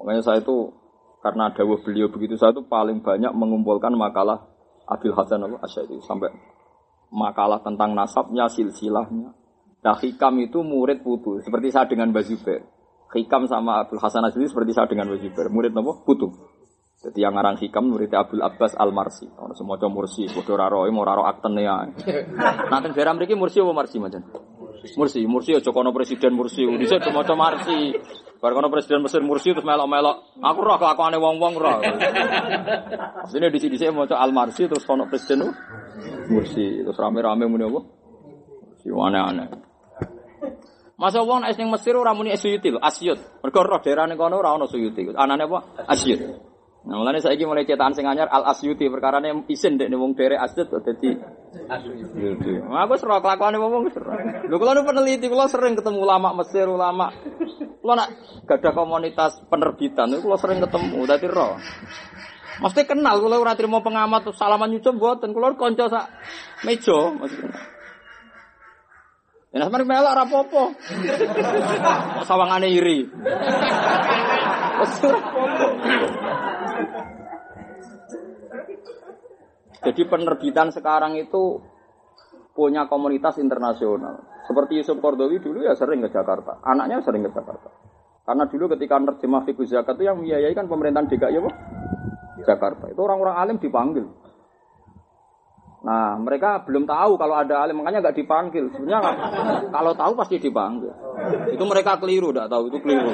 [0.01, 0.73] Makanya saya itu
[1.21, 4.49] karena dawuh beliau begitu saya itu paling banyak mengumpulkan makalah
[4.89, 6.33] Abil Hasan Asy'ari sampai
[7.15, 9.40] makalah tentang nasabnya, silsilahnya.
[9.81, 12.63] Nah, hikam itu murid putu, seperti saya dengan Mbak Zubair.
[13.11, 15.49] Hikam sama Abdul Hasan Asy'ari seperti saya dengan Mbak Zubair.
[15.49, 15.93] Murid apa?
[16.05, 16.29] Putu.
[17.01, 19.25] Jadi yang ngarang hikam murid Abdul Abbas Al Marsi.
[19.25, 21.81] Ono semua mursi, bodoh raro, mau raro aktene ya.
[22.69, 24.21] Nanti daerah mereka mursi apa marsi macam?
[24.97, 27.97] Mursi, Mursi aja kono presiden Mursi, bisa cuma cuma Marsi.
[28.41, 30.41] Bar presiden Mesir Mursi terus melok-melok.
[30.41, 31.81] Aku roh kelakuane wong-wong roh.
[33.25, 35.45] Asline di sini mau Al Marsi terus kono presiden
[36.29, 37.81] Mursi, terus rame-rame muni apa?
[38.81, 39.70] Si aneh-aneh.
[41.01, 43.17] Masa wong nek ning Mesir ora muni Asyuti lho, Asyut.
[43.41, 45.09] Mergo roh daerahne kono ora ono Suyuti.
[45.17, 45.89] Anane apa?
[45.89, 46.21] Asyut.
[46.81, 50.69] Nah, mulane saiki mulai cetakan sing anyar Al Asyuti perkarane isin dek wong dere Asyut
[50.69, 51.17] dadi
[51.73, 52.53] Asyuti.
[52.69, 54.13] Nah, aku seru kelakuane wong seru.
[54.45, 57.09] Lho kula nu peneliti kula sering ketemu ulama Mesir, ulama.
[57.81, 58.09] Kula nak
[58.45, 61.57] gadah komunitas penerbitan kula sering ketemu dadi roh.
[62.61, 66.13] Mesti kenal kula ora trimo pengamat salaman nyucup mboten kula kanca sak
[66.69, 67.80] meja maksudnya.
[69.51, 70.63] Ya sampeyan melok ora apa-apa.
[72.23, 73.03] Sawangane iri.
[79.81, 81.59] Jadi penerbitan sekarang itu
[82.55, 84.23] punya komunitas internasional.
[84.47, 86.63] Seperti Yusuf Kordowi dulu ya sering ke Jakarta.
[86.63, 87.75] Anaknya sering ke Jakarta.
[88.23, 91.51] Karena dulu ketika nerjemah fikih zakat itu yang membiayai kan pemerintahan DKI apa?
[92.47, 92.87] Jakarta.
[92.87, 94.07] Itu orang-orang alim dipanggil.
[95.81, 98.69] Nah, mereka belum tahu kalau ada alim, makanya nggak dipanggil.
[98.77, 99.01] Sebenarnya
[99.73, 100.93] kalau tahu pasti dipanggil.
[101.57, 103.09] Itu mereka keliru, tidak tahu itu keliru.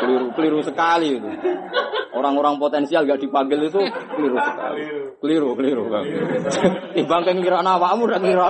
[0.00, 1.28] keliru, keliru sekali itu.
[2.16, 3.80] Orang-orang potensial nggak dipanggil itu
[4.16, 4.80] keliru sekali.
[5.20, 5.84] Keliru, keliru.
[6.96, 8.48] Timbang kan ngira awakmu dan ngira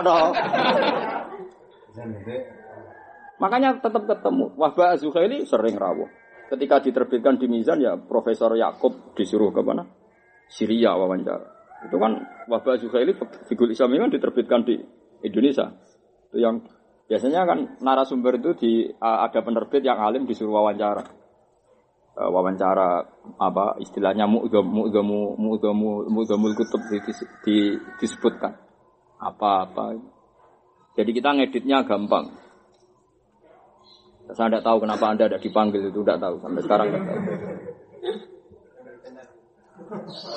[3.43, 4.55] Makanya tetap ketemu.
[4.55, 6.07] Wahba Zuhaili sering rawuh.
[6.55, 9.85] Ketika diterbitkan di Mizan ya Profesor Yakub disuruh ke mana?
[10.49, 11.58] Syria wawancara.
[11.87, 13.15] Itu kan wabah Zuhaili
[13.47, 14.83] figur Islam ini kan diterbitkan di
[15.23, 15.71] Indonesia.
[16.31, 16.67] Itu yang
[17.07, 21.07] biasanya kan narasumber itu di ada penerbit yang alim disuruh wawancara.
[22.19, 23.07] E, wawancara
[23.39, 26.99] apa istilahnya mu'dhamu mu'dhamu mu'dhamu mu'dhamul kutub di,
[27.47, 27.57] di,
[28.03, 28.59] disebutkan.
[29.23, 29.99] Apa-apa.
[30.99, 32.35] Jadi kita ngeditnya gampang.
[34.35, 36.35] Saya tidak tahu kenapa Anda tidak dipanggil itu, tidak tahu.
[36.43, 37.21] Sampai sekarang tidak tahu.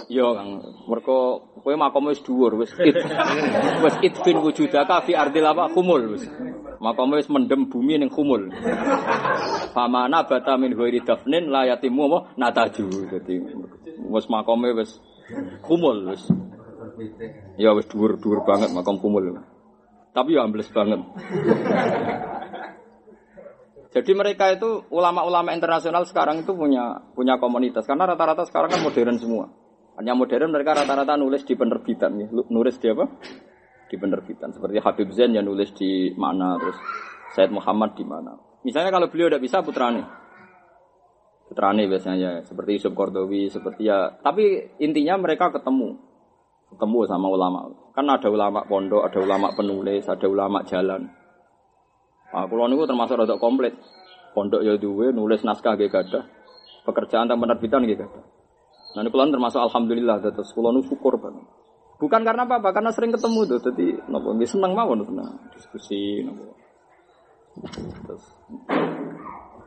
[0.07, 2.95] Yo Kang, mergo kowe makome wis dhuwur, wis it.
[3.83, 6.23] Wis it bin wujudaka fi ardil apa kumul wis.
[6.79, 8.53] Makome wis mendem bumi ning kumul.
[9.75, 12.87] Famana bata min ghairi dafnin la yatimu apa nataju.
[13.11, 13.35] Dadi
[14.07, 15.01] wis makome wis
[15.65, 16.23] kumul wis.
[17.57, 19.41] Ya wis dhuwur-dhuwur banget makom kumul.
[20.11, 21.01] Tapi ya ambles banget.
[23.91, 29.19] Jadi mereka itu ulama-ulama internasional sekarang itu punya punya komunitas karena rata-rata sekarang kan modern
[29.19, 29.51] semua.
[29.99, 32.27] Hanya modern mereka rata-rata nulis di penerbitan ya.
[32.31, 33.05] Nulis di apa?
[33.91, 34.55] Di penerbitan.
[34.55, 36.79] Seperti Habib Zain yang nulis di mana terus
[37.35, 38.39] Said Muhammad di mana.
[38.63, 40.07] Misalnya kalau beliau tidak bisa putrane.
[41.51, 44.07] Putrane biasanya seperti Yusuf Kordowi, seperti ya.
[44.23, 45.99] Tapi intinya mereka ketemu.
[46.71, 47.67] Ketemu sama ulama.
[47.91, 51.11] Kan ada ulama pondok, ada ulama penulis, ada ulama jalan.
[52.31, 53.75] Nah, kulo niku termasuk rada komplit.
[54.31, 56.23] Pondok ya duwe, nulis naskah nggih gadah.
[56.87, 58.23] Pekerjaan tentang penerbitan nggih gadah.
[58.95, 61.43] Nah, kulo termasuk alhamdulillah terus kulo nu syukur banget.
[61.99, 63.59] Bukan karena apa-apa, karena sering ketemu tuh.
[63.61, 66.55] Jadi nopo nggih seneng mawon tenang diskusi nopo.
[68.07, 68.23] Terus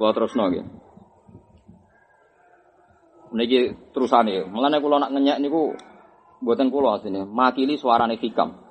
[0.01, 0.65] kulo terus nggih.
[3.35, 3.61] Niki
[3.93, 4.49] terusane.
[4.49, 5.77] Mulane kulo nak ngenyek niku
[6.41, 8.64] mboten kulo asline, makili suarane hikam.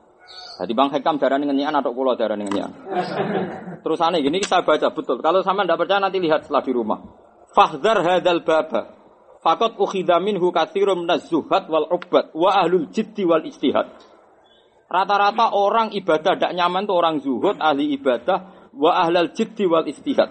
[0.54, 2.72] Jadi Bang Hekam darah ngenyian atau kulo darah ngenyian.
[3.82, 5.20] Terus aneh gini saya baca betul.
[5.20, 7.00] Kalau sama tidak percaya nanti lihat setelah di rumah.
[7.52, 8.94] Fahdar hadal baba.
[9.44, 13.91] Fakot ukhidamin hu kathirum nazuhat wal ubat wa ahlul jiddi wal istihad.
[14.88, 20.30] Rata-rata orang ibadah tidak nyaman tuh orang zuhud, ahli ibadah, wa ahlal jiddi wal istihad.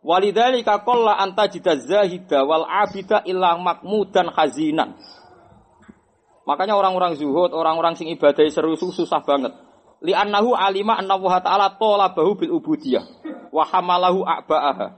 [0.00, 4.96] Walidhalika kolla anta jida zahida wal abida ilang makmudan khazinan.
[6.48, 9.52] Makanya orang-orang zuhud, orang-orang sing ibadah seru susah banget.
[10.00, 13.04] Li annahu alima anna wa ta'ala talabahu bil ubudiyah
[13.52, 14.96] wa hamalahu a'ba'aha.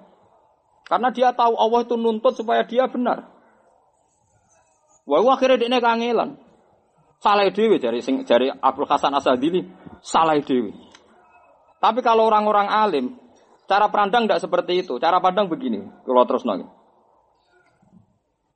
[0.86, 3.27] Karena dia tahu Allah itu nuntut supaya dia benar.
[5.10, 6.39] Wah, akhirnya dia kangelan.
[7.18, 9.66] Salah dewi dari sing dari Abdul Hasan Asadili,
[10.06, 10.70] salah dewi.
[11.82, 13.06] Tapi kalau orang-orang alim,
[13.66, 15.02] cara pandang tidak seperti itu.
[15.02, 16.70] Cara pandang begini, kalau terus nongin.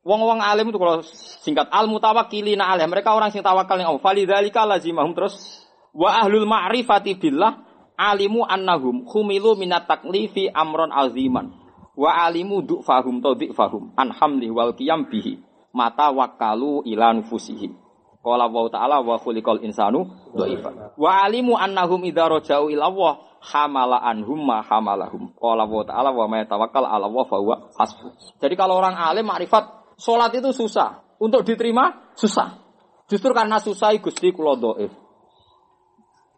[0.05, 1.01] Wong-wong alim itu kalau
[1.41, 4.05] singkat al mutawakkilina alim mereka orang sing tawakal ning Allah.
[4.05, 5.65] Falidzalika lazimahum terus
[5.97, 7.65] wa ahlul ma'rifati billah
[7.97, 11.57] alimu annahum humilu minat taklifi amron aziman
[11.95, 15.41] wa alimu du'fahum to fahum an hamli wal qiyam bihi
[15.71, 17.81] mata wakalu ila nufusihim
[18.25, 20.97] Qala wa ta'ala wa khuliqal insanu dhaifa.
[20.97, 23.13] Wa alimu annahum idza raja'u ila Allah
[23.53, 25.37] hamala anhum ma hamalahum.
[25.37, 28.41] Qala wa ta'ala wa may tawakkal 'ala Allah fa huwa hasbuh.
[28.41, 32.61] Jadi kalau orang alim makrifat salat itu susah, untuk diterima susah.
[33.09, 34.93] Justru karena susah Gusti kula dhaif.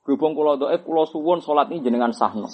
[0.03, 2.51] Berhubung kula dhaif kula suwun salat ini jenengan sahno.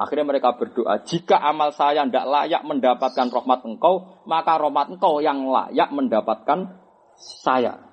[0.00, 5.44] Akhirnya mereka berdoa, jika amal saya tidak layak mendapatkan rahmat engkau, maka rahmat engkau yang
[5.44, 6.80] layak mendapatkan
[7.44, 7.90] saya.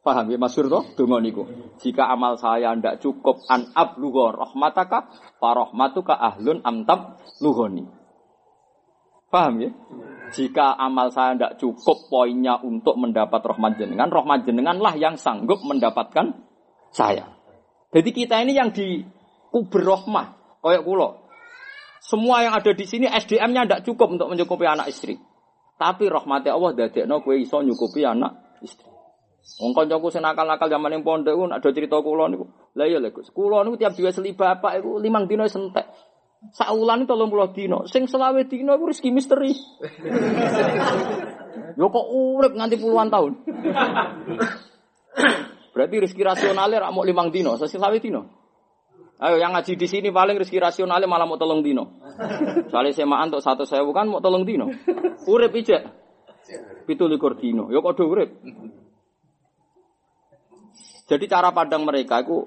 [0.00, 0.88] Paham ya Mas Surto?
[0.96, 1.44] Dongo niku.
[1.84, 5.04] Jika amal saya ndak cukup an ablugha rahmataka
[5.36, 7.97] fa rahmatuka ahlun amtab lughoni.
[9.28, 9.70] Paham ya?
[10.28, 16.36] Jika amal saya ndak cukup poinnya untuk mendapat rahmat jenengan, rahmat jenenganlah yang sanggup mendapatkan
[16.92, 17.32] saya.
[17.92, 19.00] Jadi kita ini yang di
[19.48, 21.28] kubur rahmah, kayak kulo.
[22.04, 25.16] Semua yang ada di sini SDM-nya ndak cukup untuk mencukupi anak istri.
[25.80, 28.88] Tapi rahmatnya Allah dadekno kowe iso nyukupi anak istri.
[29.56, 32.44] Wong kancaku sing nakal-nakal zaman ning pondok ku ada cerita kula niku.
[32.76, 33.32] Lah iya lho Gus.
[33.32, 35.88] Kula niku tiap dua seli bapak iku limang dino sentek.
[36.54, 39.50] Saulan itu puluh dino, sing selawe dino iku rezeki misteri.
[41.74, 43.42] Yo kok urip nganti puluhan tahun.
[45.74, 48.22] Berarti rezeki rasionalnya rak mau limang dino, selawe dino.
[49.18, 51.98] Ayo yang ngaji di sini paling rezeki rasionalnya malah mau tolong dino.
[52.70, 54.70] Soalnya semaan untuk satu saya bukan mau tolong dino.
[55.26, 55.82] Urip ijek.
[56.86, 57.66] Pitu likur dino.
[57.74, 58.30] Yo kok urip.
[61.08, 62.46] Jadi cara pandang mereka itu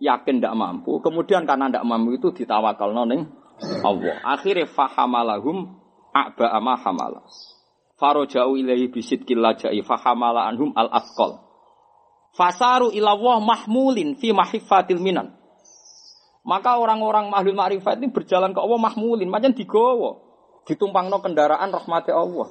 [0.00, 3.28] yakin tidak mampu, kemudian karena tidak mampu itu ditawakal noning
[3.84, 4.16] Allah.
[4.24, 5.76] Akhirnya fahamalahum
[6.16, 7.22] a'ba ama hamala.
[8.00, 11.36] Farojau ilahi bisid kilajai fahamala anhum al afkol.
[12.32, 15.36] Fasaru ilawah mahmulin fi mahifatil minan.
[16.40, 20.24] Maka orang-orang mahlul ma'rifat ini berjalan ke Allah mahmulin, macam digowo.
[20.64, 22.48] Ditumpang no kendaraan rahmati Allah.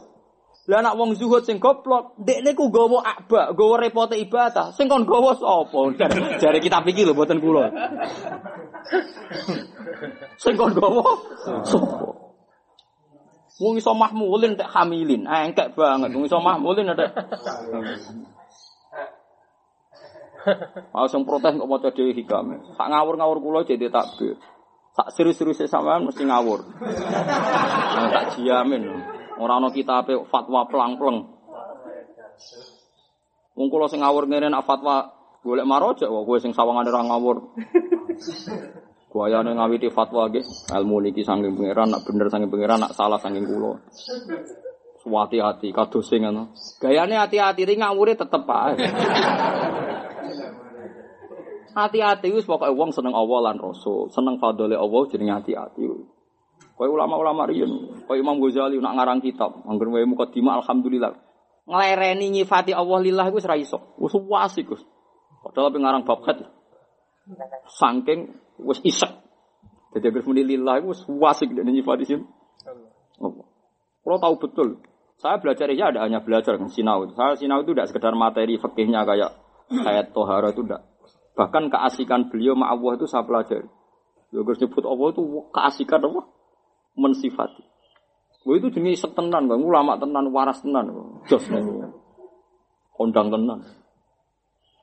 [0.69, 4.69] Lah anak wong zuhud sing goblok, dekne ku gawa akba, gawa repote ibadah.
[4.77, 5.97] Sing kon gawa sapa?
[6.41, 7.73] Jare kita pikir lho mboten kula.
[10.45, 11.01] Sing kon gawa
[11.65, 12.05] sapa?
[13.59, 16.13] Wong iso mahmulin tek hamilin, engkek banget.
[16.13, 17.05] Wong iso mahmulin ada.
[20.95, 22.55] Ah sing protes kok maca dhewe hikam.
[22.71, 24.39] Sak ngawur-ngawur kula jadi takbir.
[24.95, 26.63] Sak serius-serius sampean mesti ngawur.
[28.07, 29.18] Tak jamin.
[29.39, 31.17] Ora ana kitabe fatwa plang-pleng.
[33.55, 35.07] Wong kula sing ngawur ngene nak fatwa
[35.43, 37.37] golek marojak wae kowe sing sawangane ora ngawur.
[39.09, 43.47] Guayane ngawiti fatwa nggih, ilmu niki saking pangeran nak bener saking pangeran nak salah saking
[43.47, 43.81] kula.
[45.01, 46.53] Suwati hati kados sing ngono.
[46.77, 48.75] Gayane hati-hati ri ngawure tetep ae.
[51.69, 55.85] Hati-hati wis pokoke wong seneng Allah lan Rasul, seneng fadhole Allah jenenge hati-hati.
[56.79, 61.11] Kau ulama-ulama riyen, kau Imam Ghazali nak ngarang kitab, angger wae mukadimah alhamdulillah.
[61.67, 63.99] Nglereni nyifati Allah lillah iku ora iso.
[63.99, 64.87] Wis wasik, Gus.
[65.43, 66.39] Padahal pengarang bab khat.
[67.67, 68.31] Saking
[68.63, 69.11] wis isek.
[69.91, 72.23] Jadi agar muni lillah iku wis wasik dan nyifati sim.
[73.19, 73.45] Allah.
[73.99, 74.67] Kalau tahu betul,
[75.19, 77.11] saya belajar ya ada hanya belajar sinau.
[77.11, 79.35] Saya sinau itu tidak sekedar materi fikihnya kayak
[79.83, 80.87] ayat tohara itu tidak.
[81.35, 83.67] Bahkan keasikan beliau ma Allah itu saya pelajari.
[84.31, 86.38] Ya, nyebut Allah itu keasikan apa?
[86.99, 87.63] Mensifati.
[88.43, 89.59] Wah itu jenis setenan, bang.
[89.59, 90.91] ulama tenan, waras tenan,
[91.27, 91.43] jos
[92.99, 93.59] kondang tenan.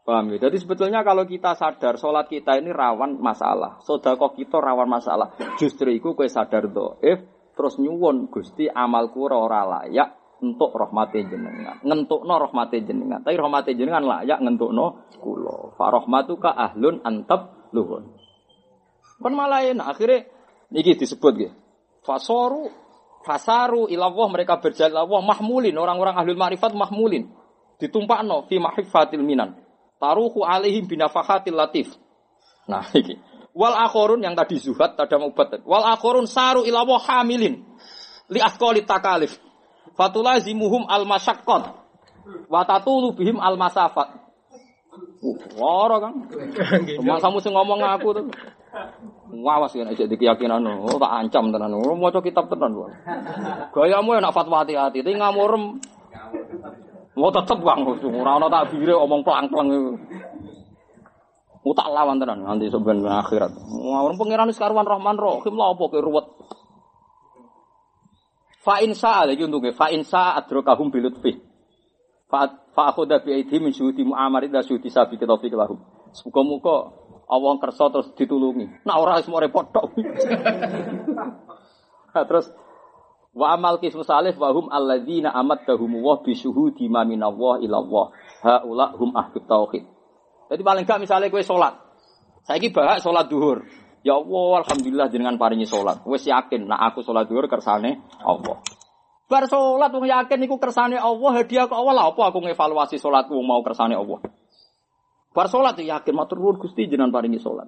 [0.07, 0.49] Paham ya?
[0.49, 5.35] Jadi sebetulnya kalau kita sadar sholat kita ini rawan masalah, sodakoh kita rawan masalah.
[5.59, 7.27] Justru itu kue sadar doif,
[7.59, 13.19] terus nyuwun gusti amalku ora layak untuk rahmati jenengan, ngentuk no rahmati jenengan.
[13.27, 15.75] Tapi rahmati jenengan layak ngentuk no kulo.
[15.75, 18.15] Farahmatuka ahlun antab luhun.
[19.19, 20.31] Kan malah enak akhirnya
[20.71, 21.55] niki disebut gitu.
[22.07, 22.71] Fasoru
[23.27, 25.75] fasaru ilawah mereka berjalan Allah mahmulin.
[25.75, 27.27] Orang-orang ahlul ma'rifat mahmulin.
[27.83, 29.59] Ditumpakno fi mahifatil minan.
[29.99, 31.91] Taruhu alaihim binafahatil latif.
[32.71, 33.19] Nah ini
[33.51, 37.67] wal akhorun yang tadi zuhad tadi ubat wal akhorun saru ilawah hamilin.
[38.31, 39.35] Li afqali takalif.
[39.99, 41.63] Fatulazimuhum al masyaqqat
[42.47, 44.26] wa tatulu bihim al masafat
[45.57, 46.15] Wara kan.
[46.97, 48.25] Cuma kamu sing ngomong aku tuh.
[49.33, 51.75] Ngawas ya nek di keyakinan oh tak ancam tenan.
[51.77, 52.93] Oh maca kitab tenan wae.
[53.73, 55.81] Gayamu enak fatwa hati-hati, tapi ngamurem.
[57.17, 59.69] Mau tetep Bang, ora ana takbire omong pelang-pelang.
[61.65, 63.51] Mau tak lawan tenan nanti sebenarnya akhirat.
[63.57, 66.27] Ngawur pangeran sekaruan Rahman Rahim lha apa ke ruwet.
[68.67, 71.39] Fa in sa'a lagi untungnya fa in sa'a adrakahum bilutfi.
[72.27, 75.79] Fa fa akhudha bi aidhim min syuhudi mu'amarid la syuhudi sabi taufik lahum.
[76.27, 76.91] Muga-muga
[77.27, 78.87] Allah kersa terus ditulungi.
[78.87, 79.91] Nah ora semua repot tok.
[82.17, 82.49] Nah, terus
[83.37, 85.69] wa amal kismu salih wa hum alladzina amat
[86.25, 88.07] bi syuhudi ma minallah ila Allah.
[88.41, 89.85] Haula hum ahdut tauhid.
[90.49, 91.77] Jadi paling gak misalnya kue sholat.
[92.47, 93.69] Saya ini bahak sholat duhur.
[94.07, 96.07] Ya Allah, alhamdulillah jenengan paringi sholat.
[96.07, 98.63] Wes yakin, nah aku sholat duhur kersane Allah.
[99.27, 103.35] Bar sholat wong yakin iku kersane Allah, hadiah ke Allah lah apa aku ngevaluasi sholatku
[103.43, 104.23] mau kersane Allah.
[105.35, 107.67] Bar sholat ya yakin matur nuwun Gusti jenengan paringi sholat.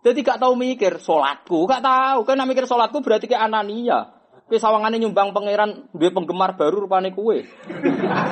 [0.00, 2.24] Jadi gak tahu mikir sholatku, gak tahu.
[2.24, 4.16] Kan mikir sholatku berarti ke anania.
[4.48, 7.44] Kowe sawangane nyumbang pangeran duwe penggemar baru rupane kue.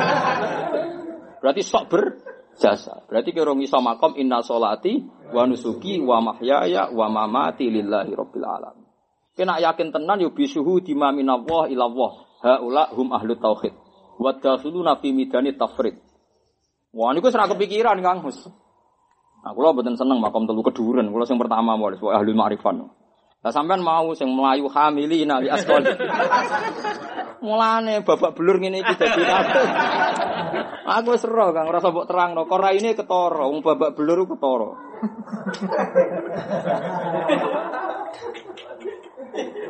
[1.45, 3.05] berarti sok berjasa.
[3.05, 8.89] Berarti kira iso makom inna sholati wa nusuki wa mahyaya wa mamati lillahi rabbil alamin.
[9.37, 12.36] Kena yakin tenan yo bisuhu dima minallah ilallah.
[12.47, 13.75] Haula hum ahlu tauhid.
[14.23, 15.99] Wa dakhuluna fi midani tafrid.
[16.95, 18.47] Wah niku serak kepikiran Kang Mus.
[19.43, 21.11] Nah, kula mboten seneng makom telu keduren.
[21.11, 22.75] Kula sing pertama mau disebut ahli ma'rifat.
[23.43, 25.83] Lah sampean mau sing melayu hamilina li asqal.
[27.47, 29.23] Mulane babak belur ngene iki dadi
[30.87, 31.09] aku.
[31.15, 32.49] Wis ero Kang, ora mbok terangno.
[32.49, 34.71] Kok raine ketara, wong babak belur ketara.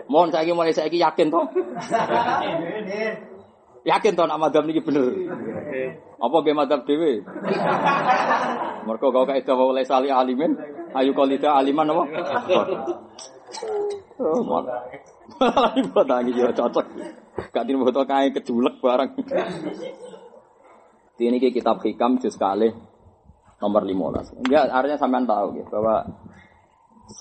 [0.07, 1.51] Mohon saiki mulai saiki yakin toh?
[3.87, 5.11] Yakin toh nak madhab niki bener.
[6.23, 7.23] Apa ge madhab dhewe?
[8.87, 10.55] Mergo kau dawa oleh sali alimin,
[10.95, 12.05] ayu qalida aliman apa?
[14.23, 14.63] Oh.
[15.75, 16.87] Ibu tangi yo cocok.
[17.53, 19.11] Gak foto kae kejulek barang.
[21.17, 22.69] Ini kitab hikam juz kali
[23.61, 24.53] nomor 15.
[24.53, 26.05] Ya, artinya sampean tahu gitu bahwa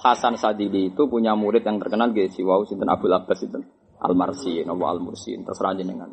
[0.03, 3.61] Hasan Sadili itu punya murid yang terkenal gitu, si Wow Sinten Abdul Abbas itu
[4.01, 6.09] Al-Marsi, nopo Al-Mursi, terus dengan.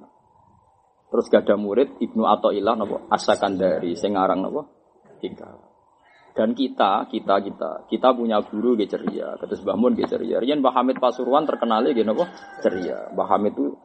[1.12, 4.62] Terus gak ada murid Ibnu Athaillah nopo Asakandari sing aran nopo
[5.24, 5.72] Hikam.
[6.32, 10.40] Dan kita, kita, kita, kita punya guru gitu ceria, terus Mbah Mun gitu ceria.
[10.40, 12.24] Rian Mbah Hamid Pasuruan terkenalnya gitu nopo
[12.64, 13.12] ceria.
[13.12, 13.76] Mbah Hamid itu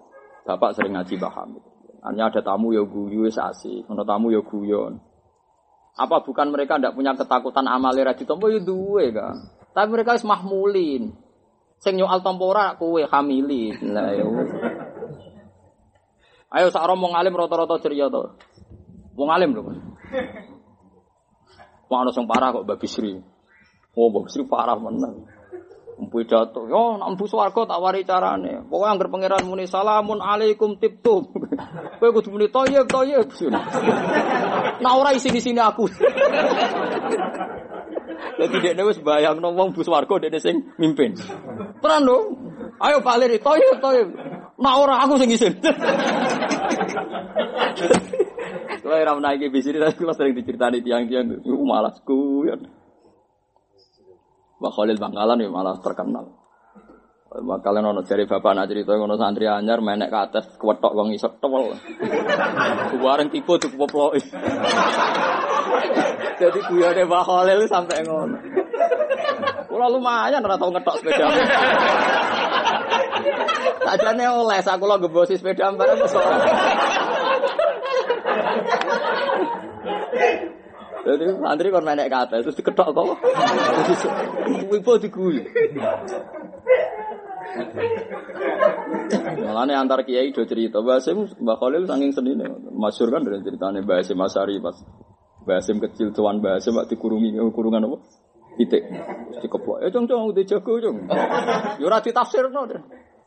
[0.48, 1.64] bapak sering ngaji Mbah Hamid.
[2.06, 5.02] Hanya ada tamu ya guyu asik, ada tamu ya guyon.
[5.98, 9.50] Apa bukan mereka tidak punya ketakutan amale ra ditampa ya duwe kan.
[9.74, 11.14] Tapi mereka wis mahmulin.
[11.82, 13.94] Sing nyoal tampora kowe hamilin.
[13.94, 14.26] Lah ya.
[16.54, 18.34] Ayo sak romo ngalim rata-rata ceria to.
[19.18, 19.62] Wong alim lho.
[21.90, 23.18] Wong ana sing parah kok Mbak Bisri.
[23.98, 25.26] Oh, Mbak Bisri parah menang.
[25.98, 28.62] Jatuh, yo nak mbu swarga tak wari carane.
[28.70, 31.26] Pokoke anggar pangeran muni salamun alaikum tibtum.
[32.00, 33.34] Kowe kudu muni toyib toyib.
[34.78, 35.90] Nah ora isi di sini aku.
[38.38, 41.18] Jadi dia wis bayangno wong mbu swarga dene sing mimpin.
[41.82, 42.18] Tenan lho.
[42.78, 44.14] Ayo Pak Lir, toyib toyib.
[44.62, 45.58] Nah ora aku sing isin.
[48.86, 52.77] Kalau era menaiki bisnis, saya sering diceritani tiang-tiang, malas kuyon.
[54.58, 56.26] Mbak Khalil Bangkalan ya malah terkenal.
[57.38, 61.38] Kalian ono dari bapak nak cerita ngono santri anyar menek ke atas kuwetok wong isok
[61.38, 61.78] tewel.
[62.98, 64.18] Bareng tipe tuh poploi.
[66.42, 68.38] Jadi guyone Mbak Khalil sampai ngono.
[69.70, 71.28] Kula lumayan ora tau ngetok sepeda.
[73.86, 76.42] Sajane oleh aku lo gebosi sepeda bareng soal.
[81.08, 83.08] Jadi santri kon menek atas terus diketok kok.
[84.68, 85.48] Wipo diguyu.
[89.40, 93.80] Malane antar kiai do cerita Mbah Hasim Mbah Khalil saking senine masyhur kan dari ceritane
[93.88, 94.76] Mbah Hasim Masari pas
[95.48, 97.98] Mbah Hasim kecil tuan Mbah Hasim waktu kurungi kurungan apa?
[98.60, 98.84] Titik.
[99.40, 99.88] Dikeplok.
[99.88, 100.98] Eh cong cong udah jago cong.
[101.80, 102.68] Yo ora ditafsirno.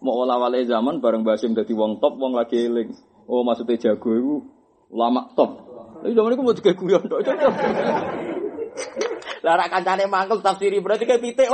[0.05, 2.93] Mau wala-wale zaman bareng Mbah Hasim dadi wong top wong lagi eling.
[3.25, 4.35] Oh maksudnya jago itu
[4.93, 5.70] lama top.
[6.01, 7.21] Tapi zaman itu mau guyon dok.
[9.45, 11.49] Lah rak kancane mangkel tafsiri berarti kayak pitik.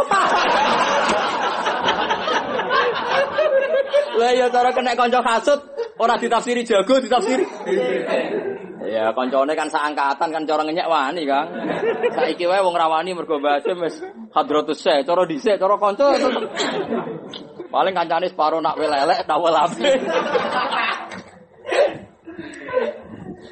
[4.17, 5.61] Lah ya cara kena kanca hasud
[5.99, 7.43] ora ditafsiri jago ditafsiri.
[8.87, 11.51] Ya kancane kan seangkatan kan cara ngenyek wani Kang.
[12.15, 13.99] Saiki wae wong rawani mergo baca wis
[14.31, 16.15] hadratus se, cara dhisik, cara kanca.
[17.67, 19.91] Paling kancane separo nak welelek, tak welape.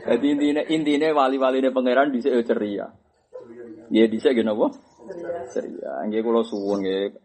[0.05, 2.93] Jadi intinya intinya wali-wali ini pangeran bisa ceria.
[3.89, 4.69] Ya bisa gini apa?
[5.49, 6.05] Ceria.
[6.09, 7.21] Nggak kalau suwun nggak.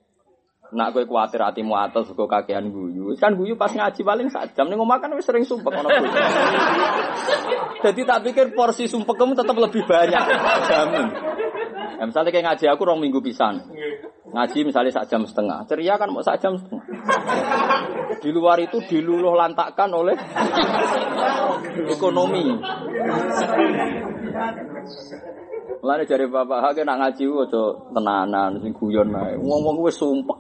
[0.70, 3.18] Nak kowe kuatir hatimu atas kok kakean guyu.
[3.18, 5.74] Kan guyu pas ngaji paling sak jam ning omah kan wis sering sumpek.
[7.84, 10.24] Jadi tak pikir porsi sumpek kamu tetap lebih banyak.
[10.70, 11.08] Jamin.
[12.00, 13.66] Ya, misalnya kayak ngaji aku rong minggu pisan.
[14.30, 15.66] Ngaji misalnya sak jam setengah.
[15.66, 16.86] Ceria kan mau sak jam setengah.
[18.22, 20.14] Di luar itu diluluh lantakkan oleh
[21.90, 22.46] ekonomi.
[25.80, 27.64] Mulane jare bapak hake nak ngaji ku aja
[27.96, 29.40] tenanan sing guyon ae.
[29.40, 30.40] Wong-wong wis sumpek.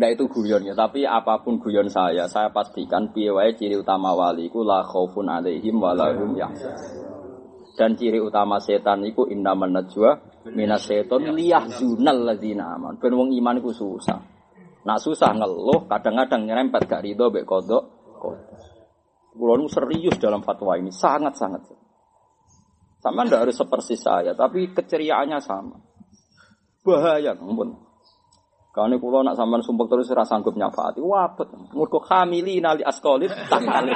[0.00, 4.16] Nah itu guyon ya, tapi apa pun guyon saya, saya pastikan piye wae ciri utama
[4.16, 6.32] wali iku la khaufun alaihim wa lahum.
[7.78, 10.18] Dan ciri utama setan iku innaman najwa
[10.52, 12.98] minas seton liyahzunal ladzina aman.
[12.98, 14.20] Ben wong iman iku susah.
[14.80, 17.84] Nak susah ngeluh, kadang-kadang nyerempet gak ridho mek kodok.
[19.30, 21.62] Kulo serius dalam fatwa ini, sangat-sangat.
[23.00, 25.76] Sama ndak harus sepersis saya, tapi keceriaannya sama.
[26.84, 27.90] Bahaya, ampun.
[28.70, 31.02] Karena kulo nak sampean sumpah terus ora sanggup nyafaati.
[31.02, 31.74] Wabet.
[31.74, 33.92] Mergo hamili nali askolit tak kali.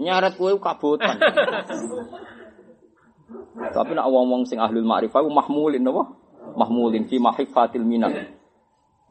[0.00, 1.20] Nyaret kowe kabotan.
[3.76, 6.08] Tapi nak wong-wong sing ahlul ma'rifah ku mahmulin napa?
[6.56, 8.32] Mahmulin fi mahifatil minan.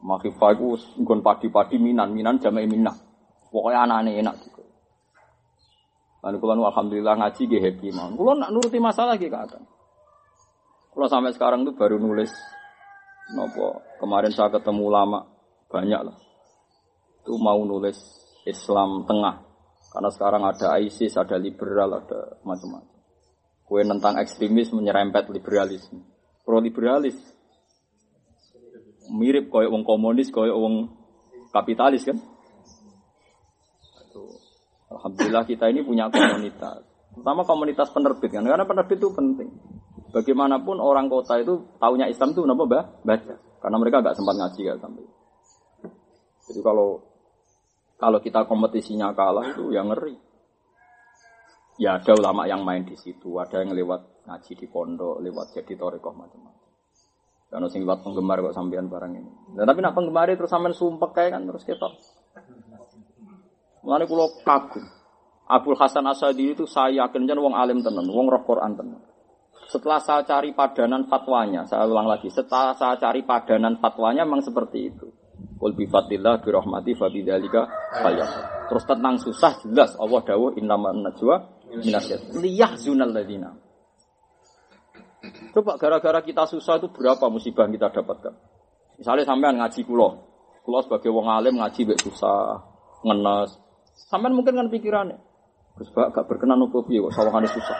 [0.02, 2.96] Mahifah iku nggon padi-padi minan, minan jamae minah.
[3.52, 4.64] Pokoknya anane enak juga.
[6.20, 8.16] Lalu kulo nu alhamdulillah ngaji ge happy mawon.
[8.16, 9.64] Kulo nak nuruti masalah ge kadang.
[10.92, 12.32] Kulo sampai sekarang tuh baru nulis
[13.32, 15.24] nopo kemarin saya ketemu ulama
[15.70, 16.16] banyak lah.
[17.22, 17.96] Itu mau nulis
[18.44, 19.49] Islam tengah.
[19.90, 22.98] Karena sekarang ada ISIS, ada liberal, ada macam-macam.
[23.66, 26.02] Kue tentang ekstremis menyerempet liberalisme.
[26.46, 27.18] Pro liberalis.
[29.10, 30.74] Mirip koyo wong komunis, koyo wong
[31.50, 32.18] kapitalis kan?
[34.90, 36.82] Alhamdulillah kita ini punya komunitas.
[37.14, 39.50] Pertama komunitas penerbit kan, karena penerbit itu penting.
[40.10, 42.84] Bagaimanapun orang kota itu taunya Islam itu kenapa bah?
[43.06, 45.06] baca, karena mereka nggak sempat ngaji kan sampai.
[46.50, 47.09] Jadi kalau
[48.00, 50.16] kalau kita kompetisinya kalah itu yang ngeri.
[51.76, 55.76] Ya ada ulama yang main di situ, ada yang lewat ngaji di pondok, lewat jadi
[55.76, 56.68] torekoh macam-macam.
[57.52, 59.32] Karena sing lewat penggemar kok sampean barang ini.
[59.56, 61.92] Dan tapi nak penggemar terus sampean sumpek kayak kan terus ketok.
[63.84, 64.84] Mulane kula kagum.
[65.50, 69.02] Abdul Hasan Asadi itu saya yakin jan wong alim tenan, wong roh Quran tenan.
[69.66, 74.78] Setelah saya cari padanan fatwanya, saya ulang lagi, setelah saya cari padanan fatwanya memang seperti
[74.94, 75.10] itu.
[75.60, 77.68] Qul bi fadlillah bi rahmati fa bidzalika
[78.70, 82.32] Terus tentang susah jelas Allah dawuh innaman najwa minasyat.
[82.38, 83.50] Liyahzunal ladzina.
[85.52, 88.34] Coba gara-gara kita susah itu berapa musibah yang kita dapatkan?
[88.96, 90.08] Misalnya sampean ngaji kulo,
[90.64, 92.56] kulo sebagai wong alim ngaji bek susah,
[93.04, 93.60] ngenes.
[94.08, 95.20] Sampean mungkin kan pikirannya,
[95.76, 97.78] Gus gak berkenan opo piye kok sawangane susah.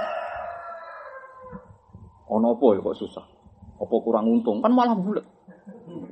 [2.33, 3.25] Ono apa ya kok susah?
[3.81, 4.65] Apa kurang untung?
[4.65, 5.25] Kan malah bulat.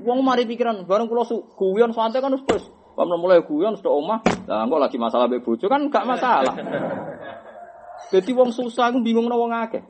[0.02, 1.24] Wong mari pikiran bareng kula
[1.56, 2.64] guyon santai kan wis
[2.98, 4.18] Pam mulai guyon sudah omah,
[4.50, 6.50] lah kok lagi masalah mbek bojo kan gak masalah.
[8.10, 9.86] Jadi wong susah aku bingung wong akeh.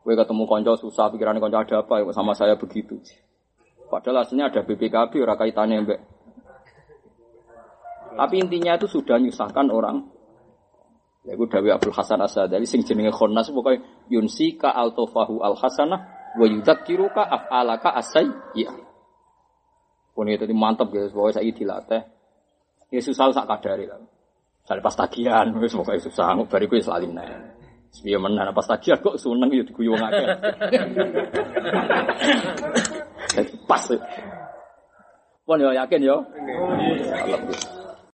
[0.00, 2.96] Kowe ketemu konco susah pikiran konco ada apa ya sama saya begitu.
[3.92, 6.00] Padahal aslinya ada BPKB ora kaitannya mbek.
[8.16, 10.00] Tapi intinya itu sudah nyusahkan orang
[11.20, 16.19] Ya gue Dawi Abdul Hasan Asadali sing jenenge khonnas pokoknya yunsi ka altofahu al hasanah
[16.36, 18.70] wa yudzakiruka af'alaka asai ya.
[20.14, 22.02] Pun itu tadi mantap guys, pokoknya saya dilatih.
[22.90, 24.02] Ya susah sak kadari lah.
[24.66, 27.26] Saya pas tagihan, wis pokoknya susah, bariku wis lalim nih.
[27.90, 30.26] Sebiya menan pas tagihan kok seneng ya diguyu wong akeh.
[33.70, 33.86] Pas.
[35.46, 36.26] Pun yo yakin yo.
[37.22, 37.38] Allah